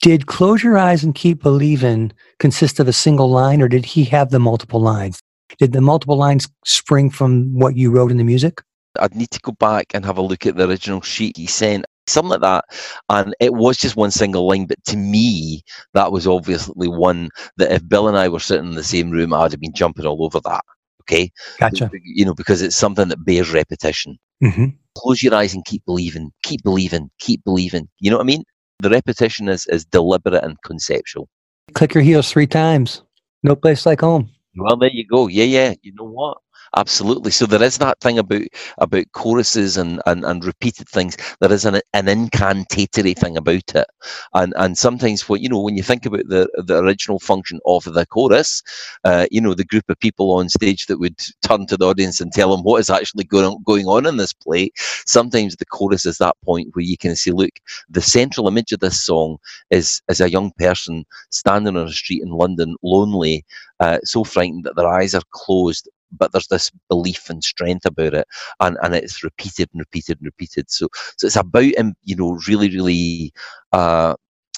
did 0.00 0.26
"Close 0.26 0.62
Your 0.62 0.78
Eyes 0.78 1.04
and 1.04 1.14
Keep 1.14 1.42
Believing" 1.42 2.12
consist 2.38 2.80
of 2.80 2.88
a 2.88 2.92
single 2.92 3.30
line, 3.30 3.60
or 3.60 3.68
did 3.68 3.84
he 3.84 4.04
have 4.04 4.30
the 4.30 4.38
multiple 4.38 4.80
lines? 4.80 5.20
Did 5.58 5.72
the 5.72 5.80
multiple 5.80 6.16
lines 6.16 6.48
spring 6.64 7.10
from 7.10 7.58
what 7.58 7.76
you 7.76 7.90
wrote 7.90 8.10
in 8.10 8.16
the 8.16 8.24
music? 8.24 8.62
I'd 8.98 9.14
need 9.14 9.30
to 9.30 9.40
go 9.40 9.52
back 9.52 9.86
and 9.92 10.04
have 10.04 10.18
a 10.18 10.22
look 10.22 10.46
at 10.46 10.56
the 10.56 10.68
original 10.68 11.00
sheet 11.00 11.36
he 11.36 11.46
sent 11.46 11.84
something 12.06 12.30
like 12.30 12.40
that. 12.40 12.64
And 13.08 13.34
it 13.40 13.54
was 13.54 13.76
just 13.76 13.96
one 13.96 14.10
single 14.10 14.46
line, 14.46 14.66
but 14.66 14.82
to 14.86 14.96
me, 14.96 15.62
that 15.94 16.12
was 16.12 16.26
obviously 16.26 16.88
one 16.88 17.30
that 17.56 17.72
if 17.72 17.88
Bill 17.88 18.08
and 18.08 18.16
I 18.16 18.28
were 18.28 18.40
sitting 18.40 18.68
in 18.68 18.74
the 18.74 18.84
same 18.84 19.10
room, 19.10 19.32
I'd 19.32 19.52
have 19.52 19.60
been 19.60 19.74
jumping 19.74 20.06
all 20.06 20.24
over 20.24 20.40
that. 20.40 20.64
Okay. 21.02 21.30
Gotcha. 21.58 21.90
You 22.02 22.24
know, 22.24 22.34
because 22.34 22.62
it's 22.62 22.76
something 22.76 23.08
that 23.08 23.24
bears 23.24 23.52
repetition. 23.52 24.18
Mm-hmm. 24.42 24.66
Close 24.96 25.22
your 25.22 25.34
eyes 25.34 25.54
and 25.54 25.64
keep 25.64 25.84
believing, 25.84 26.30
keep 26.42 26.62
believing, 26.62 27.10
keep 27.18 27.44
believing. 27.44 27.88
You 27.98 28.10
know 28.10 28.16
what 28.16 28.24
I 28.24 28.26
mean? 28.26 28.44
The 28.78 28.90
repetition 28.90 29.48
is, 29.48 29.66
is 29.66 29.84
deliberate 29.84 30.42
and 30.42 30.56
conceptual. 30.62 31.28
Click 31.74 31.94
your 31.94 32.02
heels 32.02 32.30
three 32.30 32.46
times. 32.46 33.02
No 33.42 33.54
place 33.54 33.86
like 33.86 34.00
home. 34.00 34.30
Well, 34.56 34.76
there 34.76 34.90
you 34.90 35.06
go. 35.06 35.28
Yeah, 35.28 35.44
yeah. 35.44 35.74
You 35.82 35.92
know 35.94 36.04
what? 36.04 36.38
Absolutely. 36.76 37.30
So 37.30 37.46
there 37.46 37.62
is 37.62 37.78
that 37.78 38.00
thing 38.00 38.18
about 38.18 38.42
about 38.78 39.04
choruses 39.12 39.76
and, 39.76 40.02
and, 40.06 40.24
and 40.24 40.44
repeated 40.44 40.88
things. 40.88 41.16
There 41.40 41.52
is 41.52 41.64
an, 41.64 41.80
an 41.92 42.08
incantatory 42.08 43.14
thing 43.14 43.36
about 43.36 43.74
it, 43.76 43.86
and 44.32 44.52
and 44.56 44.76
sometimes 44.76 45.28
what 45.28 45.40
you 45.40 45.48
know 45.48 45.60
when 45.60 45.76
you 45.76 45.84
think 45.84 46.04
about 46.04 46.26
the 46.26 46.48
the 46.66 46.78
original 46.82 47.20
function 47.20 47.60
of 47.64 47.84
the 47.84 48.04
chorus, 48.06 48.60
uh, 49.04 49.26
you 49.30 49.40
know 49.40 49.54
the 49.54 49.64
group 49.64 49.84
of 49.88 50.00
people 50.00 50.32
on 50.32 50.48
stage 50.48 50.86
that 50.86 50.98
would 50.98 51.16
turn 51.42 51.66
to 51.66 51.76
the 51.76 51.86
audience 51.86 52.20
and 52.20 52.32
tell 52.32 52.50
them 52.50 52.64
what 52.64 52.80
is 52.80 52.90
actually 52.90 53.22
going 53.24 53.44
on, 53.44 53.62
going 53.62 53.86
on 53.86 54.04
in 54.04 54.16
this 54.16 54.32
play. 54.32 54.70
Sometimes 55.06 55.54
the 55.54 55.66
chorus 55.66 56.04
is 56.04 56.18
that 56.18 56.34
point 56.44 56.70
where 56.72 56.84
you 56.84 56.96
can 56.98 57.14
say, 57.14 57.30
look, 57.30 57.52
the 57.88 58.02
central 58.02 58.48
image 58.48 58.72
of 58.72 58.80
this 58.80 59.00
song 59.00 59.36
is 59.70 60.02
is 60.08 60.20
a 60.20 60.30
young 60.30 60.50
person 60.58 61.04
standing 61.30 61.76
on 61.76 61.86
a 61.86 61.92
street 61.92 62.22
in 62.22 62.30
London, 62.30 62.74
lonely, 62.82 63.44
uh, 63.80 63.98
so 64.02 64.24
frightened 64.24 64.64
that 64.64 64.74
their 64.76 64.88
eyes 64.88 65.14
are 65.14 65.22
closed 65.30 65.88
but 66.18 66.32
there's 66.32 66.48
this 66.48 66.70
belief 66.88 67.28
and 67.30 67.42
strength 67.42 67.86
about 67.86 68.14
it, 68.14 68.26
and, 68.60 68.76
and 68.82 68.94
it's 68.94 69.22
repeated 69.22 69.68
and 69.72 69.80
repeated 69.80 70.18
and 70.18 70.26
repeated. 70.26 70.70
So 70.70 70.88
so 71.16 71.26
it's 71.26 71.36
about 71.36 71.64
him, 71.64 71.94
you 72.02 72.16
know, 72.16 72.38
really 72.48 72.70
really 72.70 73.32
uh, 73.72 74.14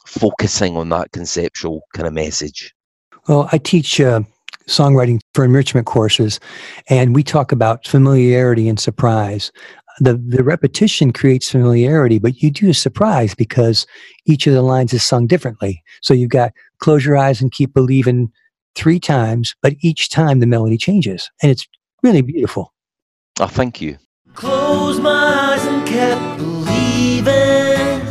focusing 0.06 0.76
on 0.76 0.88
that 0.90 1.12
conceptual 1.12 1.82
kind 1.94 2.06
of 2.06 2.14
message. 2.14 2.74
Well, 3.28 3.48
I 3.52 3.58
teach 3.58 4.00
uh, 4.00 4.20
songwriting 4.68 5.20
for 5.34 5.44
enrichment 5.44 5.86
courses, 5.86 6.40
and 6.88 7.14
we 7.14 7.22
talk 7.22 7.52
about 7.52 7.86
familiarity 7.86 8.68
and 8.68 8.78
surprise. 8.78 9.50
The, 9.98 10.14
the 10.14 10.44
repetition 10.44 11.12
creates 11.12 11.50
familiarity, 11.50 12.18
but 12.18 12.42
you 12.42 12.50
do 12.50 12.68
a 12.68 12.74
surprise 12.74 13.34
because 13.34 13.86
each 14.26 14.46
of 14.46 14.52
the 14.52 14.62
lines 14.62 14.92
is 14.92 15.02
sung 15.02 15.26
differently. 15.26 15.82
So 16.02 16.12
you've 16.12 16.30
got 16.30 16.52
close 16.80 17.04
your 17.04 17.16
eyes 17.16 17.40
and 17.40 17.50
keep 17.50 17.72
believing 17.72 18.30
three 18.76 19.00
times, 19.00 19.54
but 19.62 19.74
each 19.80 20.10
time 20.10 20.38
the 20.40 20.46
melody 20.46 20.76
changes. 20.76 21.30
And 21.42 21.50
it's 21.50 21.66
really 22.02 22.22
beautiful. 22.22 22.72
Oh, 23.40 23.46
thank 23.46 23.80
you. 23.80 23.98
Close 24.34 25.00
my 25.00 25.54
eyes 25.54 25.64
and 25.66 25.86
kept 25.86 26.36
believing. 26.36 28.02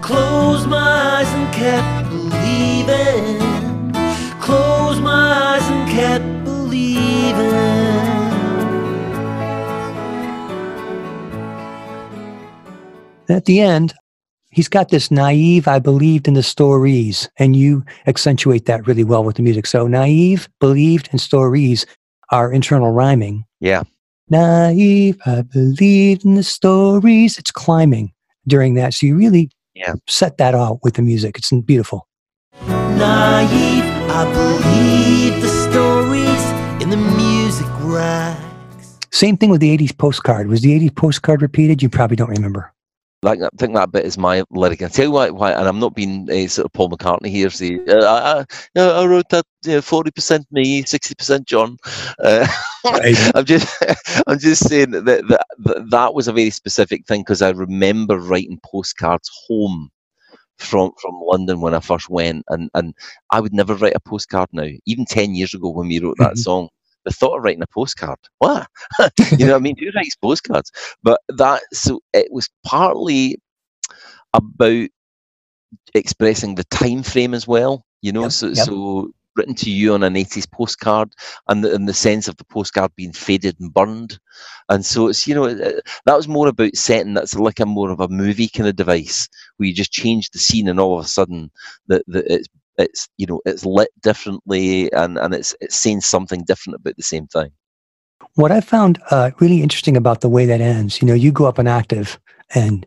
Close 0.00 0.66
my 0.66 1.18
eyes 1.18 1.28
and 1.34 1.52
kept 1.52 2.08
believing. 2.08 3.40
Close 4.40 5.00
my 5.00 5.56
eyes 5.56 5.68
and 5.68 5.90
kept 5.90 6.44
believing. 6.44 6.56
At 13.28 13.44
the 13.44 13.60
end, 13.60 13.92
he's 14.56 14.68
got 14.68 14.88
this 14.88 15.10
naive, 15.10 15.68
I 15.68 15.78
believed 15.78 16.26
in 16.26 16.34
the 16.34 16.42
stories, 16.42 17.28
and 17.38 17.54
you 17.54 17.84
accentuate 18.06 18.64
that 18.64 18.86
really 18.86 19.04
well 19.04 19.22
with 19.22 19.36
the 19.36 19.42
music. 19.42 19.66
So 19.66 19.86
naive, 19.86 20.48
believed, 20.58 21.10
and 21.12 21.20
stories 21.20 21.84
are 22.30 22.50
internal 22.50 22.90
rhyming. 22.90 23.44
Yeah. 23.60 23.82
Naive, 24.30 25.20
I 25.26 25.42
believed 25.42 26.24
in 26.24 26.34
the 26.34 26.42
stories. 26.42 27.38
It's 27.38 27.52
climbing 27.52 28.12
during 28.48 28.74
that. 28.74 28.94
So 28.94 29.06
you 29.06 29.16
really 29.16 29.50
yeah. 29.74 29.94
set 30.08 30.38
that 30.38 30.54
out 30.54 30.80
with 30.82 30.94
the 30.94 31.02
music. 31.02 31.36
It's 31.36 31.52
beautiful. 31.52 32.08
Naive, 32.66 33.84
I 34.10 34.24
believe 34.32 35.42
the 35.42 35.48
stories 35.70 36.82
in 36.82 36.88
the 36.88 36.96
music 36.96 37.68
racks. 37.82 38.98
Same 39.12 39.36
thing 39.36 39.50
with 39.50 39.60
the 39.60 39.76
80s 39.76 39.96
postcard. 39.96 40.48
Was 40.48 40.62
the 40.62 40.80
80s 40.80 40.96
postcard 40.96 41.42
repeated? 41.42 41.82
You 41.82 41.90
probably 41.90 42.16
don't 42.16 42.30
remember. 42.30 42.72
Like, 43.22 43.40
I 43.40 43.48
think 43.56 43.74
that 43.74 43.92
bit 43.92 44.04
is 44.04 44.18
my 44.18 44.44
lyric. 44.50 44.82
I 44.82 44.88
tell 44.88 45.06
you 45.06 45.10
why, 45.10 45.30
why 45.30 45.52
and 45.52 45.66
I'm 45.66 45.80
not 45.80 45.94
being 45.94 46.28
a 46.30 46.46
sort 46.48 46.66
of 46.66 46.72
Paul 46.72 46.90
McCartney 46.90 47.28
here. 47.28 47.48
See, 47.48 47.80
uh, 47.88 48.44
I, 48.76 48.80
I, 48.80 49.06
wrote 49.06 49.30
that 49.30 49.46
forty 49.82 50.10
percent 50.10 50.46
me, 50.50 50.82
sixty 50.82 51.14
percent 51.14 51.46
John. 51.46 51.78
Uh, 52.22 52.46
I'm 52.84 53.44
just, 53.44 53.84
I'm 54.26 54.38
just 54.38 54.68
saying 54.68 54.90
that 54.90 55.06
that, 55.06 55.26
that, 55.28 55.90
that 55.90 56.14
was 56.14 56.28
a 56.28 56.32
very 56.32 56.50
specific 56.50 57.06
thing 57.06 57.22
because 57.22 57.42
I 57.42 57.50
remember 57.50 58.18
writing 58.18 58.60
postcards 58.62 59.30
home 59.48 59.90
from 60.58 60.92
from 61.00 61.20
London 61.22 61.60
when 61.60 61.74
I 61.74 61.80
first 61.80 62.10
went, 62.10 62.44
and 62.48 62.70
and 62.74 62.94
I 63.30 63.40
would 63.40 63.54
never 63.54 63.74
write 63.74 63.96
a 63.96 64.00
postcard 64.00 64.50
now. 64.52 64.68
Even 64.84 65.06
ten 65.06 65.34
years 65.34 65.54
ago 65.54 65.70
when 65.70 65.88
we 65.88 66.00
wrote 66.00 66.18
that 66.18 66.32
mm-hmm. 66.32 66.40
song, 66.40 66.68
the 67.06 67.12
thought 67.12 67.38
of 67.38 67.42
writing 67.42 67.62
a 67.62 67.66
postcard, 67.68 68.18
what? 68.38 68.66
you 69.38 69.46
know, 69.46 69.52
what 69.52 69.60
I 69.60 69.60
mean, 69.60 69.76
who 69.78 69.90
writes 69.94 70.16
postcards? 70.16 70.70
But 71.02 71.20
that 71.28 71.62
so 71.72 72.00
it 72.12 72.30
was 72.30 72.50
partly 72.64 73.38
about 74.34 74.88
expressing 75.94 76.56
the 76.56 76.64
time 76.64 77.02
frame 77.02 77.32
as 77.32 77.46
well. 77.46 77.86
You 78.02 78.12
know, 78.12 78.22
yep, 78.22 78.32
so 78.32 78.48
yep. 78.48 78.56
so 78.66 79.10
written 79.36 79.54
to 79.54 79.70
you 79.70 79.94
on 79.94 80.02
an 80.02 80.14
80s 80.14 80.50
postcard 80.50 81.12
and 81.48 81.62
the, 81.62 81.74
and 81.74 81.88
the 81.88 81.94
sense 81.94 82.26
of 82.26 82.36
the 82.38 82.44
postcard 82.44 82.90
being 82.96 83.12
faded 83.12 83.56
and 83.60 83.72
burned. 83.72 84.18
And 84.68 84.84
so 84.84 85.08
it's, 85.08 85.26
you 85.26 85.34
know, 85.34 85.52
that 85.52 85.82
was 86.06 86.26
more 86.26 86.48
about 86.48 86.74
setting 86.74 87.14
that's 87.14 87.34
like 87.34 87.60
a 87.60 87.66
more 87.66 87.90
of 87.90 88.00
a 88.00 88.08
movie 88.08 88.48
kind 88.48 88.68
of 88.68 88.76
device 88.76 89.28
where 89.56 89.68
you 89.68 89.74
just 89.74 89.92
change 89.92 90.30
the 90.30 90.38
scene 90.38 90.68
and 90.68 90.80
all 90.80 90.98
of 90.98 91.04
a 91.04 91.08
sudden 91.08 91.50
that, 91.88 92.02
that 92.08 92.24
it's, 92.32 92.48
it's, 92.78 93.08
you 93.16 93.26
know, 93.26 93.40
it's 93.44 93.64
lit 93.64 93.90
differently 94.02 94.92
and, 94.92 95.18
and 95.18 95.34
it's, 95.34 95.54
it's 95.60 95.76
saying 95.76 96.00
something 96.00 96.44
different 96.44 96.76
about 96.76 96.96
the 96.96 97.02
same 97.02 97.26
thing. 97.26 97.50
What 98.34 98.52
I 98.52 98.60
found 98.60 99.00
uh, 99.10 99.30
really 99.40 99.62
interesting 99.62 99.96
about 99.96 100.20
the 100.20 100.28
way 100.28 100.46
that 100.46 100.60
ends, 100.60 101.00
you 101.00 101.08
know, 101.08 101.14
you 101.14 101.32
go 101.32 101.46
up 101.46 101.58
an 101.58 101.68
octave 101.68 102.18
and 102.54 102.86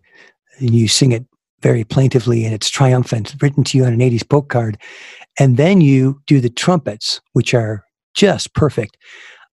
you 0.60 0.88
sing 0.88 1.12
it 1.12 1.26
very 1.62 1.84
plaintively 1.84 2.46
and 2.46 2.54
it's 2.54 2.70
triumphant, 2.70 3.36
written 3.42 3.64
to 3.66 3.78
you 3.78 3.86
on 3.86 3.94
an 3.94 4.00
80s 4.00 4.28
postcard. 4.28 4.78
And 5.40 5.58
then 5.58 5.82
you 5.82 6.22
do 6.28 6.40
the 6.40 6.50
trumpets, 6.50 7.22
which 7.34 7.54
are 7.54 7.84
just 8.14 8.54
perfect. 8.54 8.98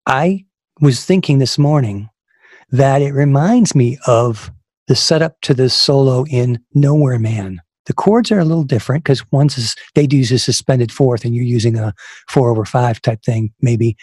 I 0.05 0.45
was 0.81 1.05
thinking 1.05 1.39
this 1.39 1.57
morning 1.57 2.09
that 2.71 3.01
it 3.01 3.11
reminds 3.11 3.75
me 3.75 3.97
of 4.07 4.51
the 4.87 4.95
setup 4.95 5.39
to 5.41 5.53
this 5.53 5.73
solo 5.73 6.25
in 6.25 6.59
Nowhere 6.73 7.19
Man. 7.19 7.61
The 7.85 7.93
chords 7.93 8.31
are 8.31 8.39
a 8.39 8.45
little 8.45 8.63
different 8.63 9.03
because 9.03 9.23
one's 9.31 9.57
is, 9.57 9.75
they 9.93 10.07
do 10.07 10.17
use 10.17 10.31
a 10.31 10.39
suspended 10.39 10.91
fourth 10.91 11.23
and 11.23 11.35
you're 11.35 11.45
using 11.45 11.77
a 11.77 11.93
four 12.29 12.49
over 12.49 12.65
five 12.65 13.01
type 13.01 13.21
thing, 13.23 13.53
maybe. 13.61 13.95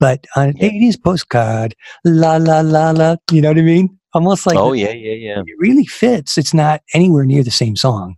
But 0.00 0.26
on 0.36 0.48
an 0.50 0.58
80s 0.58 1.02
postcard, 1.02 1.74
la, 2.04 2.36
la, 2.36 2.60
la, 2.60 2.90
la, 2.90 3.16
you 3.30 3.40
know 3.40 3.48
what 3.48 3.58
I 3.58 3.62
mean? 3.62 3.98
Almost 4.14 4.46
like, 4.46 4.56
oh, 4.56 4.72
yeah, 4.72 4.90
yeah, 4.90 5.12
yeah. 5.12 5.40
It 5.40 5.56
really 5.58 5.84
fits. 5.84 6.38
It's 6.38 6.54
not 6.54 6.82
anywhere 6.94 7.24
near 7.24 7.44
the 7.44 7.50
same 7.50 7.76
song. 7.76 8.16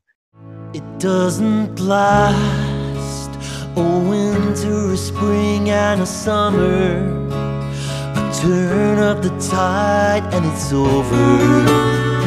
It 0.72 0.84
doesn't 1.00 1.80
last 1.80 3.30
a 3.76 3.98
winter, 4.08 4.92
a 4.92 4.96
spring, 4.96 5.70
and 5.70 6.02
a 6.02 6.06
summer. 6.06 7.30
A 8.14 8.32
turn 8.40 8.98
of 8.98 9.22
the 9.22 9.30
tide, 9.50 10.22
and 10.32 10.46
it's 10.46 10.72
over. 10.72 12.19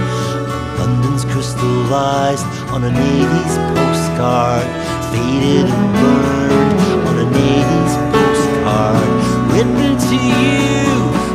London's 0.78 1.26
crystallized 1.26 2.46
on 2.74 2.84
an 2.84 2.94
80s 2.94 3.56
postcard, 3.76 4.68
faded 5.12 5.66
and 5.70 5.94
burned 6.00 6.80
on 7.08 7.16
an 7.20 7.34
80s 7.34 7.96
postcard, 8.14 9.10
written 9.54 9.98
to 10.10 10.16
you 10.16 10.88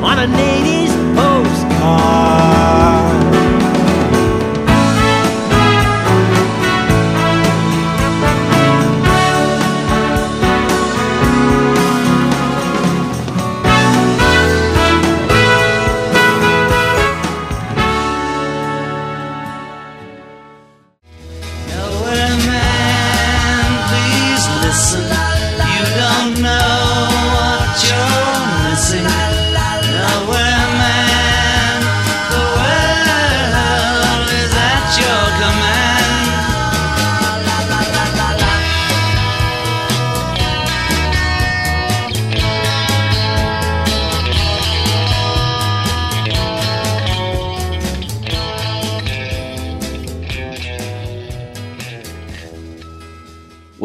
on 0.05 0.19
an 0.19 0.33
80s 0.33 0.95
postcard. 1.17 3.38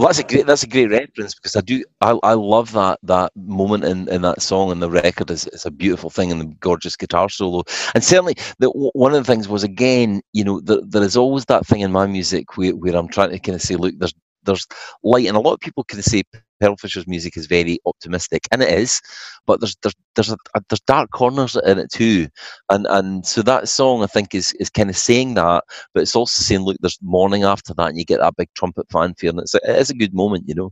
Well, 0.04 0.10
that's 0.10 0.20
a 0.20 0.24
great 0.26 0.46
that's 0.46 0.64
a 0.64 0.68
great 0.68 0.92
reference 0.92 1.34
because 1.34 1.56
I 1.56 1.62
do 1.62 1.82
I, 2.02 2.20
I 2.24 2.34
love 2.34 2.74
that 2.74 3.00
that 3.04 3.32
moment 3.38 3.86
in, 3.86 4.10
in 4.10 4.22
that 4.24 4.42
song 4.42 4.70
and 4.70 4.82
the 4.82 4.90
record 4.90 5.32
is 5.32 5.48
it's 5.48 5.66
a 5.66 5.72
beautiful 5.72 6.10
thing 6.10 6.30
and 6.30 6.42
the 6.42 6.56
gorgeous 6.60 6.98
guitar 6.98 7.30
solo. 7.30 7.64
And 7.96 8.04
certainly 8.04 8.36
the, 8.60 8.70
one 8.70 9.16
of 9.16 9.26
the 9.26 9.32
things 9.32 9.48
was 9.48 9.64
again 9.64 10.22
you 10.34 10.44
know 10.44 10.60
the, 10.60 10.82
there 10.86 11.04
is 11.04 11.16
always 11.16 11.46
that 11.46 11.66
thing 11.66 11.80
in 11.80 11.94
my 11.94 12.06
music 12.06 12.58
where, 12.58 12.76
where 12.76 12.98
I'm 12.98 13.08
trying 13.08 13.30
to 13.30 13.40
kind 13.40 13.56
of 13.56 13.62
say 13.62 13.78
look 13.78 13.94
there's 13.98 14.14
there's 14.44 14.68
light 15.06 15.26
and 15.28 15.38
a 15.38 15.40
lot 15.40 15.54
of 15.54 15.62
people 15.62 15.86
can 15.86 16.02
say 16.02 16.24
Pearl 16.64 16.78
Fisher's 16.78 17.08
music 17.08 17.36
is 17.36 17.46
very 17.46 17.78
optimistic, 17.86 18.48
and 18.50 18.64
it 18.64 18.70
is, 18.70 19.02
but 19.46 19.60
there's 19.60 19.76
there's 19.82 19.96
there's 20.16 20.32
a, 20.32 20.38
a, 20.56 20.62
there's 20.70 20.80
dark 20.82 21.12
corners 21.12 21.58
in 21.66 21.78
it 21.78 21.92
too, 21.92 22.28
and 22.70 22.88
and 22.88 23.26
so 23.26 23.42
that 23.42 23.68
song 23.68 24.02
I 24.02 24.08
think 24.08 24.34
is 24.34 24.54
is 24.62 24.70
kind 24.70 24.90
of 24.90 24.96
saying 24.96 25.34
that, 25.34 25.66
but 25.94 26.04
it's 26.04 26.16
also 26.16 26.42
saying 26.42 26.62
look, 26.62 26.78
there's 26.80 26.98
morning 27.02 27.44
after 27.44 27.74
that, 27.74 27.90
and 27.90 27.98
you 27.98 28.06
get 28.06 28.22
that 28.22 28.38
big 28.38 28.48
trumpet 28.56 28.90
fanfare, 28.90 29.32
and 29.32 29.40
it's 29.40 29.54
a, 29.54 29.60
it 29.70 29.76
is 29.76 29.90
a 29.90 29.94
good 29.94 30.14
moment, 30.14 30.48
you 30.48 30.56
know. 30.56 30.72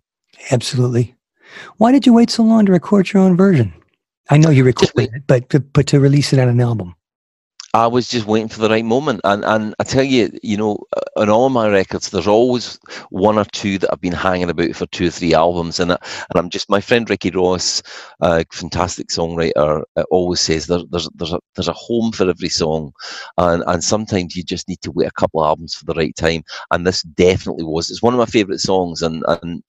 Absolutely. 0.49 1.13
Why 1.75 1.91
did 1.91 2.05
you 2.05 2.13
wait 2.13 2.29
so 2.29 2.43
long 2.43 2.65
to 2.67 2.71
record 2.71 3.11
your 3.11 3.23
own 3.23 3.35
version? 3.35 3.73
I 4.29 4.37
know 4.37 4.49
you 4.49 4.63
recorded 4.63 4.93
it, 5.13 5.27
but 5.27 5.73
but 5.73 5.87
to 5.87 5.99
release 5.99 6.31
it 6.31 6.39
on 6.39 6.47
an 6.47 6.61
album. 6.61 6.95
I 7.73 7.87
was 7.87 8.09
just 8.09 8.25
waiting 8.25 8.49
for 8.49 8.59
the 8.59 8.69
right 8.69 8.83
moment. 8.83 9.21
And 9.23 9.45
and 9.45 9.73
I 9.79 9.83
tell 9.83 10.03
you, 10.03 10.29
you 10.43 10.57
know, 10.57 10.83
on 11.15 11.29
all 11.29 11.49
my 11.49 11.69
records, 11.69 12.09
there's 12.09 12.27
always 12.27 12.77
one 13.11 13.37
or 13.37 13.45
two 13.45 13.77
that 13.77 13.89
I've 13.91 14.01
been 14.01 14.11
hanging 14.11 14.49
about 14.49 14.75
for 14.75 14.85
two 14.87 15.07
or 15.07 15.09
three 15.09 15.33
albums. 15.33 15.79
And, 15.79 15.91
and 15.91 15.99
I'm 16.35 16.49
just, 16.49 16.69
my 16.69 16.81
friend 16.81 17.09
Ricky 17.09 17.31
Ross, 17.31 17.81
a 18.19 18.45
fantastic 18.51 19.07
songwriter, 19.07 19.83
uh, 19.95 20.03
always 20.11 20.41
says 20.41 20.67
there, 20.67 20.81
there's, 20.91 21.07
there's, 21.15 21.31
a, 21.31 21.39
there's 21.55 21.69
a 21.69 21.73
home 21.73 22.11
for 22.11 22.29
every 22.29 22.49
song. 22.49 22.91
And, 23.37 23.63
and 23.65 23.81
sometimes 23.81 24.35
you 24.35 24.43
just 24.43 24.67
need 24.67 24.81
to 24.81 24.91
wait 24.91 25.07
a 25.07 25.11
couple 25.11 25.41
of 25.41 25.47
albums 25.47 25.73
for 25.73 25.85
the 25.85 25.93
right 25.93 26.15
time. 26.15 26.43
And 26.71 26.85
this 26.85 27.03
definitely 27.03 27.63
was. 27.63 27.89
It's 27.89 28.03
one 28.03 28.13
of 28.13 28.19
my 28.19 28.25
favourite 28.25 28.59
songs. 28.59 29.01
And, 29.01 29.23
and 29.27 29.63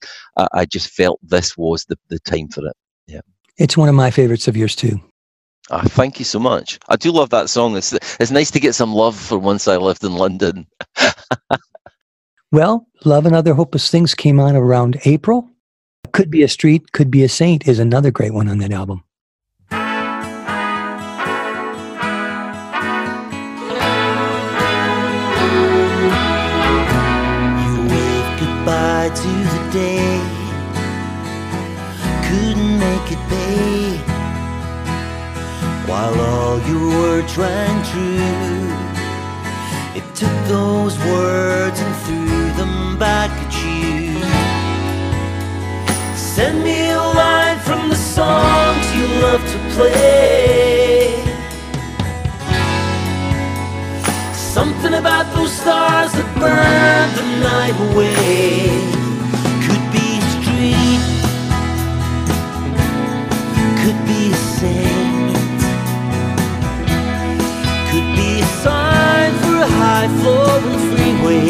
I 0.52 0.64
just 0.64 0.88
felt 0.88 1.20
this 1.22 1.56
was 1.56 1.84
the, 1.84 1.96
the 2.08 2.18
time 2.18 2.48
for 2.48 2.66
it. 2.66 2.76
Yeah. 3.06 3.20
It's 3.58 3.76
one 3.76 3.88
of 3.88 3.94
my 3.94 4.10
favorites 4.10 4.48
of 4.48 4.56
yours 4.56 4.74
too. 4.74 5.00
Oh, 5.70 5.80
thank 5.82 6.18
you 6.18 6.24
so 6.24 6.38
much. 6.38 6.78
I 6.88 6.96
do 6.96 7.12
love 7.12 7.30
that 7.30 7.48
song. 7.48 7.76
It's 7.76 7.92
it's 7.92 8.30
nice 8.30 8.50
to 8.50 8.60
get 8.60 8.74
some 8.74 8.92
love 8.92 9.16
for 9.16 9.38
once 9.38 9.68
I 9.68 9.76
lived 9.76 10.02
in 10.02 10.14
London. 10.14 10.66
well, 12.52 12.86
Love 13.04 13.26
and 13.26 13.34
Other 13.34 13.54
Hopeless 13.54 13.90
Things 13.90 14.14
came 14.14 14.40
on 14.40 14.56
around 14.56 15.00
April. 15.04 15.48
Could 16.12 16.30
Be 16.30 16.42
a 16.42 16.48
Street, 16.48 16.92
Could 16.92 17.10
Be 17.10 17.22
a 17.22 17.28
Saint 17.28 17.68
is 17.68 17.78
another 17.78 18.10
great 18.10 18.34
one 18.34 18.48
on 18.48 18.58
that 18.58 18.72
album. 18.72 19.04
You 19.70 19.78
waved 27.88 28.40
goodbye 28.40 29.10
to 29.14 29.32
the 29.54 29.70
day, 29.72 30.20
couldn't 32.28 32.78
make 32.78 33.12
it, 33.12 33.30
babe 33.30 33.71
while 35.92 36.20
all 36.20 36.58
your 36.70 36.88
words 37.02 37.36
rang 37.36 37.78
true. 37.92 38.66
It 39.98 40.06
took 40.20 40.36
those 40.56 40.94
words 41.14 41.78
and 41.84 41.94
threw 42.04 42.44
them 42.60 42.98
back 42.98 43.30
at 43.44 43.52
you. 43.62 44.16
Send 46.16 46.64
me 46.64 46.78
a 46.90 47.04
line 47.22 47.58
from 47.58 47.90
the 47.90 48.00
songs 48.16 48.84
you 48.96 49.06
love 49.24 49.44
to 49.54 49.58
play. 49.74 51.12
Something 54.56 54.94
about 54.94 55.26
those 55.36 55.52
stars 55.60 56.12
that 56.16 56.30
burn 56.42 57.06
the 57.18 57.26
night 57.50 57.76
away. 57.88 58.91
High 70.02 70.68
freeway 70.96 71.46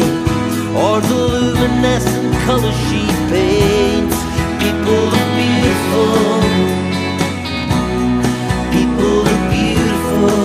or 0.75 1.01
the 1.01 1.15
luminescent 1.15 2.33
colors 2.45 2.75
she 2.87 3.01
paints. 3.29 4.17
People 4.61 5.05
are 5.19 5.29
beautiful. 5.39 6.15
People 8.75 9.17
are 9.31 9.43
beautiful. 9.53 10.41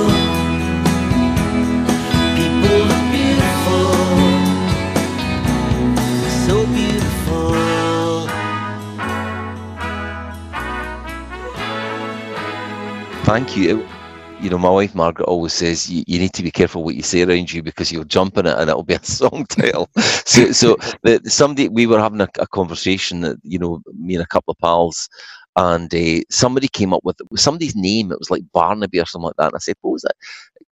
People 2.38 2.80
are 2.96 3.06
beautiful. 3.16 3.92
So 6.46 6.54
beautiful. 6.66 7.52
Thank 13.24 13.48
you. 13.56 13.97
You 14.40 14.50
know, 14.50 14.58
my 14.58 14.70
wife 14.70 14.94
Margaret 14.94 15.26
always 15.26 15.52
says 15.52 15.90
you, 15.90 16.04
you 16.06 16.18
need 16.18 16.32
to 16.34 16.42
be 16.42 16.50
careful 16.50 16.84
what 16.84 16.94
you 16.94 17.02
say 17.02 17.22
around 17.22 17.52
you 17.52 17.62
because 17.62 17.90
you'll 17.90 18.04
jump 18.04 18.38
in 18.38 18.46
it 18.46 18.56
and 18.56 18.70
it'll 18.70 18.84
be 18.84 18.94
a 18.94 19.02
song 19.04 19.46
title. 19.48 19.88
so, 19.96 20.52
so 20.52 20.76
the, 21.02 21.20
somebody 21.24 21.68
we 21.68 21.86
were 21.86 21.98
having 21.98 22.20
a, 22.20 22.28
a 22.38 22.46
conversation 22.46 23.20
that 23.22 23.36
you 23.42 23.58
know 23.58 23.80
me 23.98 24.14
and 24.14 24.22
a 24.22 24.28
couple 24.28 24.52
of 24.52 24.58
pals, 24.58 25.08
and 25.56 25.92
uh, 25.92 26.20
somebody 26.30 26.68
came 26.68 26.94
up 26.94 27.02
with, 27.04 27.16
somebody's 27.36 27.74
name. 27.74 28.12
It 28.12 28.18
was 28.18 28.30
like 28.30 28.44
Barnaby 28.52 29.00
or 29.00 29.06
something 29.06 29.26
like 29.26 29.36
that. 29.38 29.46
And 29.48 29.56
I 29.56 29.58
said, 29.58 29.76
"What 29.80 29.92
was 29.92 30.02
that? 30.02 30.14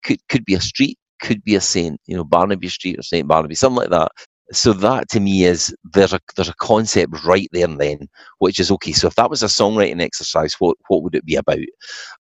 Could 0.04 0.18
could 0.28 0.44
be 0.44 0.54
a 0.54 0.60
street, 0.60 0.96
could 1.20 1.42
be 1.42 1.56
a 1.56 1.60
saint. 1.60 2.00
You 2.06 2.16
know, 2.16 2.24
Barnaby 2.24 2.68
Street 2.68 2.98
or 2.98 3.02
Saint 3.02 3.26
Barnaby, 3.26 3.56
something 3.56 3.78
like 3.78 3.90
that." 3.90 4.12
So 4.52 4.72
that 4.72 5.08
to 5.08 5.18
me 5.18 5.44
is 5.44 5.74
there's 5.92 6.12
a 6.12 6.20
there's 6.36 6.48
a 6.48 6.54
concept 6.54 7.24
right 7.24 7.48
there 7.52 7.64
and 7.64 7.80
then 7.80 8.08
which 8.38 8.60
is 8.60 8.70
okay 8.70 8.92
so 8.92 9.08
if 9.08 9.14
that 9.16 9.30
was 9.30 9.42
a 9.42 9.46
songwriting 9.46 10.00
exercise 10.00 10.54
what 10.60 10.76
what 10.88 11.02
would 11.02 11.14
it 11.14 11.24
be 11.24 11.34
about 11.34 11.58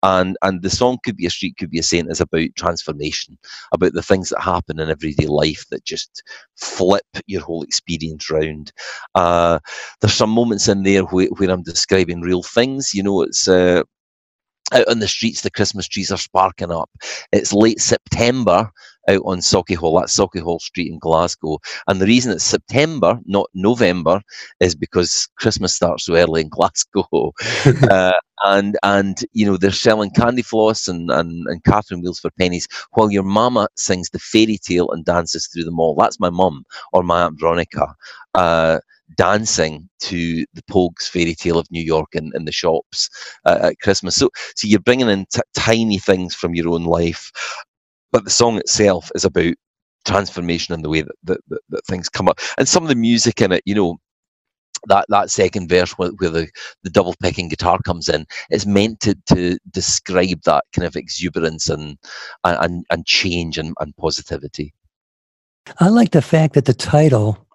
and 0.03 0.35
and 0.41 0.61
the 0.63 0.69
song 0.69 0.97
could 1.03 1.15
be 1.15 1.27
a 1.27 1.29
street 1.29 1.55
could 1.57 1.69
be 1.69 1.79
a 1.79 1.83
saint 1.83 2.09
is 2.09 2.21
about 2.21 2.47
transformation 2.57 3.37
about 3.73 3.93
the 3.93 4.01
things 4.01 4.29
that 4.29 4.41
happen 4.41 4.79
in 4.79 4.89
everyday 4.89 5.27
life 5.27 5.65
that 5.69 5.85
just 5.85 6.23
flip 6.57 7.05
your 7.27 7.41
whole 7.41 7.63
experience 7.63 8.29
round 8.31 8.71
uh, 9.15 9.59
there's 10.01 10.13
some 10.13 10.31
moments 10.31 10.67
in 10.67 10.83
there 10.83 11.03
where, 11.03 11.27
where 11.37 11.51
i'm 11.51 11.63
describing 11.63 12.21
real 12.21 12.41
things 12.43 12.93
you 12.93 13.03
know 13.03 13.21
it's 13.21 13.47
uh, 13.47 13.83
out 14.73 14.87
on 14.89 14.99
the 14.99 15.07
streets, 15.07 15.41
the 15.41 15.51
Christmas 15.51 15.87
trees 15.87 16.11
are 16.11 16.17
sparking 16.17 16.71
up. 16.71 16.89
It's 17.31 17.53
late 17.53 17.79
September 17.79 18.71
out 19.07 19.21
on 19.25 19.39
Sauchiehall. 19.39 19.99
That's 19.99 20.17
Sauchiehall 20.17 20.59
Street 20.61 20.91
in 20.91 20.99
Glasgow. 20.99 21.59
And 21.87 21.99
the 22.01 22.05
reason 22.05 22.31
it's 22.31 22.43
September, 22.43 23.19
not 23.25 23.49
November, 23.53 24.21
is 24.59 24.75
because 24.75 25.27
Christmas 25.37 25.75
starts 25.75 26.05
so 26.05 26.15
early 26.15 26.41
in 26.41 26.49
Glasgow. 26.55 27.33
uh, 27.89 28.13
and 28.43 28.77
and 28.83 29.19
you 29.31 29.45
know 29.45 29.55
they're 29.57 29.71
selling 29.71 30.11
candy 30.11 30.41
floss 30.41 30.87
and, 30.87 31.09
and 31.09 31.47
and 31.47 31.63
Catherine 31.63 32.01
wheels 32.01 32.19
for 32.19 32.31
pennies 32.37 32.67
while 32.91 33.09
your 33.09 33.23
mama 33.23 33.67
sings 33.77 34.09
the 34.09 34.19
fairy 34.19 34.57
tale 34.57 34.91
and 34.91 35.05
dances 35.05 35.47
through 35.47 35.63
the 35.63 35.71
mall. 35.71 35.95
That's 35.95 36.19
my 36.19 36.29
mum 36.29 36.65
or 36.91 37.03
my 37.03 37.23
aunt 37.23 37.39
Veronica. 37.39 37.95
Uh, 38.33 38.79
dancing 39.17 39.87
to 39.99 40.45
the 40.53 40.63
Pogues 40.63 41.07
fairy 41.07 41.35
tale 41.35 41.59
of 41.59 41.67
New 41.71 41.83
York 41.83 42.09
in, 42.13 42.31
in 42.35 42.45
the 42.45 42.51
shops 42.51 43.09
uh, 43.45 43.59
at 43.61 43.79
Christmas. 43.79 44.15
So, 44.15 44.29
so 44.55 44.67
you're 44.67 44.79
bringing 44.79 45.09
in 45.09 45.25
t- 45.31 45.41
tiny 45.55 45.99
things 45.99 46.33
from 46.35 46.55
your 46.55 46.69
own 46.69 46.85
life, 46.85 47.31
but 48.15 48.23
the 48.23 48.29
song 48.29 48.57
itself 48.57 49.11
is 49.13 49.25
about 49.25 49.55
transformation 50.05 50.73
and 50.73 50.85
the 50.85 50.89
way 50.89 51.01
that, 51.01 51.15
that, 51.25 51.41
that, 51.49 51.59
that 51.67 51.85
things 51.85 52.07
come 52.07 52.29
up. 52.29 52.39
And 52.57 52.65
some 52.65 52.81
of 52.81 52.87
the 52.87 52.95
music 52.95 53.41
in 53.41 53.51
it, 53.51 53.61
you 53.65 53.75
know, 53.75 53.97
that 54.87 55.03
that 55.09 55.29
second 55.29 55.67
verse 55.67 55.91
where, 55.97 56.11
where, 56.11 56.29
the, 56.29 56.47
the 56.83 56.89
double 56.89 57.13
picking 57.21 57.49
guitar 57.49 57.77
comes 57.83 58.07
in 58.07 58.25
is 58.51 58.65
meant 58.65 59.01
to, 59.01 59.15
to 59.25 59.57
describe 59.69 60.43
that 60.45 60.63
kind 60.73 60.87
of 60.87 60.95
exuberance 60.95 61.67
and 61.67 61.97
and, 62.45 62.85
and 62.89 63.05
change 63.05 63.57
and, 63.57 63.75
and 63.81 63.93
positivity. 63.97 64.73
I 65.81 65.89
like 65.89 66.11
the 66.11 66.21
fact 66.21 66.53
that 66.53 66.63
the 66.63 66.73
title 66.73 67.45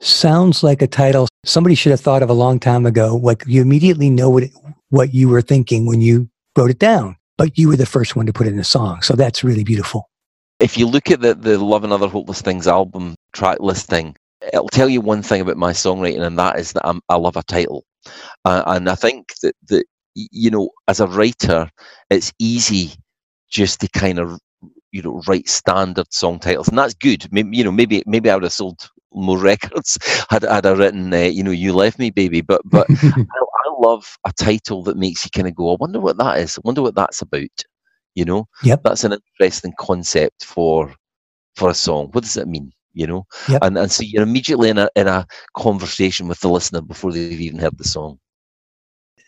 sounds 0.00 0.64
like 0.64 0.82
a 0.82 0.88
title 0.88 1.28
somebody 1.44 1.76
should 1.76 1.92
have 1.92 2.00
thought 2.00 2.24
of 2.24 2.30
a 2.30 2.34
long 2.34 2.58
time 2.58 2.86
ago. 2.86 3.20
Like 3.22 3.44
you 3.46 3.62
immediately 3.62 4.10
know 4.10 4.30
what 4.30 4.42
it, 4.42 4.50
what 4.88 5.14
you 5.14 5.28
were 5.28 5.42
thinking 5.42 5.86
when 5.86 6.00
you 6.00 6.28
wrote 6.58 6.70
it 6.70 6.80
down, 6.80 7.14
but 7.38 7.58
you 7.58 7.68
were 7.68 7.76
the 7.76 7.86
first 7.86 8.16
one 8.16 8.26
to 8.26 8.32
put 8.32 8.46
it 8.46 8.52
in 8.52 8.58
a 8.58 8.64
song. 8.64 9.02
So 9.02 9.14
that's 9.14 9.44
really 9.44 9.64
beautiful. 9.64 10.08
If 10.60 10.78
you 10.78 10.86
look 10.86 11.10
at 11.10 11.20
the 11.20 11.34
the 11.34 11.58
Love 11.58 11.84
and 11.84 11.92
Other 11.92 12.08
Hopeless 12.08 12.40
Things 12.40 12.68
album 12.68 13.16
track 13.32 13.58
listing, 13.60 14.14
it'll 14.52 14.68
tell 14.68 14.88
you 14.88 15.00
one 15.00 15.22
thing 15.22 15.40
about 15.40 15.56
my 15.56 15.72
songwriting, 15.72 16.24
and 16.24 16.38
that 16.38 16.58
is 16.58 16.72
that 16.72 16.86
I'm, 16.86 17.00
I 17.08 17.16
love 17.16 17.36
a 17.36 17.42
title, 17.42 17.84
uh, 18.44 18.62
and 18.66 18.88
I 18.88 18.94
think 18.94 19.32
that 19.42 19.54
that 19.68 19.84
you 20.14 20.50
know 20.50 20.70
as 20.88 21.00
a 21.00 21.06
writer, 21.06 21.68
it's 22.10 22.32
easy 22.38 22.92
just 23.50 23.80
to 23.80 23.88
kind 23.88 24.18
of 24.18 24.38
you 24.92 25.02
know 25.02 25.22
write 25.26 25.48
standard 25.48 26.12
song 26.12 26.38
titles, 26.38 26.68
and 26.68 26.78
that's 26.78 26.94
good. 26.94 27.26
Maybe, 27.32 27.56
you 27.56 27.64
know 27.64 27.72
maybe 27.72 28.02
maybe 28.06 28.30
I 28.30 28.34
would 28.34 28.44
have 28.44 28.52
sold 28.52 28.88
more 29.14 29.38
records 29.52 29.98
had 30.30 30.42
had 30.42 30.66
I 30.66 30.72
written, 30.72 31.12
uh, 31.12 31.18
you 31.18 31.42
know, 31.42 31.50
"You 31.50 31.72
Left 31.72 31.98
Me, 31.98 32.10
Baby." 32.10 32.40
But 32.40 32.62
but 32.64 32.86
I, 32.90 33.24
I, 33.24 33.61
love 33.80 34.16
a 34.26 34.32
title 34.32 34.82
that 34.84 34.96
makes 34.96 35.24
you 35.24 35.30
kind 35.30 35.48
of 35.48 35.54
go, 35.54 35.72
"I 35.72 35.76
wonder 35.78 36.00
what 36.00 36.18
that 36.18 36.38
is. 36.38 36.58
I 36.58 36.60
wonder 36.64 36.82
what 36.82 36.94
that's 36.94 37.22
about." 37.22 37.64
You 38.14 38.24
know, 38.24 38.46
yep. 38.62 38.82
that's 38.84 39.04
an 39.04 39.14
interesting 39.14 39.72
concept 39.78 40.44
for 40.44 40.94
for 41.56 41.70
a 41.70 41.74
song. 41.74 42.08
What 42.12 42.24
does 42.24 42.36
it 42.36 42.48
mean? 42.48 42.72
You 42.94 43.06
know, 43.06 43.26
yep. 43.48 43.62
and 43.62 43.78
and 43.78 43.90
so 43.90 44.02
you're 44.02 44.22
immediately 44.22 44.68
in 44.68 44.78
a 44.78 44.90
in 44.96 45.08
a 45.08 45.26
conversation 45.56 46.28
with 46.28 46.40
the 46.40 46.48
listener 46.48 46.82
before 46.82 47.10
they've 47.12 47.40
even 47.40 47.58
heard 47.58 47.78
the 47.78 47.84
song. 47.84 48.18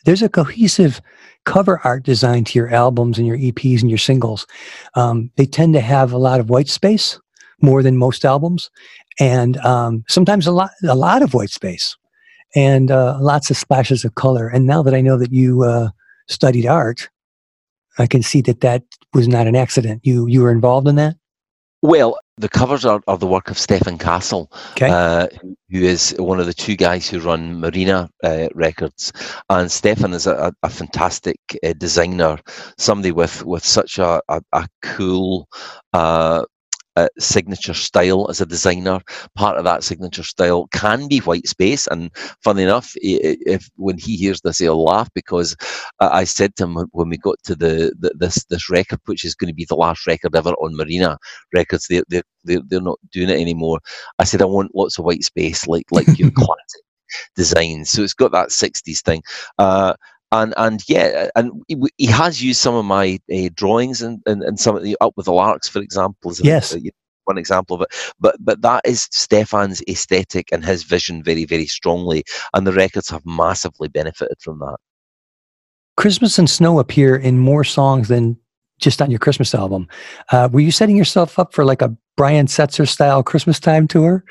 There's 0.05 0.23
a 0.23 0.29
cohesive 0.29 1.01
cover 1.47 1.81
art 1.83 2.03
design 2.03 2.45
to 2.45 2.59
your 2.59 2.69
albums 2.69 3.19
and 3.19 3.27
your 3.27 3.39
EPs 3.39 3.81
and 3.81 3.91
your 3.91 3.99
singles. 3.99 4.47
Um, 4.95 5.31
they 5.37 5.47
tend 5.47 5.73
to 5.75 5.81
have 5.81 6.13
a 6.13 6.19
lot 6.19 6.41
of 6.41 6.51
white 6.51 6.69
space 6.69 7.19
more 7.63 7.83
than 7.83 7.97
most 7.97 8.25
albums, 8.27 8.71
and 9.19 9.57
um, 9.59 10.05
sometimes 10.09 10.47
a 10.47 10.53
lot 10.53 10.71
a 10.87 10.95
lot 10.95 11.23
of 11.23 11.33
white 11.33 11.51
space 11.51 11.97
and 12.55 12.91
uh, 12.91 13.19
lots 13.21 13.51
of 13.51 13.57
splashes 13.57 14.05
of 14.05 14.15
color. 14.15 14.49
And 14.49 14.67
now 14.67 14.83
that 14.83 14.95
I 14.95 15.01
know 15.01 15.19
that 15.19 15.33
you 15.33 15.65
uh, 15.65 15.91
studied 16.29 16.67
art, 16.67 17.09
I 17.99 18.07
can 18.07 18.23
see 18.23 18.41
that 18.43 18.61
that 18.61 18.83
was 19.13 19.29
not 19.29 19.47
an 19.47 19.57
accident. 19.57 20.01
You 20.05 20.27
you 20.27 20.43
were 20.43 20.51
involved 20.53 20.89
in 20.89 20.97
that. 20.97 21.17
Well, 21.83 22.19
the 22.39 22.49
covers 22.49 22.87
are, 22.87 23.03
are 23.07 23.19
the 23.19 23.27
work 23.27 23.51
of 23.51 23.59
Stefan 23.59 23.99
Kassel, 23.99 24.51
okay. 24.73 24.89
uh, 24.89 25.29
who 25.71 25.83
is 25.83 26.15
one 26.19 26.41
of 26.41 26.47
the 26.47 26.55
two 26.55 26.77
guys 26.77 27.07
who 27.07 27.21
run 27.21 27.61
Marina 27.61 28.09
uh, 28.23 28.49
Records. 28.55 29.13
And 29.51 29.71
Stefan 29.71 30.15
is 30.15 30.27
a, 30.27 30.51
a 30.63 30.71
fantastic 30.71 31.39
uh, 31.63 31.75
designer, 31.75 32.39
somebody 32.79 33.13
with, 33.13 33.45
with 33.45 33.65
such 33.65 33.99
a, 33.99 34.23
a, 34.31 34.41
a 34.53 34.67
cool 34.83 35.47
uh, 36.97 37.09
signature 37.19 37.75
style 37.75 38.29
as 38.31 38.41
a 38.41 38.47
designer. 38.47 39.01
Part 39.35 39.59
of 39.59 39.65
that 39.65 39.85
signature 39.85 40.23
style 40.23 40.69
can 40.73 41.09
be 41.09 41.19
white 41.19 41.47
space, 41.49 41.87
and 41.87 42.11
funny 42.43 42.63
enough, 42.63 42.93
if 42.97 43.69
when 43.77 43.99
he 43.99 44.17
hears 44.17 44.41
this, 44.43 44.59
he'll 44.59 44.83
laugh 44.83 45.09
because 45.15 45.57
I 46.01 46.25
said 46.25 46.57
to 46.57 46.65
him 46.65 46.77
when 46.93 47.09
we 47.09 47.19
got 47.19 47.43
to 47.45 47.55
the, 47.55 47.95
the 47.99 48.13
this 48.17 48.45
this 48.47 48.71
record, 48.71 49.01
which 49.07 49.25
is 49.25 49.35
going 49.35 49.49
to 49.49 49.55
be 49.55 49.67
the 49.69 49.77
last 49.77 50.07
record 50.07 50.37
ever 50.37 50.51
on 50.51 50.77
Marina 50.77 51.19
Records, 51.53 51.87
they 51.89 52.03
they 52.09 52.23
they're, 52.45 52.63
they're 52.67 52.81
not 52.81 52.99
doing 53.11 53.31
it 53.31 53.41
anymore. 53.41 53.81
I 54.19 54.25
said 54.25 54.43
I 54.43 54.47
want 54.47 54.75
lots 54.75 54.99
of 54.99 55.05
white 55.05 55.25
space, 55.25 55.67
like 55.67 55.87
like 55.91 56.19
your 56.19 56.31
classic 56.37 56.83
designs. 57.37 57.91
So 57.91 58.03
it's 58.03 58.15
got 58.15 58.33
that 58.33 58.49
'60s 58.49 59.03
thing. 59.03 59.23
Uh, 59.59 59.95
and 60.35 60.53
and 60.57 60.83
yeah, 60.89 61.29
and 61.37 61.63
he, 61.69 62.07
has 62.07 62.43
used 62.43 62.61
some 62.61 62.75
of 62.75 62.85
my 62.85 63.21
uh, 63.33 63.49
drawings 63.55 64.03
and, 64.03 64.21
and 64.27 64.43
and 64.43 64.59
some 64.59 64.77
of 64.77 64.83
the 64.83 64.97
up 65.01 65.13
with 65.17 65.27
the 65.27 65.33
larks, 65.33 65.69
for 65.69 65.81
example. 65.81 66.33
Yes. 66.43 66.77
One 67.27 67.39
example 67.39 67.77
of 67.77 67.83
it, 67.83 68.13
but 68.21 68.37
but 68.41 68.61
that 68.61 68.83
is 68.85 69.09
Stefan's 69.11 69.83
aesthetic 69.89 70.51
and 70.53 70.63
his 70.63 70.83
vision 70.83 71.23
very 71.23 71.47
very 71.47 71.67
strongly, 71.67 72.23
and 72.53 72.67
the 72.67 72.73
records 72.73 73.09
have 73.09 73.25
massively 73.25 73.89
benefited 73.89 74.37
from 74.41 74.59
that. 74.59 74.77
Christmas 75.97 76.39
and 76.39 76.51
Snow 76.51 76.81
appear 76.81 77.17
in 77.17 77.39
more 77.39 77.65
songs 77.65 78.09
than 78.09 78.37
just 78.79 79.01
on 79.01 79.11
your 79.11 79.21
Christmas 79.21 79.55
album. 79.55 79.89
Uh, 80.33 80.51
were 80.53 80.61
you 80.61 80.71
setting 80.71 80.97
yourself 80.97 81.39
up 81.39 81.55
for 81.55 81.65
like 81.65 81.81
a 81.81 81.97
Brian 82.17 82.47
Setzer 82.47 82.87
style 82.87 83.23
Christmas 83.23 83.59
time 83.59 83.89
tour? 83.89 84.23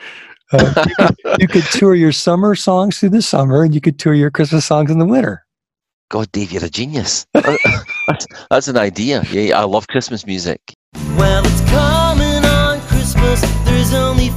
Uh, 0.51 0.85
you, 0.85 1.05
could, 1.07 1.41
you 1.41 1.47
could 1.47 1.63
tour 1.71 1.95
your 1.95 2.11
summer 2.11 2.53
songs 2.53 2.99
through 2.99 3.09
the 3.09 3.23
summer, 3.23 3.63
and 3.63 3.73
you 3.73 3.81
could 3.81 3.97
tour 3.97 4.13
your 4.13 4.29
Christmas 4.29 4.65
songs 4.65 4.91
in 4.91 4.99
the 4.99 5.05
winter. 5.05 5.43
God, 6.13 6.31
Dave, 6.31 6.51
you're 6.51 6.63
a 6.63 6.69
genius. 6.69 7.25
that's, 8.51 8.67
an 8.67 8.77
idea. 8.77 9.23
Yeah, 9.31 9.59
I 9.59 9.63
love 9.63 9.87
Christmas 9.87 10.27
music. 10.27 10.61
Well, 11.17 11.43
it's 11.43 11.61
coming 11.71 12.45
on 12.45 12.79
Christmas. 12.81 13.41
There's 13.65 13.95
only 13.95 14.29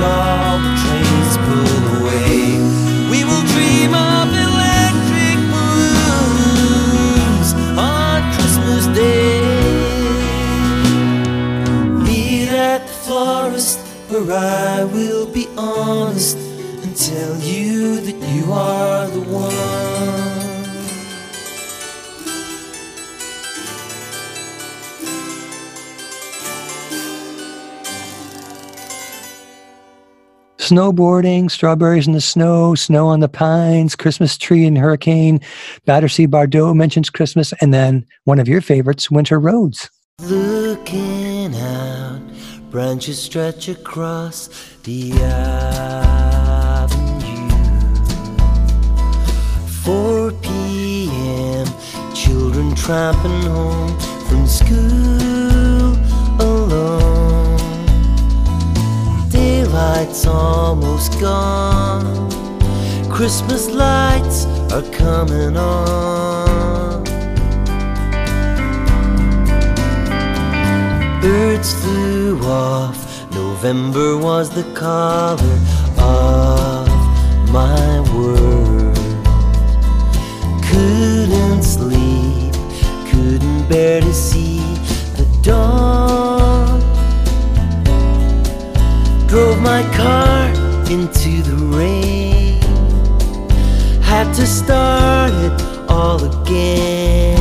the 0.00 0.72
trains 0.82 1.34
pull 1.46 1.72
away. 1.98 2.58
We 3.12 3.18
will 3.24 3.44
dream 3.54 3.92
of 3.94 4.26
electric 4.48 5.38
balloons 5.54 7.48
on 7.78 8.18
Christmas 8.34 8.84
Day. 8.96 9.40
Meet 12.04 12.48
at 12.48 12.82
the 12.86 12.92
florist 13.04 13.78
where 14.08 14.32
I 14.32 14.84
will 14.84 15.26
be 15.26 15.46
honest 15.56 16.36
and 16.82 16.96
tell 16.96 17.36
you 17.38 18.00
that 18.00 18.18
you 18.34 18.52
are 18.52 19.06
the 19.08 19.20
one. 19.20 19.69
Snowboarding, 30.70 31.50
strawberries 31.50 32.06
in 32.06 32.12
the 32.12 32.20
snow, 32.20 32.76
snow 32.76 33.08
on 33.08 33.18
the 33.20 33.28
pines, 33.28 33.96
Christmas 33.96 34.38
tree 34.38 34.64
and 34.66 34.78
hurricane. 34.78 35.40
Battersea 35.84 36.28
Bardot 36.28 36.76
mentions 36.76 37.10
Christmas, 37.10 37.52
and 37.60 37.74
then 37.74 38.06
one 38.24 38.38
of 38.38 38.46
your 38.46 38.60
favorites, 38.60 39.10
Winter 39.10 39.40
Roads. 39.40 39.90
Looking 40.20 41.56
out, 41.56 42.20
branches 42.70 43.20
stretch 43.20 43.68
across 43.68 44.48
the 44.84 45.12
avenue. 45.22 45.90
4 49.82 50.30
p.m., 50.42 51.66
children 52.14 52.76
tramping 52.76 53.42
home 53.42 53.98
from 54.28 54.46
school 54.46 55.49
Daylight's 59.70 60.26
almost 60.26 61.20
gone, 61.20 62.28
Christmas 63.08 63.70
lights 63.70 64.44
are 64.72 64.82
coming 64.90 65.56
on. 65.56 67.04
Birds 71.20 71.72
flew 71.74 72.40
off. 72.40 73.30
November 73.30 74.18
was 74.18 74.50
the 74.50 74.64
color 74.74 75.58
of 75.98 76.88
my 77.52 78.00
world. 78.12 78.96
Couldn't 80.64 81.62
sleep, 81.62 82.52
couldn't 83.08 83.68
bear 83.68 84.00
to 84.00 84.12
see 84.12 84.58
the 85.14 85.28
dawn. 85.42 86.19
Drove 89.30 89.60
my 89.62 89.82
car 89.96 90.48
into 90.90 91.40
the 91.42 91.54
rain. 91.76 92.60
Had 94.02 94.34
to 94.34 94.44
start 94.44 95.30
it 95.32 95.52
all 95.88 96.18
again. 96.24 97.38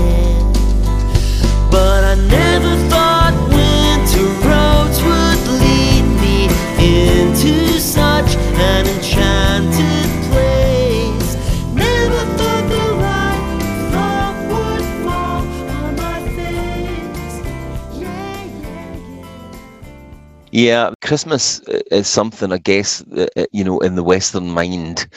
But 1.72 2.04
I 2.04 2.14
never 2.14 2.76
thought 2.92 3.34
winter 3.50 4.28
roads 4.48 5.02
would 5.02 5.42
lead 5.64 6.06
me 6.22 6.46
into 6.78 7.80
such 7.80 8.36
an 8.36 8.86
enchanted 8.86 10.10
place. 10.30 11.30
Never 11.74 12.22
thought 12.38 12.66
the 12.70 12.86
right 13.02 13.44
thought 13.92 14.36
would 14.52 14.86
my 15.98 16.20
face. 16.38 17.36
Yeah, 18.00 18.46
yeah, 18.62 18.94
yeah. 20.52 20.92
Yeah, 20.92 20.94
Christmas 21.10 21.62
is 21.91 22.07
something 22.07 22.53
I 22.53 22.60
guess 22.60 22.99
that, 23.10 23.32
uh, 23.38 23.47
you 23.53 23.66
know 23.66 23.80
in 23.82 23.95
the 23.95 24.03
Western 24.03 24.49
mind 24.51 25.07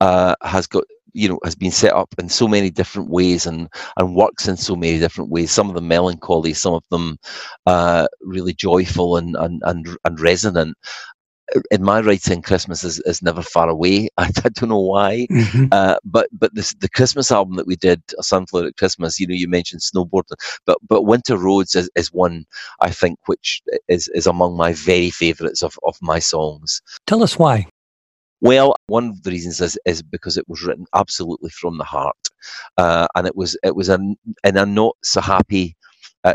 uh, 0.00 0.34
has 0.42 0.66
got 0.66 0.84
you 1.14 1.28
know 1.28 1.40
has 1.44 1.54
been 1.56 1.72
set 1.72 1.94
up 1.94 2.14
in 2.18 2.28
so 2.28 2.48
many 2.48 2.70
different 2.70 3.10
ways 3.10 3.46
and 3.46 3.68
and 3.98 4.16
works 4.16 4.48
in 4.48 4.58
so 4.58 4.76
many 4.76 4.98
different 5.00 5.30
ways. 5.30 5.52
Some 5.52 5.68
of 5.70 5.76
them 5.76 5.88
melancholy, 5.88 6.54
some 6.54 6.74
of 6.74 6.84
them 6.90 7.18
uh, 7.66 8.08
really 8.22 8.54
joyful 8.54 9.16
and 9.18 9.36
and 9.36 9.62
and, 9.64 9.86
and 10.04 10.20
resonant. 10.20 10.76
In 11.70 11.82
my 11.82 12.00
writing, 12.00 12.42
Christmas 12.42 12.82
is, 12.82 12.98
is 13.00 13.22
never 13.22 13.40
far 13.40 13.68
away. 13.68 14.08
I, 14.18 14.24
I 14.44 14.48
don't 14.48 14.68
know 14.68 14.80
why. 14.80 15.26
Mhm. 15.30 15.68
Uh, 15.72 15.96
but 16.04 16.28
but 16.32 16.54
this 16.54 16.74
the 16.80 16.88
Christmas 16.88 17.30
album 17.30 17.56
that 17.56 17.66
we 17.66 17.76
did, 17.76 18.02
A 18.18 18.22
Sunflower 18.22 18.66
at 18.66 18.76
Christmas. 18.76 19.20
You 19.20 19.26
know, 19.28 19.34
you 19.34 19.48
mentioned 19.48 19.82
snowboarding, 19.82 20.36
but 20.66 20.78
but 20.88 21.02
Winter 21.02 21.36
Roads 21.36 21.74
is, 21.76 21.88
is 21.94 22.12
one 22.12 22.44
I 22.80 22.90
think 22.90 23.18
which 23.26 23.62
is 23.88 24.08
is 24.08 24.26
among 24.26 24.56
my 24.56 24.72
very 24.72 25.10
favourites 25.10 25.62
of 25.62 25.78
of 25.84 25.96
my 26.02 26.18
songs. 26.18 26.82
Tell 27.06 27.22
us 27.22 27.38
why. 27.38 27.66
Well, 28.40 28.76
one 28.86 29.08
of 29.08 29.22
the 29.22 29.30
reasons 29.30 29.60
is, 29.62 29.78
is 29.86 30.02
because 30.02 30.36
it 30.36 30.46
was 30.48 30.62
written 30.62 30.84
absolutely 30.94 31.50
from 31.50 31.78
the 31.78 31.84
heart, 31.84 32.16
uh, 32.76 33.06
and 33.14 33.26
it 33.26 33.34
was 33.34 33.56
it 33.62 33.74
was 33.74 33.88
an 33.88 34.16
in 34.44 34.56
a 34.56 34.66
not 34.66 34.96
so 35.02 35.20
happy 35.20 35.75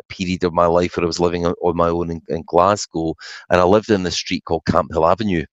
period 0.10 0.44
of 0.44 0.54
my 0.54 0.66
life 0.66 0.96
where 0.96 1.04
I 1.04 1.08
was 1.08 1.20
living 1.20 1.46
on, 1.46 1.76
my 1.76 1.90
own 1.90 2.12
in, 2.12 2.22
in 2.30 2.44
Glasgow, 2.46 3.16
and 3.50 3.60
I 3.62 3.64
lived 3.64 3.90
in 3.90 4.04
this 4.04 4.16
street 4.16 4.46
called 4.46 4.66
Camphill 4.66 5.06
Avenue, 5.06 5.46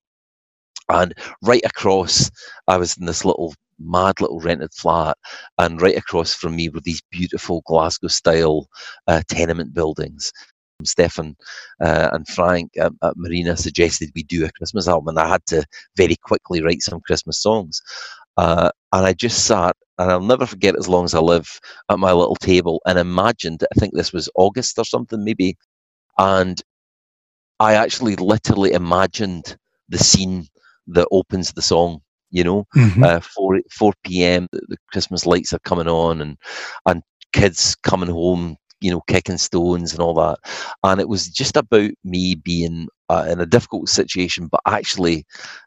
and 0.89 1.15
right 1.43 1.65
across, 1.65 2.31
I 2.67 2.77
was 2.77 2.97
in 2.97 3.07
this 3.07 3.25
little 3.25 3.55
mad 3.79 4.21
little 4.21 4.41
rented 4.41 4.73
flat, 4.75 5.17
and 5.59 5.81
right 5.81 5.97
across 5.97 6.35
from 6.35 6.57
me 6.57 6.69
were 6.69 6.81
these 6.81 7.03
beautiful 7.11 7.63
Glasgow 7.67 8.09
style 8.09 8.69
uh, 9.07 9.23
tenement 9.29 9.75
buildings. 9.75 10.33
Stefan 10.85 11.37
uh, 11.81 12.09
and 12.13 12.29
Frank 12.29 12.71
at, 12.79 12.93
at 13.03 13.17
Marina 13.17 13.57
suggested 13.57 14.13
we 14.15 14.23
do 14.23 14.45
a 14.45 14.53
Christmas 14.53 14.87
album, 14.87 15.09
and 15.09 15.19
I 15.19 15.29
had 15.29 15.45
to 15.47 15.65
very 15.97 16.17
quickly 16.17 16.63
write 16.63 16.83
some 16.83 17.01
Christmas 17.01 17.43
songs. 17.43 17.83
Uh, 18.37 18.71
and 18.93 19.05
I 19.05 19.13
just 19.13 19.45
sat, 19.45 19.77
and 19.99 20.11
I'll 20.11 20.21
never 20.21 20.47
forget 20.47 20.77
as 20.79 20.89
long 20.89 21.05
as 21.05 21.15
I 21.15 21.21
live, 21.21 21.61
at 21.91 21.99
my 21.99 22.13
little 22.13 22.37
table 22.37 22.81
and 22.87 22.99
imagined, 22.99 23.65
I 23.75 23.79
think 23.81 23.95
this 23.95 24.13
was 24.13 24.29
August 24.37 24.79
or 24.79 24.85
something 24.85 25.25
maybe, 25.25 25.57
and 26.19 26.61
I 27.61 27.75
actually 27.75 28.17
literally 28.17 28.73
imagined 28.73 29.57
the 29.89 29.99
scene 29.99 30.47
that 30.89 31.09
opens 31.11 31.53
the 31.53 31.63
song. 31.63 32.01
You 32.31 32.45
know, 32.45 32.65
Mhm. 32.77 33.09
uh, 33.09 33.21
four 33.21 33.61
four 33.73 33.93
p.m. 34.05 34.49
The, 34.53 34.61
the 34.69 34.77
Christmas 34.93 35.27
lights 35.27 35.53
are 35.53 35.59
coming 35.61 35.89
on, 35.89 36.21
and 36.21 36.37
and 36.87 37.03
kids 37.33 37.75
coming 37.77 38.11
home, 38.11 38.57
you 38.81 38.91
know, 38.91 39.03
kicking 39.09 39.39
stones 39.39 39.93
and 39.93 40.01
all 40.01 40.15
that. 40.15 40.39
And 40.85 41.01
it 41.01 41.09
was 41.09 41.29
just 41.29 41.57
about 41.57 41.91
me 42.05 42.35
being 42.35 42.89
uh, 43.09 43.27
in 43.29 43.41
a 43.41 43.47
difficult 43.47 43.89
situation, 43.89 44.49
but 44.49 44.61
actually, 44.67 45.25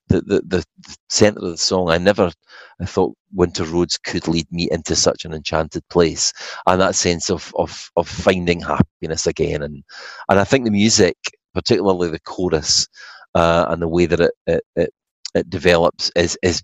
the, 0.08 0.22
the 0.22 0.42
the 0.46 0.66
center 1.10 1.40
of 1.40 1.52
the 1.52 1.58
song, 1.58 1.90
I 1.90 1.98
never, 1.98 2.32
I 2.80 2.86
thought 2.86 3.16
Winter 3.34 3.64
Roads 3.64 3.98
could 3.98 4.28
lead 4.28 4.48
me 4.52 4.70
into 4.72 4.96
such 4.96 5.26
an 5.26 5.34
enchanted 5.34 5.88
place, 5.90 6.34
and 6.68 6.80
that 6.80 6.96
sense 6.96 7.30
of 7.30 7.52
of 7.58 7.90
of 7.96 8.08
finding 8.08 8.62
happiness 8.62 9.26
again, 9.26 9.64
and 9.64 9.84
and 10.30 10.40
I 10.40 10.44
think 10.44 10.66
the 10.66 10.72
music, 10.72 11.18
particularly 11.54 12.10
the 12.10 12.20
chorus, 12.20 12.88
uh, 13.34 13.66
and 13.70 13.82
the 13.82 13.88
way 13.88 14.06
that 14.06 14.20
it 14.20 14.32
it, 14.46 14.64
it 14.76 14.94
it 15.34 15.50
develops 15.50 16.12
is 16.16 16.38
is 16.44 16.62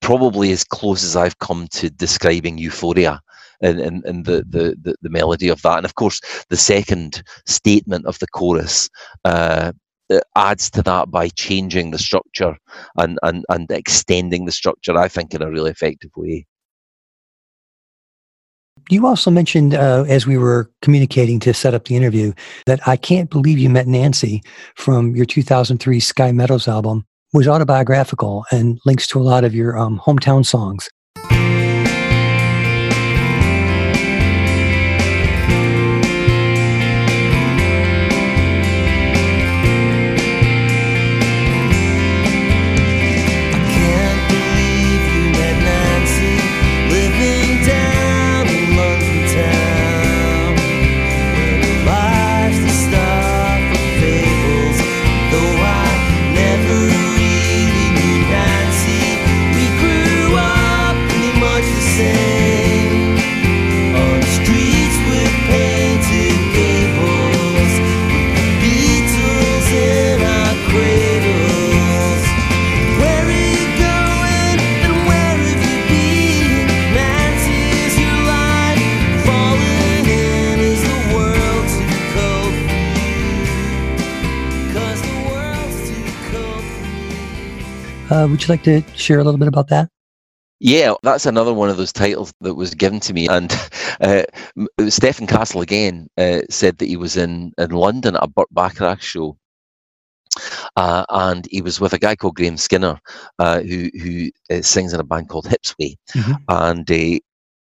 probably 0.00 0.50
as 0.52 0.64
close 0.64 1.04
as 1.04 1.16
I've 1.16 1.38
come 1.38 1.68
to 1.72 1.88
describing 1.88 2.58
euphoria 2.58 3.20
and, 3.62 3.80
and, 3.80 4.04
and 4.04 4.24
the, 4.24 4.44
the, 4.48 4.96
the, 5.00 5.10
melody 5.10 5.48
of 5.48 5.62
that. 5.62 5.78
And 5.78 5.84
of 5.84 5.94
course, 5.94 6.20
the 6.48 6.56
second 6.56 7.22
statement 7.46 8.06
of 8.06 8.18
the 8.18 8.26
chorus 8.26 8.90
uh, 9.24 9.72
adds 10.36 10.70
to 10.70 10.82
that 10.82 11.10
by 11.10 11.28
changing 11.28 11.90
the 11.90 11.98
structure 11.98 12.56
and, 12.96 13.18
and, 13.22 13.44
and 13.48 13.70
extending 13.70 14.44
the 14.44 14.52
structure, 14.52 14.96
I 14.96 15.08
think, 15.08 15.34
in 15.34 15.42
a 15.42 15.50
really 15.50 15.70
effective 15.70 16.10
way. 16.16 16.46
You 18.90 19.06
also 19.06 19.30
mentioned 19.30 19.74
uh, 19.74 20.04
as 20.08 20.26
we 20.26 20.36
were 20.36 20.70
communicating 20.82 21.38
to 21.40 21.54
set 21.54 21.72
up 21.72 21.84
the 21.84 21.96
interview 21.96 22.32
that 22.66 22.86
I 22.86 22.96
can't 22.96 23.30
believe 23.30 23.58
you 23.58 23.70
met 23.70 23.86
Nancy 23.86 24.42
from 24.74 25.14
your 25.14 25.24
2003 25.24 26.00
Sky 26.00 26.32
Meadows 26.32 26.66
album 26.66 27.04
was 27.32 27.48
autobiographical 27.48 28.44
and 28.50 28.78
links 28.84 29.06
to 29.08 29.20
a 29.20 29.22
lot 29.22 29.44
of 29.44 29.54
your 29.54 29.78
um, 29.78 30.00
hometown 30.04 30.44
songs. 30.44 30.90
Uh, 88.12 88.28
would 88.28 88.42
you 88.42 88.48
like 88.48 88.62
to 88.62 88.82
share 88.94 89.20
a 89.20 89.24
little 89.24 89.38
bit 89.38 89.48
about 89.48 89.68
that? 89.68 89.88
Yeah, 90.60 90.92
that's 91.02 91.24
another 91.24 91.54
one 91.54 91.70
of 91.70 91.78
those 91.78 91.94
titles 91.94 92.34
that 92.42 92.54
was 92.54 92.74
given 92.74 93.00
to 93.00 93.14
me. 93.14 93.26
And 93.26 93.50
uh, 94.02 94.24
Stefan 94.88 95.26
Kassel 95.26 95.62
again 95.62 96.08
uh, 96.18 96.42
said 96.50 96.76
that 96.78 96.88
he 96.88 96.98
was 96.98 97.16
in, 97.16 97.54
in 97.56 97.70
London 97.70 98.14
at 98.14 98.22
a 98.22 98.28
Burt 98.28 98.48
Bacharach 98.50 99.00
show. 99.00 99.38
Uh, 100.76 101.06
and 101.08 101.48
he 101.50 101.62
was 101.62 101.80
with 101.80 101.94
a 101.94 101.98
guy 101.98 102.14
called 102.14 102.36
Graham 102.36 102.58
Skinner, 102.58 103.00
uh, 103.38 103.60
who 103.60 103.90
who 104.00 104.30
uh, 104.50 104.62
sings 104.62 104.92
in 104.92 105.00
a 105.00 105.04
band 105.04 105.28
called 105.28 105.44
Hipsway, 105.44 105.96
mm-hmm. 106.14 106.32
and 106.48 106.90
uh, 106.90 107.18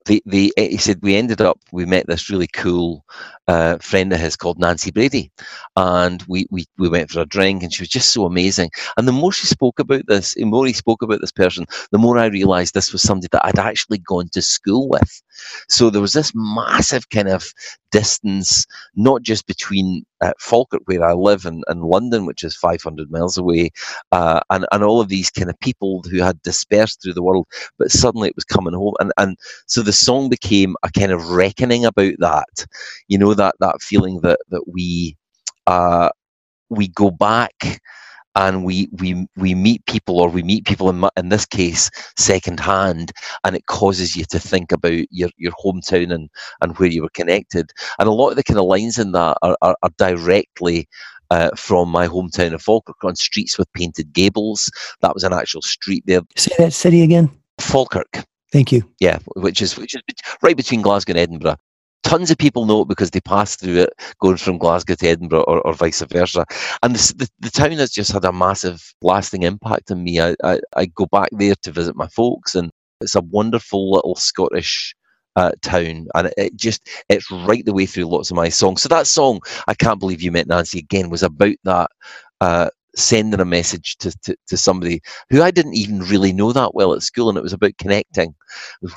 the, 0.06 0.22
the, 0.26 0.54
he 0.58 0.78
said 0.78 1.00
we 1.02 1.16
ended 1.16 1.42
up 1.42 1.60
we 1.72 1.86
met 1.86 2.08
this 2.08 2.30
really 2.30 2.48
cool 2.48 3.04
uh, 3.48 3.78
friend 3.80 4.14
of 4.14 4.20
his 4.20 4.36
called 4.36 4.60
Nancy 4.60 4.92
Brady, 4.92 5.32
and 5.76 6.24
we, 6.28 6.48
we 6.52 6.66
we 6.78 6.90
went 6.90 7.10
for 7.10 7.22
a 7.22 7.26
drink, 7.26 7.64
and 7.64 7.74
she 7.74 7.82
was 7.82 7.90
just 7.90 8.14
so 8.14 8.26
amazing. 8.26 8.70
And 8.98 9.08
the 9.08 9.12
more 9.12 9.32
she 9.32 9.48
spoke 9.48 9.80
about 9.80 10.04
this, 10.08 10.34
the 10.36 10.46
more 10.46 10.66
he 10.66 10.74
spoke 10.74 11.02
about 11.02 11.22
this 11.22 11.32
person, 11.32 11.66
the 11.92 11.98
more 11.98 12.18
I 12.18 12.28
realised 12.28 12.74
this 12.74 12.92
was 12.92 13.02
somebody 13.02 13.30
that 13.32 13.46
I'd 13.46 13.60
actually 13.60 14.00
gone 14.00 14.30
to 14.30 14.42
school 14.42 14.90
with. 14.90 15.22
So 15.70 15.90
there 15.90 16.02
was 16.02 16.14
this 16.14 16.32
massive 16.36 17.10
kind 17.10 17.28
of 17.30 17.46
distance, 17.92 18.66
not 18.96 19.22
just 19.22 19.48
between 19.48 20.06
uh, 20.22 20.34
Falkirk, 20.40 20.82
where 20.86 21.04
I 21.04 21.14
live, 21.14 21.46
and, 21.46 21.64
and 21.68 21.84
London, 21.84 22.26
which 22.26 22.44
is 22.44 22.56
500 22.56 23.12
miles 23.12 23.38
away, 23.38 23.72
uh, 24.12 24.40
and, 24.50 24.66
and 24.72 24.84
all 24.84 25.02
of 25.02 25.10
these 25.10 25.30
kind 25.32 25.50
of 25.50 25.60
people 25.60 26.04
who 26.10 26.22
had 26.22 26.42
dispersed 26.42 27.02
through 27.02 27.14
the 27.14 27.24
world, 27.24 27.48
but 27.78 27.92
suddenly 27.92 28.30
it 28.30 28.36
was 28.36 28.46
coming 28.46 28.74
home. 28.74 28.94
And, 29.00 29.12
and 29.18 29.38
so 29.68 29.82
the 29.82 29.94
song 29.94 30.30
became 30.30 30.76
a 30.84 30.92
kind 30.92 31.12
of 31.12 31.30
reckoning 31.32 31.86
about 31.86 32.14
that, 32.20 32.66
you 33.08 33.18
know, 33.18 33.34
that, 33.34 33.56
that 33.60 33.82
feeling 33.82 34.22
that, 34.22 34.40
that 34.50 34.64
we, 34.68 35.18
uh, 35.68 36.10
we 36.70 36.88
go 36.90 37.12
back 37.12 37.82
and 38.36 38.64
we 38.64 38.90
we 39.00 39.28
we 39.38 39.56
meet 39.56 39.86
people 39.86 40.20
or 40.20 40.30
we 40.30 40.44
meet 40.44 40.66
people 40.66 40.90
in, 40.90 41.04
in 41.18 41.30
this 41.30 41.46
case 41.46 41.90
secondhand 42.18 43.12
and 43.44 43.56
it 43.56 43.66
causes 43.68 44.16
you 44.16 44.26
to 44.26 44.40
think 44.40 44.72
about 44.72 45.06
your 45.12 45.30
your 45.38 45.54
hometown 45.54 46.14
and 46.14 46.30
and 46.62 46.78
where 46.78 46.90
you 46.90 47.02
were 47.02 47.10
connected 47.10 47.72
and 48.00 48.08
a 48.08 48.12
lot 48.12 48.30
of 48.30 48.36
the 48.36 48.44
kind 48.44 48.60
of 48.60 48.66
lines 48.66 48.98
in 48.98 49.12
that 49.12 49.38
are, 49.42 49.58
are, 49.62 49.76
are 49.82 49.92
directly 49.98 50.88
uh, 51.32 51.50
from 51.56 51.90
my 51.90 52.08
hometown 52.08 52.54
of 52.54 52.62
Falkirk 52.62 53.04
on 53.04 53.16
streets 53.16 53.58
with 53.58 53.72
painted 53.74 54.14
gables. 54.14 54.70
That 55.02 55.16
was 55.16 55.24
an 55.24 55.34
actual 55.34 55.64
street 55.64 56.04
there. 56.06 56.22
Say 56.36 56.54
that 56.60 56.72
city 56.72 57.02
again. 57.02 57.32
Falkirk. 57.60 58.24
Thank 58.52 58.72
you. 58.72 58.90
Yeah, 59.00 59.18
which 59.36 59.62
is 59.62 59.76
which 59.76 59.96
is 59.96 60.02
right 60.42 60.56
between 60.56 60.82
Glasgow 60.82 61.12
and 61.12 61.20
Edinburgh 61.20 61.58
tons 62.06 62.30
of 62.30 62.38
people 62.38 62.66
know 62.66 62.82
it 62.82 62.88
because 62.88 63.12
they 63.12 63.20
pass 63.20 63.56
through 63.56 63.78
it 63.78 63.94
going 64.22 64.38
from 64.38 64.60
Glasgow 64.60 64.94
to 64.96 65.08
Edinburgh 65.08 65.44
or, 65.44 65.60
or 65.62 65.74
vice 65.74 66.02
versa. 66.02 66.46
And 66.84 66.96
the, 66.96 67.14
the, 67.16 67.30
the, 67.40 67.50
town 67.50 67.72
has 67.74 67.92
just 67.92 68.12
had 68.12 68.24
a 68.24 68.32
massive 68.32 68.94
lasting 69.02 69.42
impact 69.44 69.92
on 69.92 70.04
me. 70.04 70.22
I, 70.22 70.36
I, 70.44 70.60
I, 70.76 70.86
go 70.86 71.08
back 71.08 71.30
there 71.32 71.56
to 71.64 71.72
visit 71.72 71.96
my 71.96 72.08
folks, 72.08 72.54
and 72.54 72.72
it's 73.02 73.16
a 73.16 73.22
wonderful 73.22 73.92
little 73.92 74.16
Scottish. 74.16 74.96
Uh, 75.38 75.52
town 75.62 76.08
and 76.16 76.28
it, 76.28 76.34
it 76.38 76.56
just 76.56 76.88
it's 77.10 77.30
right 77.30 77.66
the 77.66 77.74
way 77.74 77.86
through 77.86 78.06
lots 78.06 78.32
of 78.32 78.38
my 78.38 78.48
songs 78.48 78.82
so 78.82 78.88
that 78.88 79.06
song 79.06 79.42
i 79.68 79.74
can't 79.74 80.00
believe 80.00 80.22
you 80.22 80.32
met 80.32 80.48
nancy 80.48 80.80
again 80.80 81.10
was 81.10 81.24
about 81.24 81.58
that 81.66 81.92
uh, 82.40 82.70
sending 82.96 83.40
a 83.40 83.46
message 83.46 83.98
to, 83.98 84.12
to, 84.24 84.36
to, 84.48 84.58
somebody 84.58 85.02
who 85.30 85.42
I 85.42 85.52
didn't 85.52 85.76
even 85.76 86.00
really 86.00 86.32
know 86.32 86.52
that 86.54 86.74
well 86.74 86.94
at 86.94 87.04
school, 87.04 87.30
and 87.30 87.38
it 87.38 87.44
was 87.44 87.54
about 87.54 87.78
connecting. 87.78 88.34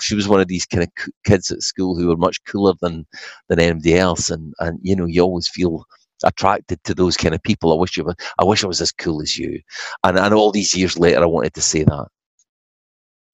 She 0.00 0.14
was 0.14 0.28
one 0.28 0.40
of 0.40 0.48
these 0.48 0.66
kind 0.66 0.84
of 0.84 0.90
kids 1.24 1.50
at 1.50 1.62
school 1.62 1.96
who 1.96 2.08
were 2.08 2.16
much 2.16 2.42
cooler 2.44 2.74
than 2.80 3.06
than 3.48 3.60
anybody 3.60 3.96
else, 3.96 4.30
and 4.30 4.54
and 4.60 4.78
you 4.82 4.94
know 4.94 5.06
you 5.06 5.22
always 5.22 5.48
feel 5.48 5.84
attracted 6.24 6.82
to 6.84 6.94
those 6.94 7.16
kind 7.16 7.34
of 7.34 7.42
people. 7.42 7.72
I 7.72 7.76
wish 7.76 7.96
you 7.96 8.04
were, 8.04 8.16
I 8.38 8.44
wish 8.44 8.64
I 8.64 8.68
was 8.68 8.80
as 8.80 8.92
cool 8.92 9.20
as 9.20 9.36
you, 9.36 9.60
and 10.04 10.18
and 10.18 10.34
all 10.34 10.52
these 10.52 10.74
years 10.74 10.98
later, 10.98 11.22
I 11.22 11.26
wanted 11.26 11.54
to 11.54 11.62
say 11.62 11.84
that. 11.84 12.06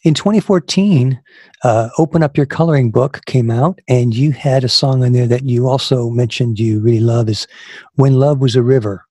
In 0.05 0.13
2014, 0.13 1.19
uh, 1.63 1.89
Open 1.97 2.23
Up 2.23 2.37
Your 2.37 2.45
Coloring 2.45 2.91
Book 2.91 3.23
came 3.25 3.51
out, 3.51 3.81
and 3.89 4.15
you 4.15 4.33
had 4.33 4.63
a 4.63 4.69
song 4.69 5.03
on 5.03 5.13
there 5.13 5.27
that 5.27 5.45
you 5.45 5.67
also 5.67 6.11
mentioned 6.11 6.59
you 6.59 6.79
really 6.79 7.01
love 7.01 7.31
is 7.31 7.47
When 7.95 8.19
Love 8.19 8.39
Was 8.41 8.55
a 8.55 8.63
River. 8.63 9.07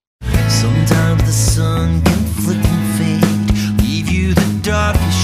Sometimes 0.49 1.23
the 1.23 1.31
sun 1.31 2.01
can 2.01 2.23
flick 2.41 2.63
and 2.63 2.97
fade, 2.97 3.81
leave 3.81 4.09
you 4.09 4.33
the 4.33 4.59
darkest 4.61 5.22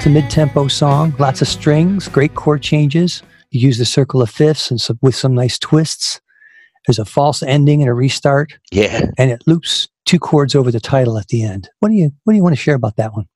It's 0.00 0.06
a 0.06 0.08
mid-tempo 0.08 0.68
song, 0.68 1.14
lots 1.18 1.42
of 1.42 1.48
strings, 1.48 2.08
great 2.08 2.34
chord 2.34 2.62
changes. 2.62 3.22
You 3.50 3.60
use 3.60 3.76
the 3.76 3.84
circle 3.84 4.22
of 4.22 4.30
fifths 4.30 4.70
and 4.70 4.80
some, 4.80 4.98
with 5.02 5.14
some 5.14 5.34
nice 5.34 5.58
twists. 5.58 6.22
There's 6.86 6.98
a 6.98 7.04
false 7.04 7.42
ending 7.42 7.82
and 7.82 7.90
a 7.90 7.92
restart. 7.92 8.58
Yeah, 8.72 9.10
and 9.18 9.30
it 9.30 9.42
loops 9.46 9.88
two 10.06 10.18
chords 10.18 10.54
over 10.54 10.70
the 10.70 10.80
title 10.80 11.18
at 11.18 11.28
the 11.28 11.42
end. 11.42 11.68
What 11.80 11.90
do 11.90 11.96
you 11.96 12.12
What 12.24 12.32
do 12.32 12.38
you 12.38 12.42
want 12.42 12.54
to 12.54 12.62
share 12.62 12.76
about 12.76 12.96
that 12.96 13.12
one? 13.12 13.26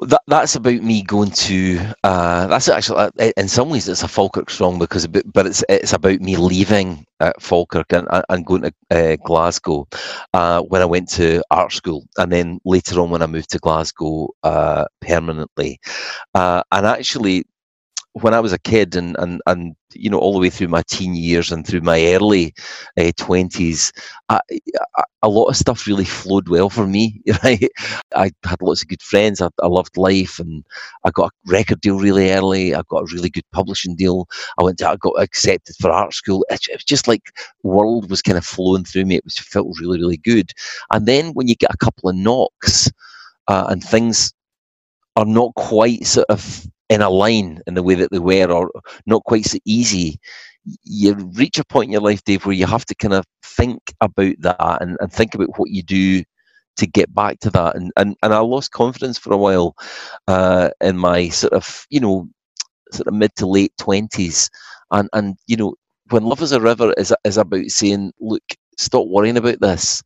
That, 0.00 0.22
that's 0.26 0.54
about 0.56 0.82
me 0.82 1.02
going 1.02 1.30
to. 1.32 1.78
Uh, 2.02 2.46
that's 2.46 2.68
actually, 2.68 2.96
uh, 2.96 3.10
in 3.36 3.46
some 3.46 3.68
ways, 3.68 3.88
it's 3.88 4.02
a 4.02 4.08
Falkirk 4.08 4.48
song 4.48 4.78
because, 4.78 5.06
but 5.06 5.46
it's 5.46 5.62
it's 5.68 5.92
about 5.92 6.18
me 6.20 6.36
leaving 6.36 7.04
uh, 7.20 7.32
Falkirk 7.38 7.92
and, 7.92 8.08
and 8.30 8.46
going 8.46 8.62
to 8.62 8.72
uh, 8.90 9.16
Glasgow 9.24 9.86
uh, 10.32 10.62
when 10.62 10.80
I 10.80 10.86
went 10.86 11.10
to 11.10 11.42
art 11.50 11.72
school, 11.72 12.06
and 12.16 12.32
then 12.32 12.58
later 12.64 13.00
on 13.00 13.10
when 13.10 13.22
I 13.22 13.26
moved 13.26 13.50
to 13.50 13.58
Glasgow 13.58 14.30
uh, 14.42 14.86
permanently. 15.02 15.78
and 16.34 16.64
actually, 16.72 17.44
when 18.14 18.34
I 18.34 18.40
was 18.40 18.52
a 18.52 18.58
kid 18.58 18.94
and, 18.94 19.16
and, 19.18 19.40
and 19.46 19.74
you 19.94 20.10
know 20.10 20.18
all 20.18 20.32
the 20.34 20.38
way 20.38 20.50
through 20.50 20.68
my 20.68 20.82
teen 20.82 21.14
years 21.14 21.50
and 21.50 21.66
through 21.66 21.80
my 21.80 22.12
early 22.12 22.54
uh, 22.98 23.10
twenties, 23.16 23.92
uh, 24.28 24.40
a 25.22 25.28
lot 25.28 25.46
of 25.46 25.56
stuff 25.56 25.86
really 25.86 26.04
flowed 26.04 26.48
well 26.48 26.68
for 26.68 26.86
me. 26.86 27.20
Right, 27.42 27.70
I 28.14 28.30
had 28.44 28.60
lots 28.60 28.82
of 28.82 28.88
good 28.88 29.02
friends. 29.02 29.40
I, 29.40 29.48
I, 29.62 29.66
loved 29.66 29.96
life, 29.96 30.38
and 30.38 30.64
I 31.04 31.10
got 31.10 31.30
a 31.30 31.50
record 31.50 31.80
deal 31.80 31.98
really 31.98 32.30
early. 32.30 32.74
I 32.74 32.82
got 32.88 33.02
a 33.02 33.14
really 33.14 33.30
good 33.30 33.44
publishing 33.52 33.96
deal. 33.96 34.28
I 34.58 34.62
went 34.62 34.78
to, 34.78 34.88
I 34.90 34.96
got 34.96 35.20
accepted 35.20 35.76
for 35.80 35.90
art 35.90 36.12
school. 36.12 36.44
It, 36.50 36.60
it 36.68 36.74
was 36.74 36.84
just 36.84 37.08
like 37.08 37.32
world 37.62 38.10
was 38.10 38.22
kind 38.22 38.38
of 38.38 38.44
flowing 38.44 38.84
through 38.84 39.06
me. 39.06 39.16
It 39.16 39.24
was 39.24 39.38
felt 39.38 39.76
really 39.80 39.98
really 39.98 40.18
good. 40.18 40.52
And 40.90 41.06
then 41.06 41.32
when 41.32 41.48
you 41.48 41.56
get 41.56 41.74
a 41.74 41.78
couple 41.78 42.10
of 42.10 42.16
knocks 42.16 42.90
uh, 43.48 43.66
and 43.68 43.82
things 43.82 44.32
are 45.16 45.26
not 45.26 45.54
quite 45.54 46.06
sort 46.06 46.26
of 46.28 46.66
in 46.92 47.00
a 47.00 47.08
line 47.08 47.60
in 47.66 47.74
the 47.74 47.82
way 47.82 47.94
that 47.94 48.10
they 48.10 48.18
were, 48.18 48.52
or 48.52 48.70
not 49.06 49.24
quite 49.24 49.46
so 49.46 49.58
easy, 49.64 50.20
you 50.84 51.14
reach 51.34 51.58
a 51.58 51.64
point 51.64 51.88
in 51.88 51.92
your 51.92 52.02
life, 52.02 52.22
Dave, 52.24 52.44
where 52.44 52.54
you 52.54 52.66
have 52.66 52.84
to 52.84 52.94
kind 52.94 53.14
of 53.14 53.24
think 53.42 53.80
about 54.02 54.34
that 54.40 54.82
and, 54.82 54.98
and 55.00 55.10
think 55.10 55.34
about 55.34 55.58
what 55.58 55.70
you 55.70 55.82
do 55.82 56.22
to 56.76 56.86
get 56.86 57.14
back 57.14 57.40
to 57.40 57.50
that. 57.50 57.76
And 57.76 57.92
and, 57.96 58.14
and 58.22 58.34
I 58.34 58.40
lost 58.40 58.72
confidence 58.72 59.18
for 59.18 59.32
a 59.32 59.38
while 59.38 59.74
uh, 60.28 60.68
in 60.82 60.98
my 60.98 61.30
sort 61.30 61.54
of, 61.54 61.86
you 61.88 62.00
know, 62.00 62.28
sort 62.92 63.08
of 63.08 63.14
mid 63.14 63.34
to 63.36 63.46
late 63.46 63.72
twenties. 63.78 64.50
And 64.90 65.08
and 65.14 65.36
you 65.46 65.56
know, 65.56 65.74
when 66.10 66.24
love 66.24 66.42
is 66.42 66.52
a 66.52 66.60
river 66.60 66.92
is 66.98 67.14
is 67.24 67.38
about 67.38 67.66
saying, 67.68 68.12
look, 68.20 68.44
stop 68.76 69.06
worrying 69.08 69.38
about 69.38 69.60
this 69.60 70.02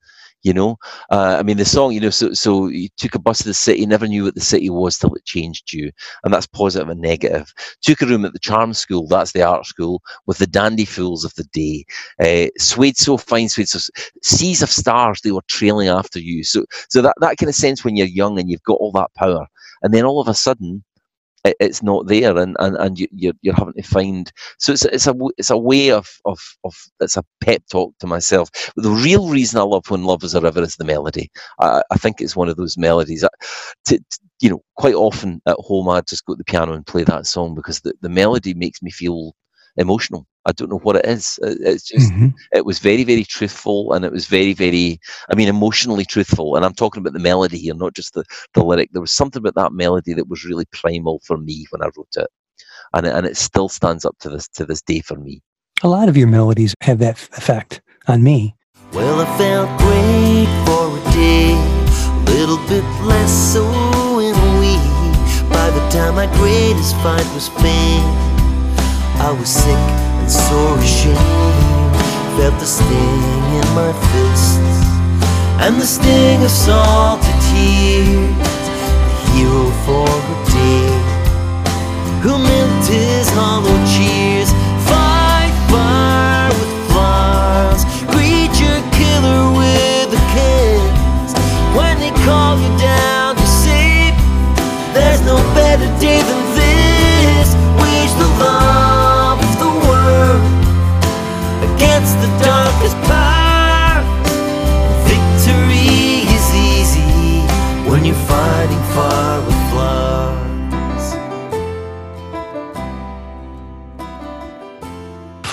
you 0.46 0.54
know? 0.54 0.76
Uh, 1.10 1.36
i 1.38 1.42
mean 1.42 1.56
the 1.56 1.64
song 1.64 1.92
you 1.92 2.00
know 2.00 2.10
so 2.10 2.32
so 2.32 2.68
you 2.68 2.88
took 2.96 3.14
a 3.14 3.18
bus 3.26 3.38
to 3.38 3.44
the 3.44 3.54
city 3.54 3.84
never 3.84 4.06
knew 4.06 4.24
what 4.24 4.34
the 4.34 4.40
city 4.52 4.70
was 4.70 4.96
till 4.96 5.14
it 5.14 5.24
changed 5.24 5.72
you 5.72 5.90
and 6.24 6.32
that's 6.32 6.46
positive 6.46 6.88
and 6.88 7.00
negative. 7.00 7.52
Took 7.82 8.02
a 8.02 8.06
room 8.06 8.24
at 8.24 8.32
the 8.32 8.38
charm 8.38 8.72
school 8.74 9.06
that's 9.06 9.32
the 9.32 9.42
art 9.42 9.66
school 9.66 10.02
with 10.26 10.38
the 10.38 10.46
dandy 10.46 10.84
fools 10.84 11.24
of 11.24 11.34
the 11.34 11.44
day. 11.44 11.84
Uh, 12.20 12.48
swayed 12.58 12.96
so 12.96 13.16
fine 13.16 13.48
swayed 13.48 13.68
so 13.68 13.78
seas 14.22 14.62
of 14.62 14.70
stars 14.70 15.20
they 15.20 15.32
were 15.32 15.42
trailing 15.48 15.88
after 15.88 16.18
you. 16.18 16.44
So 16.44 16.64
so 16.88 17.02
that, 17.02 17.14
that 17.20 17.36
kind 17.38 17.48
of 17.48 17.54
sense 17.54 17.84
when 17.84 17.96
you're 17.96 18.06
young 18.06 18.38
and 18.38 18.50
you've 18.50 18.62
got 18.62 18.78
all 18.80 18.92
that 18.92 19.14
power 19.14 19.46
and 19.82 19.92
then 19.92 20.04
all 20.04 20.20
of 20.20 20.28
a 20.28 20.34
sudden 20.34 20.84
it, 21.48 21.56
it's 21.60 21.82
not 21.82 22.08
there, 22.08 22.36
and 22.38 22.56
and, 22.60 22.76
and 22.76 22.98
you, 23.00 23.08
you're 23.12 23.34
you're 23.42 23.54
having 23.54 23.74
to 23.74 23.82
find. 23.82 24.32
So 24.58 24.72
it's 24.72 24.84
it's 24.86 25.06
a 25.08 25.14
it's 25.38 25.50
a 25.50 25.58
way 25.58 25.90
of 25.92 26.08
of 26.26 26.40
of 26.64 26.74
it's 27.00 27.16
a 27.16 27.24
pep 27.42 27.62
talk 27.70 27.94
to 28.00 28.06
myself. 28.08 28.50
The 28.76 28.90
real 28.90 29.30
reason 29.30 29.60
I 29.60 29.64
love 29.64 29.90
when 29.90 30.04
love 30.04 30.24
is 30.24 30.34
a 30.34 30.40
river 30.42 30.62
is 30.62 30.76
the 30.76 30.84
melody. 30.84 31.30
I, 31.60 31.82
I 31.90 31.96
think 31.98 32.20
it's 32.20 32.36
one 32.36 32.48
of 32.48 32.56
those 32.56 32.78
melodies. 32.78 33.24
To, 33.86 33.98
to, 33.98 34.18
you 34.40 34.50
know, 34.50 34.62
quite 34.76 34.94
often 34.94 35.40
at 35.46 35.56
home 35.60 35.88
I 35.88 36.02
just 36.02 36.26
go 36.26 36.34
to 36.34 36.38
the 36.38 36.44
piano 36.44 36.74
and 36.74 36.86
play 36.86 37.04
that 37.04 37.26
song 37.26 37.54
because 37.54 37.80
the, 37.80 37.94
the 38.02 38.08
melody 38.10 38.54
makes 38.54 38.82
me 38.82 38.90
feel 38.90 39.34
emotional. 39.76 40.26
I 40.46 40.52
don't 40.52 40.70
know 40.70 40.78
what 40.78 40.96
it 40.96 41.04
is. 41.04 41.38
It's 41.42 41.84
just 41.84 42.12
mm-hmm. 42.12 42.28
it 42.52 42.64
was 42.64 42.78
very 42.78 43.02
very 43.02 43.24
truthful 43.24 43.92
and 43.92 44.04
it 44.04 44.12
was 44.12 44.26
very 44.26 44.52
very 44.54 45.00
I 45.30 45.34
mean 45.34 45.48
emotionally 45.48 46.04
truthful. 46.04 46.54
And 46.56 46.64
I'm 46.64 46.74
talking 46.74 47.00
about 47.00 47.12
the 47.12 47.18
melody 47.18 47.58
here, 47.58 47.74
not 47.74 47.94
just 47.94 48.14
the 48.14 48.24
the 48.54 48.64
lyric. 48.64 48.90
There 48.92 49.00
was 49.00 49.12
something 49.12 49.40
about 49.40 49.56
that 49.56 49.72
melody 49.72 50.14
that 50.14 50.28
was 50.28 50.44
really 50.44 50.64
primal 50.72 51.20
for 51.24 51.36
me 51.36 51.66
when 51.70 51.82
I 51.82 51.90
wrote 51.96 52.16
it, 52.16 52.28
and 52.94 53.06
it, 53.06 53.14
and 53.14 53.26
it 53.26 53.36
still 53.36 53.68
stands 53.68 54.04
up 54.04 54.16
to 54.20 54.30
this 54.30 54.48
to 54.48 54.64
this 54.64 54.82
day 54.82 55.00
for 55.00 55.16
me. 55.16 55.42
A 55.82 55.88
lot 55.88 56.08
of 56.08 56.16
your 56.16 56.28
melodies 56.28 56.74
have 56.82 57.00
that 57.00 57.16
effect 57.36 57.82
on 58.06 58.22
me. 58.22 58.54
Well, 58.92 59.20
I 59.20 59.26
felt 59.36 59.68
great 59.80 60.46
for 60.64 60.96
a 60.96 61.12
day, 61.12 61.52
a 61.52 62.24
little 62.38 62.58
bit 62.68 62.84
less 63.04 63.32
so 63.52 63.68
in 64.20 64.34
a 64.34 64.60
week. 64.60 65.50
By 65.50 65.70
the 65.70 65.86
time 65.90 66.14
my 66.14 66.26
greatest 66.36 66.94
fight 66.96 67.26
was 67.34 67.46
spent. 67.46 68.35
I 69.18 69.32
was 69.32 69.48
sick 69.48 69.82
and 70.20 70.30
sore 70.30 70.78
ashamed. 70.78 71.16
Felt 72.36 72.58
the 72.60 72.66
sting 72.66 73.44
in 73.58 73.68
my 73.74 73.92
fists 74.12 74.86
and 75.58 75.80
the 75.80 75.86
sting 75.86 76.42
of 76.44 76.50
salty 76.50 77.32
tears. 77.48 78.36
The 79.08 79.18
hero 79.32 79.70
for 79.84 80.06
a 80.06 80.36
day 80.52 80.88
who 82.22 82.38
milked 82.38 82.88
his 82.88 83.28
hollow 83.30 83.78
cheers. 83.94 84.50
Fight 84.84 85.54
fire 85.72 86.52
with 86.52 86.74
flowers, 86.92 87.82
creature 88.12 88.80
killer 88.92 89.42
with 89.56 90.12
a 90.12 90.22
kiss. 90.36 91.32
When 91.74 91.98
they 92.00 92.12
call 92.24 92.60
you 92.60 92.70
down 92.78 93.36
to 93.36 93.46
save, 93.46 94.14
there's 94.92 95.22
no 95.24 95.36
better 95.56 95.88
day 96.00 96.20
than 96.20 96.45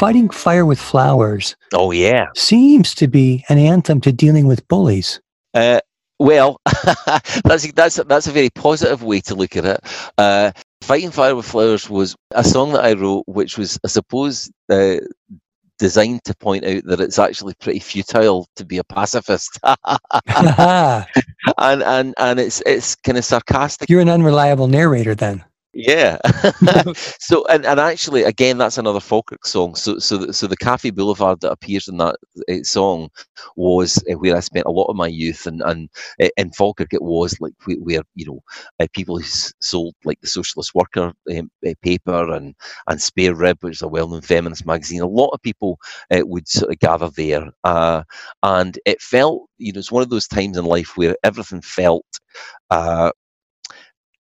Fighting 0.03 0.27
fire 0.27 0.65
with 0.65 0.81
flowers. 0.81 1.55
Oh 1.71 1.91
yeah, 1.91 2.25
seems 2.35 2.93
to 2.95 3.07
be 3.07 3.45
an 3.47 3.57
anthem 3.57 4.01
to 4.01 4.11
dealing 4.11 4.47
with 4.47 4.67
bullies. 4.67 5.21
Uh, 5.53 5.79
well, 6.19 6.59
that's 7.45 7.71
that's 7.71 7.95
that's 7.95 8.27
a 8.27 8.31
very 8.33 8.49
positive 8.49 9.01
way 9.01 9.21
to 9.21 9.33
look 9.33 9.55
at 9.55 9.63
it. 9.63 9.79
Uh, 10.17 10.51
Fighting 10.81 11.09
Fire 11.09 11.37
with 11.37 11.45
Flowers 11.45 11.89
was 11.89 12.17
a 12.31 12.43
song 12.43 12.73
that 12.73 12.83
I 12.83 12.91
wrote, 12.91 13.23
which 13.27 13.57
was, 13.57 13.79
I 13.85 13.87
suppose, 13.87 14.51
uh, 14.69 14.97
designed 15.79 16.25
to 16.25 16.35
point 16.35 16.65
out 16.65 16.83
that 16.83 16.99
it's 16.99 17.17
actually 17.17 17.53
pretty 17.61 17.79
futile 17.79 18.49
to 18.57 18.65
be 18.65 18.79
a 18.79 18.83
pacifist. 18.83 19.57
and 19.63 21.07
and 21.57 22.13
and 22.17 22.39
it's 22.41 22.61
it's 22.65 22.95
kind 22.95 23.17
of 23.17 23.23
sarcastic. 23.23 23.89
You're 23.89 24.01
an 24.01 24.09
unreliable 24.09 24.67
narrator 24.67 25.15
then. 25.15 25.45
Yeah. 25.73 26.17
so 27.19 27.45
and, 27.47 27.65
and 27.65 27.79
actually 27.79 28.23
again 28.23 28.57
that's 28.59 28.77
another 28.77 28.99
Falkirk 28.99 29.45
song. 29.45 29.75
So 29.75 29.97
so 29.97 30.17
the, 30.17 30.33
so 30.33 30.45
the 30.47 30.57
Cafe 30.57 30.91
Boulevard 30.91 31.41
that 31.41 31.51
appears 31.51 31.87
in 31.87 31.97
that 31.97 32.15
uh, 32.49 32.63
song 32.63 33.09
was 33.55 33.97
uh, 34.09 34.13
where 34.17 34.35
I 34.35 34.39
spent 34.39 34.65
a 34.67 34.71
lot 34.71 34.85
of 34.85 34.95
my 34.95 35.07
youth 35.07 35.47
and 35.47 35.61
and 35.63 35.89
uh, 36.21 36.29
in 36.37 36.51
Falkirk 36.51 36.93
it 36.93 37.01
was 37.01 37.39
like 37.41 37.53
where 37.65 38.03
you 38.13 38.25
know 38.25 38.39
uh, 38.79 38.87
people 38.93 39.17
who 39.17 39.23
sold 39.61 39.95
like 40.05 40.21
the 40.21 40.27
Socialist 40.27 40.75
Worker 40.75 41.11
um, 41.35 41.49
paper 41.81 42.31
and 42.31 42.53
and 42.87 43.01
Spare 43.01 43.35
Rib 43.35 43.57
which 43.61 43.77
is 43.77 43.81
a 43.81 43.87
well-known 43.87 44.21
feminist 44.21 44.65
magazine. 44.67 45.01
A 45.01 45.07
lot 45.07 45.29
of 45.29 45.41
people 45.41 45.79
would 46.11 46.47
sort 46.47 46.71
of 46.71 46.79
gather 46.79 47.09
there 47.09 47.49
and 48.43 48.79
it 48.85 49.01
felt 49.01 49.47
you 49.57 49.73
know 49.73 49.79
it's 49.79 49.91
one 49.91 50.03
of 50.03 50.09
those 50.09 50.27
times 50.27 50.57
in 50.57 50.65
life 50.65 50.97
where 50.97 51.15
everything 51.23 51.61
felt 51.61 52.05
uh, 52.71 53.11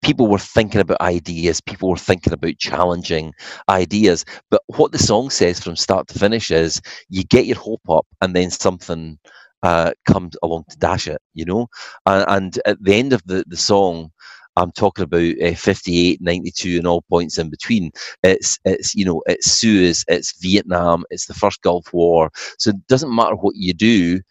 people 0.08 0.28
were 0.28 0.39
thinking 0.39 0.80
about 0.80 1.01
ideas, 1.01 1.60
people 1.60 1.89
were 1.89 1.97
thinking 1.97 2.32
about 2.32 2.58
challenging 2.60 3.34
ideas. 3.68 4.24
But 4.49 4.62
what 4.68 4.93
the 4.93 4.97
song 4.97 5.30
says 5.30 5.60
from 5.60 5.76
start 5.76 6.08
to 6.08 6.18
finish 6.18 6.49
is 6.49 6.82
you 7.10 7.26
get 7.26 7.45
your 7.45 7.58
hope 7.58 7.82
up 7.89 8.08
and 8.22 8.34
then 8.34 8.49
something 8.49 9.20
uh, 9.64 9.91
comes 10.05 10.38
along 10.41 10.64
to 10.70 10.78
dash 10.78 11.10
it, 11.10 11.22
you 11.34 11.43
know? 11.43 11.68
And, 12.05 12.26
and, 12.30 12.60
at 12.66 12.82
the 12.82 12.93
end 12.93 13.12
of 13.12 13.22
the, 13.26 13.43
the 13.47 13.58
song, 13.58 14.10
I'm 14.55 14.72
talking 14.72 15.03
about 15.03 15.36
uh, 15.43 15.55
58, 15.55 16.22
92, 16.22 16.78
and 16.78 16.88
all 16.88 17.03
points 17.10 17.38
in 17.38 17.49
between. 17.49 17.91
It's, 18.24 18.60
it's, 18.64 18.95
you 18.95 19.03
know, 19.03 19.22
it's 19.26 19.51
Suez, 19.51 20.05
it's 20.08 20.41
Vietnam, 20.41 21.03
it's 21.10 21.26
the 21.26 21.34
first 21.34 21.62
Gulf 21.64 21.91
War. 21.91 22.32
So 22.60 22.70
it 22.70 22.88
doesn't 22.88 23.14
matter 23.14 23.36
what 23.36 23.58
you 23.58 23.74
do, 23.74 24.22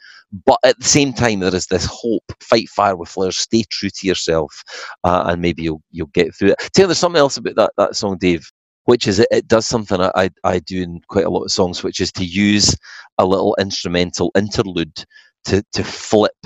but 0.45 0.59
at 0.65 0.79
the 0.79 0.85
same 0.85 1.13
time, 1.13 1.41
there 1.41 1.55
is 1.55 1.67
this 1.67 1.87
hope: 1.87 2.25
fight 2.41 2.69
fire 2.69 2.97
with 2.97 3.09
flares, 3.09 3.39
stay 3.39 3.65
true 3.71 3.91
to 3.91 4.07
yourself, 4.07 4.63
uh, 5.05 5.25
and 5.27 5.41
maybe 5.41 5.63
you'll 5.63 5.83
you'll 5.91 6.09
get 6.09 6.35
through 6.35 6.51
it. 6.51 6.71
Tell 6.75 6.87
there's 6.89 6.99
something 6.99 7.19
else 7.19 7.37
about 7.37 7.57
that 7.57 7.73
that 7.77 7.97
song, 7.97 8.19
Dave, 8.19 8.51
which 8.85 9.07
is 9.07 9.19
it, 9.21 9.29
it 9.31 9.49
does 9.49 9.67
something 9.67 10.01
I, 10.01 10.31
I 10.45 10.59
do 10.61 10.83
in 10.83 11.01
quite 11.09 11.27
a 11.27 11.31
lot 11.31 11.45
of 11.45 11.53
songs, 11.53 11.83
which 11.83 12.01
is 12.01 12.13
to 12.13 12.25
use 12.25 12.77
a 13.19 13.27
little 13.27 13.57
instrumental 13.61 14.33
interlude 14.37 15.05
to 15.47 15.63
to 15.73 15.85
flip 15.85 16.37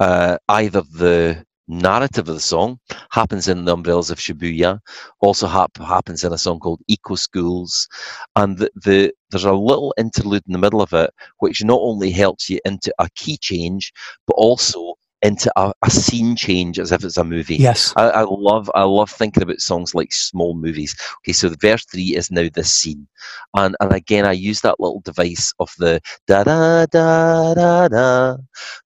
uh, 0.00 0.38
either 0.48 0.82
the 0.92 1.44
narrative 1.68 2.28
of 2.28 2.34
the 2.34 2.40
song 2.40 2.78
happens 3.10 3.48
in 3.48 3.64
the 3.64 3.72
umbrellas 3.72 4.10
of 4.10 4.18
shibuya. 4.18 4.80
Also 5.20 5.46
hap- 5.46 5.78
happens 5.78 6.24
in 6.24 6.32
a 6.32 6.38
song 6.38 6.58
called 6.60 6.80
eco 6.88 7.14
schools. 7.14 7.88
And 8.36 8.58
the, 8.58 8.70
the 8.76 9.12
there's 9.30 9.44
a 9.44 9.52
little 9.52 9.94
interlude 9.98 10.42
in 10.46 10.52
the 10.52 10.58
middle 10.58 10.82
of 10.82 10.92
it 10.92 11.10
which 11.38 11.64
not 11.64 11.80
only 11.80 12.10
helps 12.10 12.48
you 12.50 12.60
into 12.64 12.94
a 12.98 13.08
key 13.14 13.36
change 13.38 13.92
but 14.26 14.34
also 14.34 14.94
into 15.24 15.50
a, 15.56 15.72
a, 15.82 15.90
scene 15.90 16.36
change 16.36 16.78
as 16.78 16.92
if 16.92 17.02
it's 17.02 17.16
a 17.16 17.24
movie. 17.24 17.56
Yes, 17.56 17.94
I, 17.96 18.10
I, 18.10 18.22
love 18.22 18.70
I 18.74 18.82
love 18.82 19.10
thinking 19.10 19.42
about 19.42 19.58
songs 19.60 19.94
like 19.94 20.12
small 20.12 20.54
movies. 20.54 20.94
Okay, 21.22 21.32
so 21.32 21.48
the 21.48 21.56
verse 21.56 21.84
three 21.86 22.14
is 22.14 22.30
now 22.30 22.46
this 22.52 22.72
scene, 22.72 23.08
and 23.56 23.74
and 23.80 23.92
again 23.92 24.26
I 24.26 24.32
use 24.32 24.60
that 24.60 24.78
little 24.78 25.00
device 25.00 25.52
of 25.58 25.72
the 25.78 26.00
da 26.26 26.44
da 26.44 26.86
da 26.86 27.54
da 27.54 27.88
da 27.88 28.36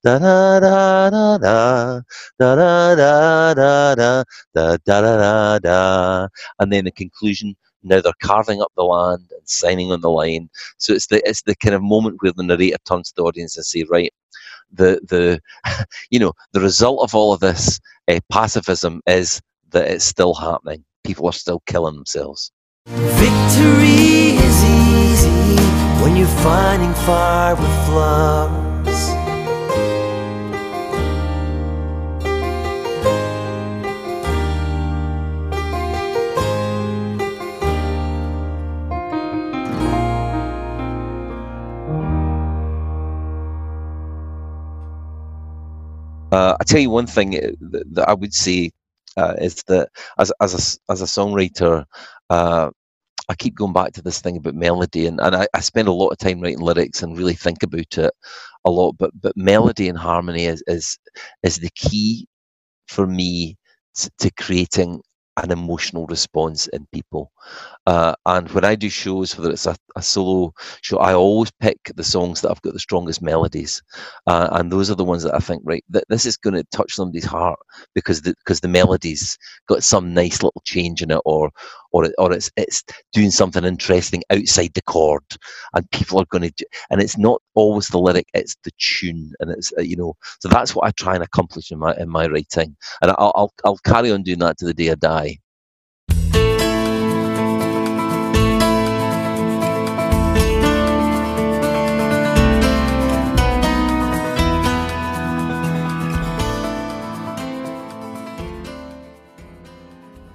da 0.04 0.60
da 0.60 0.60
da 0.60 0.60
da 0.60 1.38
da 2.38 2.58
da 2.94 3.54
da 3.54 3.54
da 3.54 3.94
da 3.94 4.24
da 4.54 4.76
da 4.76 5.00
da 5.00 5.58
da 5.58 6.28
and 6.60 6.72
then 6.72 6.84
the 6.84 6.92
conclusion 6.92 7.56
now 7.82 8.00
they're 8.00 8.12
carving 8.22 8.60
up 8.60 8.72
the 8.76 8.84
land 8.84 9.26
and 9.30 9.48
signing 9.48 9.92
on 9.92 10.00
the 10.00 10.10
line. 10.10 10.50
So 10.78 10.92
it's 10.92 11.06
the 11.06 11.26
it's 11.28 11.42
the 11.42 11.54
kind 11.56 11.74
of 11.74 11.82
moment 11.82 12.18
where 12.20 12.32
the 12.32 12.42
narrator 12.42 12.76
turns 12.84 13.08
to 13.08 13.14
the 13.16 13.22
audience 13.22 13.56
and 13.56 13.64
say, 13.64 13.84
right, 13.88 14.12
the 14.72 15.00
the 15.08 15.40
you 16.10 16.18
know 16.18 16.32
the 16.52 16.60
result 16.60 17.02
of 17.02 17.14
all 17.14 17.32
of 17.32 17.40
this 17.40 17.80
uh, 18.08 18.18
pacifism 18.30 19.00
is 19.06 19.40
that 19.70 19.88
it's 19.88 20.04
still 20.04 20.34
happening. 20.34 20.84
People 21.04 21.26
are 21.26 21.32
still 21.32 21.62
killing 21.66 21.94
themselves. 21.94 22.50
Victory 22.86 24.36
is 24.36 24.64
easy 24.64 25.56
when 26.02 26.16
you're 26.16 26.26
fighting 26.42 26.94
fire 26.94 27.54
with 27.54 27.86
flowers. 27.86 28.57
Tell 46.68 46.80
you 46.80 46.90
one 46.90 47.08
thing 47.08 47.36
uh, 47.36 47.52
that, 47.72 47.86
I 48.08 48.14
would 48.14 48.34
say 48.34 48.72
uh, 49.18 49.36
is 49.40 49.64
that 49.68 49.90
as 50.18 50.32
as 50.42 50.54
a 50.54 50.92
as 50.92 51.02
a 51.02 51.06
songwriter, 51.06 51.86
uh, 52.30 52.70
I 53.28 53.36
keep 53.36 53.56
going 53.56 53.72
back 53.74 53.92
to 53.94 54.02
this 54.02 54.20
thing 54.20 54.36
about 54.38 54.54
melody, 54.54 55.06
and, 55.06 55.20
and 55.20 55.36
I, 55.36 55.48
I 55.54 55.60
spend 55.60 55.88
a 55.88 55.92
lot 55.92 56.10
of 56.10 56.18
time 56.18 56.40
writing 56.40 56.60
lyrics 56.60 57.02
and 57.02 57.18
really 57.18 57.34
think 57.34 57.62
about 57.64 57.98
it 57.98 58.12
a 58.66 58.70
lot. 58.70 58.94
But 58.98 59.12
but 59.20 59.36
melody 59.36 59.88
and 59.88 59.98
harmony 59.98 60.46
is 60.46 60.62
is 60.68 60.98
is 61.44 61.58
the 61.58 61.70
key 61.76 62.28
for 62.88 63.06
me 63.06 63.56
to 64.20 64.30
creating 64.40 65.02
an 65.38 65.50
emotional 65.52 66.06
response 66.06 66.68
in 66.68 66.86
people. 66.92 67.32
Uh, 67.88 68.14
and 68.26 68.50
when 68.50 68.66
I 68.66 68.74
do 68.74 68.90
shows, 68.90 69.34
whether 69.34 69.50
it's 69.50 69.64
a, 69.64 69.74
a, 69.96 70.02
solo 70.02 70.52
show, 70.82 70.98
I 70.98 71.14
always 71.14 71.50
pick 71.52 71.78
the 71.96 72.04
songs 72.04 72.42
that 72.42 72.50
I've 72.50 72.60
got 72.60 72.74
the 72.74 72.78
strongest 72.78 73.22
melodies, 73.22 73.82
uh, 74.26 74.48
and 74.52 74.70
those 74.70 74.90
are 74.90 74.94
the 74.94 75.06
ones 75.06 75.22
that 75.22 75.34
I 75.34 75.38
think 75.38 75.62
right. 75.64 75.82
That 75.88 76.04
this 76.10 76.26
is 76.26 76.36
going 76.36 76.52
to 76.52 76.64
touch 76.64 76.92
somebody's 76.92 77.24
heart 77.24 77.58
because 77.94 78.20
the 78.20 78.34
because 78.44 78.60
the 78.60 78.68
melodies 78.68 79.38
got 79.68 79.82
some 79.82 80.12
nice 80.12 80.42
little 80.42 80.60
change 80.66 81.00
in 81.00 81.10
it, 81.10 81.22
or 81.24 81.50
or 81.92 82.04
it, 82.04 82.14
or 82.18 82.30
it's 82.30 82.50
it's 82.58 82.84
doing 83.14 83.30
something 83.30 83.64
interesting 83.64 84.22
outside 84.28 84.74
the 84.74 84.82
chord, 84.82 85.24
and 85.72 85.90
people 85.90 86.20
are 86.20 86.26
going 86.26 86.50
to. 86.50 86.66
And 86.90 87.00
it's 87.00 87.16
not 87.16 87.40
always 87.54 87.88
the 87.88 87.98
lyric; 87.98 88.26
it's 88.34 88.54
the 88.64 88.72
tune, 88.78 89.32
and 89.40 89.50
it's 89.50 89.72
uh, 89.78 89.80
you 89.80 89.96
know. 89.96 90.14
So 90.40 90.50
that's 90.50 90.74
what 90.74 90.86
I 90.86 90.90
try 90.90 91.14
and 91.14 91.24
accomplish 91.24 91.70
in 91.72 91.78
my 91.78 91.96
in 91.96 92.10
my 92.10 92.26
writing, 92.26 92.76
and 93.00 93.12
I'll 93.12 93.32
I'll, 93.34 93.52
I'll 93.64 93.78
carry 93.78 94.12
on 94.12 94.24
doing 94.24 94.40
that 94.40 94.58
to 94.58 94.66
the 94.66 94.74
day 94.74 94.90
I 94.90 94.94
die. 94.96 95.38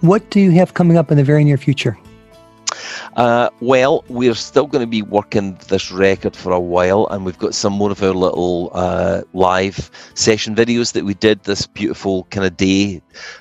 What 0.03 0.29
do 0.31 0.41
you 0.41 0.51
have 0.51 0.73
coming 0.73 0.97
up 0.97 1.11
in 1.11 1.17
the 1.17 1.23
very 1.23 1.45
near 1.45 1.55
future? 1.55 1.97
Uh, 3.15 3.47
well, 3.59 4.03
we're 4.09 4.33
still 4.33 4.65
going 4.65 4.81
to 4.81 4.89
be 4.89 5.03
working 5.03 5.55
this 5.67 5.91
record 5.91 6.35
for 6.35 6.51
a 6.51 6.59
while, 6.59 7.07
and 7.11 7.23
we've 7.23 7.37
got 7.37 7.53
some 7.53 7.73
more 7.73 7.91
of 7.91 8.01
our 8.01 8.13
little 8.13 8.71
uh, 8.73 9.21
live 9.33 9.91
session 10.15 10.55
videos 10.55 10.93
that 10.93 11.05
we 11.05 11.13
did 11.13 11.43
this 11.43 11.67
beautiful 11.67 12.23
kind 12.31 12.43
of 12.43 12.57
day 12.57 12.99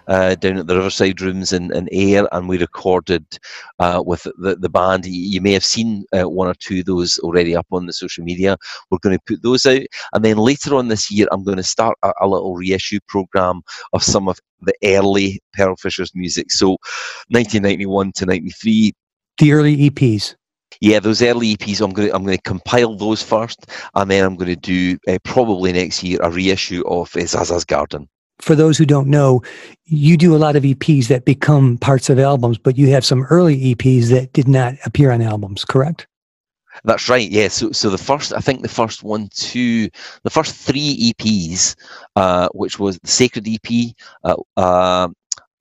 uh, 0.08 0.34
down 0.34 0.58
at 0.58 0.66
the 0.66 0.76
Riverside 0.76 1.22
Rooms 1.22 1.54
in, 1.54 1.74
in 1.74 1.88
Ayr, 1.90 2.28
and 2.32 2.50
we 2.50 2.58
recorded 2.58 3.24
uh, 3.78 4.02
with 4.04 4.24
the, 4.36 4.56
the 4.56 4.68
band. 4.68 5.06
You 5.06 5.40
may 5.40 5.52
have 5.52 5.64
seen 5.64 6.04
uh, 6.12 6.28
one 6.28 6.48
or 6.48 6.54
two 6.54 6.80
of 6.80 6.84
those 6.84 7.18
already 7.20 7.56
up 7.56 7.66
on 7.72 7.86
the 7.86 7.94
social 7.94 8.24
media. 8.24 8.58
We're 8.90 8.98
going 8.98 9.16
to 9.16 9.24
put 9.26 9.42
those 9.42 9.64
out, 9.64 9.82
and 10.12 10.22
then 10.22 10.36
later 10.36 10.74
on 10.74 10.88
this 10.88 11.10
year, 11.10 11.28
I'm 11.32 11.44
going 11.44 11.56
to 11.56 11.62
start 11.62 11.96
a, 12.02 12.12
a 12.20 12.28
little 12.28 12.56
reissue 12.56 13.00
program 13.08 13.62
of 13.94 14.02
some 14.02 14.28
of 14.28 14.38
the 14.60 14.74
early 14.84 15.40
Pearl 15.54 15.76
Fishers 15.76 16.14
music. 16.14 16.52
So 16.52 16.76
1991 17.30 18.12
to 18.12 18.26
93 18.26 18.92
the 19.38 19.52
early 19.52 19.90
EPs. 19.90 20.34
Yeah, 20.80 20.98
those 21.00 21.22
early 21.22 21.56
EPs. 21.56 21.80
I'm 21.80 21.92
going. 21.92 22.08
To, 22.08 22.14
I'm 22.14 22.24
going 22.24 22.36
to 22.36 22.42
compile 22.42 22.96
those 22.96 23.22
first, 23.22 23.66
and 23.94 24.10
then 24.10 24.24
I'm 24.24 24.36
going 24.36 24.48
to 24.48 24.56
do 24.56 24.98
uh, 25.08 25.18
probably 25.22 25.72
next 25.72 26.02
year 26.02 26.18
a 26.22 26.30
reissue 26.30 26.82
of 26.86 27.14
uh, 27.16 27.20
Zaza's 27.20 27.64
Garden. 27.64 28.08
For 28.40 28.56
those 28.56 28.78
who 28.78 28.86
don't 28.86 29.06
know, 29.06 29.42
you 29.84 30.16
do 30.16 30.34
a 30.34 30.38
lot 30.38 30.56
of 30.56 30.64
EPs 30.64 31.06
that 31.06 31.24
become 31.24 31.78
parts 31.78 32.10
of 32.10 32.18
albums, 32.18 32.58
but 32.58 32.76
you 32.76 32.88
have 32.90 33.04
some 33.04 33.22
early 33.24 33.74
EPs 33.74 34.08
that 34.08 34.32
did 34.32 34.48
not 34.48 34.74
appear 34.84 35.12
on 35.12 35.22
albums. 35.22 35.64
Correct? 35.64 36.08
That's 36.84 37.08
right. 37.08 37.30
Yeah. 37.30 37.48
So, 37.48 37.70
so 37.72 37.90
the 37.90 37.98
first, 37.98 38.32
I 38.32 38.40
think 38.40 38.62
the 38.62 38.68
first 38.68 39.02
one, 39.02 39.28
two, 39.32 39.88
the 40.24 40.30
first 40.30 40.56
three 40.56 41.12
EPs, 41.12 41.76
uh, 42.16 42.48
which 42.54 42.78
was 42.78 42.98
the 42.98 43.08
Sacred 43.08 43.46
EP, 43.46 43.94
uh, 44.24 44.36
uh, 44.56 45.08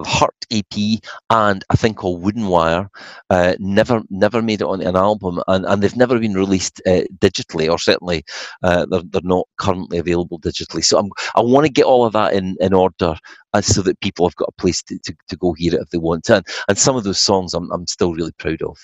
Hurt 0.06 0.46
EP 0.52 1.02
and 1.30 1.64
a 1.70 1.78
thing 1.78 1.94
called 1.94 2.22
Wooden 2.22 2.48
Wire 2.48 2.90
uh, 3.30 3.56
never 3.60 4.02
never 4.10 4.42
made 4.42 4.62
it 4.62 4.68
on 4.68 4.82
an 4.82 4.96
album 4.96 5.42
and, 5.48 5.66
and 5.66 5.82
they've 5.82 5.96
never 5.96 6.20
been 6.20 6.34
released 6.34 6.82
uh, 6.86 7.04
digitally 7.20 7.70
or 7.70 7.78
certainly 7.78 8.24
uh, 8.64 8.86
they're, 8.90 9.04
they're 9.04 9.22
not 9.24 9.48
currently 9.58 9.98
available 9.98 10.40
digitally 10.40 10.84
so 10.84 11.00
I'm, 11.00 11.10
I 11.36 11.42
want 11.42 11.66
to 11.66 11.72
get 11.72 11.86
all 11.86 12.06
of 12.06 12.14
that 12.14 12.34
in, 12.34 12.58
in 12.60 12.74
order 12.74 13.16
uh, 13.54 13.62
so 13.62 13.82
that 13.82 14.00
people 14.02 14.28
have 14.28 14.36
got 14.36 14.50
a 14.50 14.62
place 14.62 14.82
to, 14.84 15.00
to, 15.00 15.16
to 15.30 15.38
go 15.38 15.54
hear 15.54 15.76
it 15.76 15.82
if 15.82 15.90
they 15.90 15.98
want 15.98 16.26
to 16.26 16.38
and, 16.38 16.48
and 16.68 16.78
some 16.78 16.96
of 16.96 17.04
those 17.04 17.20
songs 17.20 17.54
I'm, 17.54 17.72
I'm 17.72 17.88
still 17.88 18.14
really 18.14 18.34
proud 18.34 18.62
of. 18.62 18.78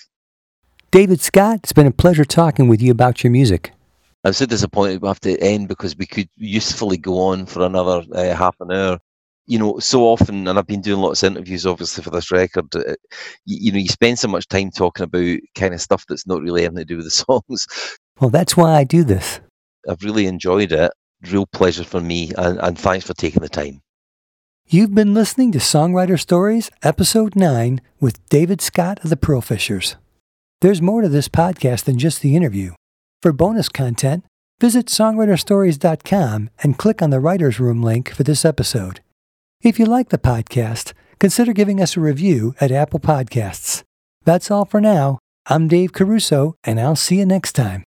David 0.89 1.19
Scott, 1.19 1.59
it's 1.63 1.73
been 1.73 1.85
a 1.85 1.91
pleasure 1.91 2.23
talking 2.23 2.69
with 2.69 2.81
you 2.81 2.91
about 2.91 3.23
your 3.23 3.31
music. 3.31 3.73
I'm 4.23 4.33
so 4.33 4.45
disappointed 4.45 5.01
we 5.01 5.07
have 5.07 5.19
to 5.21 5.39
end 5.39 5.67
because 5.67 5.95
we 5.95 6.05
could 6.05 6.29
usefully 6.37 6.97
go 6.97 7.19
on 7.19 7.45
for 7.45 7.65
another 7.65 8.03
uh, 8.13 8.35
half 8.35 8.55
an 8.59 8.71
hour 8.71 8.99
you 9.47 9.57
know, 9.57 9.79
so 9.79 10.03
often, 10.03 10.47
and 10.47 10.59
I've 10.59 10.67
been 10.67 10.81
doing 10.81 11.01
lots 11.01 11.23
of 11.23 11.31
interviews, 11.31 11.65
obviously, 11.65 12.03
for 12.03 12.09
this 12.09 12.31
record. 12.31 12.65
Uh, 12.75 12.95
you, 13.45 13.57
you, 13.61 13.71
know, 13.71 13.79
you 13.79 13.87
spend 13.87 14.19
so 14.19 14.27
much 14.27 14.47
time 14.47 14.69
talking 14.71 15.05
about 15.05 15.39
kind 15.55 15.73
of 15.73 15.81
stuff 15.81 16.05
that's 16.07 16.27
not 16.27 16.41
really 16.41 16.65
anything 16.65 16.79
to 16.79 16.85
do 16.85 16.97
with 16.97 17.05
the 17.05 17.11
songs. 17.25 17.65
Well, 18.19 18.29
that's 18.29 18.57
why 18.57 18.73
I 18.73 18.83
do 18.83 19.03
this. 19.03 19.39
I've 19.89 20.03
really 20.03 20.27
enjoyed 20.27 20.73
it. 20.73 20.91
Real 21.31 21.45
pleasure 21.47 21.85
for 21.85 22.01
me, 22.01 22.31
and, 22.37 22.59
and 22.59 22.77
thanks 22.77 23.07
for 23.07 23.13
taking 23.13 23.41
the 23.41 23.49
time. 23.49 23.81
You've 24.67 24.93
been 24.93 25.13
listening 25.13 25.53
to 25.53 25.59
Songwriter 25.59 26.19
Stories, 26.19 26.69
Episode 26.83 27.37
9, 27.37 27.79
with 28.01 28.27
David 28.27 28.59
Scott 28.61 28.99
of 29.01 29.09
the 29.09 29.15
Pearl 29.15 29.39
Fishers. 29.39 29.95
There's 30.59 30.81
more 30.81 31.01
to 31.01 31.09
this 31.09 31.29
podcast 31.29 31.85
than 31.85 31.97
just 31.97 32.21
the 32.21 32.35
interview. 32.35 32.73
For 33.21 33.31
bonus 33.31 33.69
content, 33.69 34.25
visit 34.59 34.87
songwriterstories.com 34.87 36.49
and 36.61 36.77
click 36.77 37.01
on 37.01 37.11
the 37.11 37.21
Writer's 37.21 37.61
Room 37.61 37.81
link 37.81 38.13
for 38.13 38.23
this 38.23 38.43
episode. 38.43 38.99
If 39.61 39.79
you 39.79 39.85
like 39.85 40.09
the 40.09 40.19
podcast, 40.19 40.93
consider 41.19 41.51
giving 41.51 41.81
us 41.81 41.97
a 41.97 41.99
review 41.99 42.53
at 42.61 42.71
Apple 42.71 42.99
Podcasts. 42.99 43.81
That's 44.23 44.51
all 44.51 44.65
for 44.65 44.79
now. 44.79 45.17
I'm 45.47 45.67
Dave 45.67 45.93
Caruso, 45.93 46.53
and 46.63 46.79
I'll 46.79 46.95
see 46.95 47.17
you 47.17 47.25
next 47.25 47.53
time. 47.53 47.83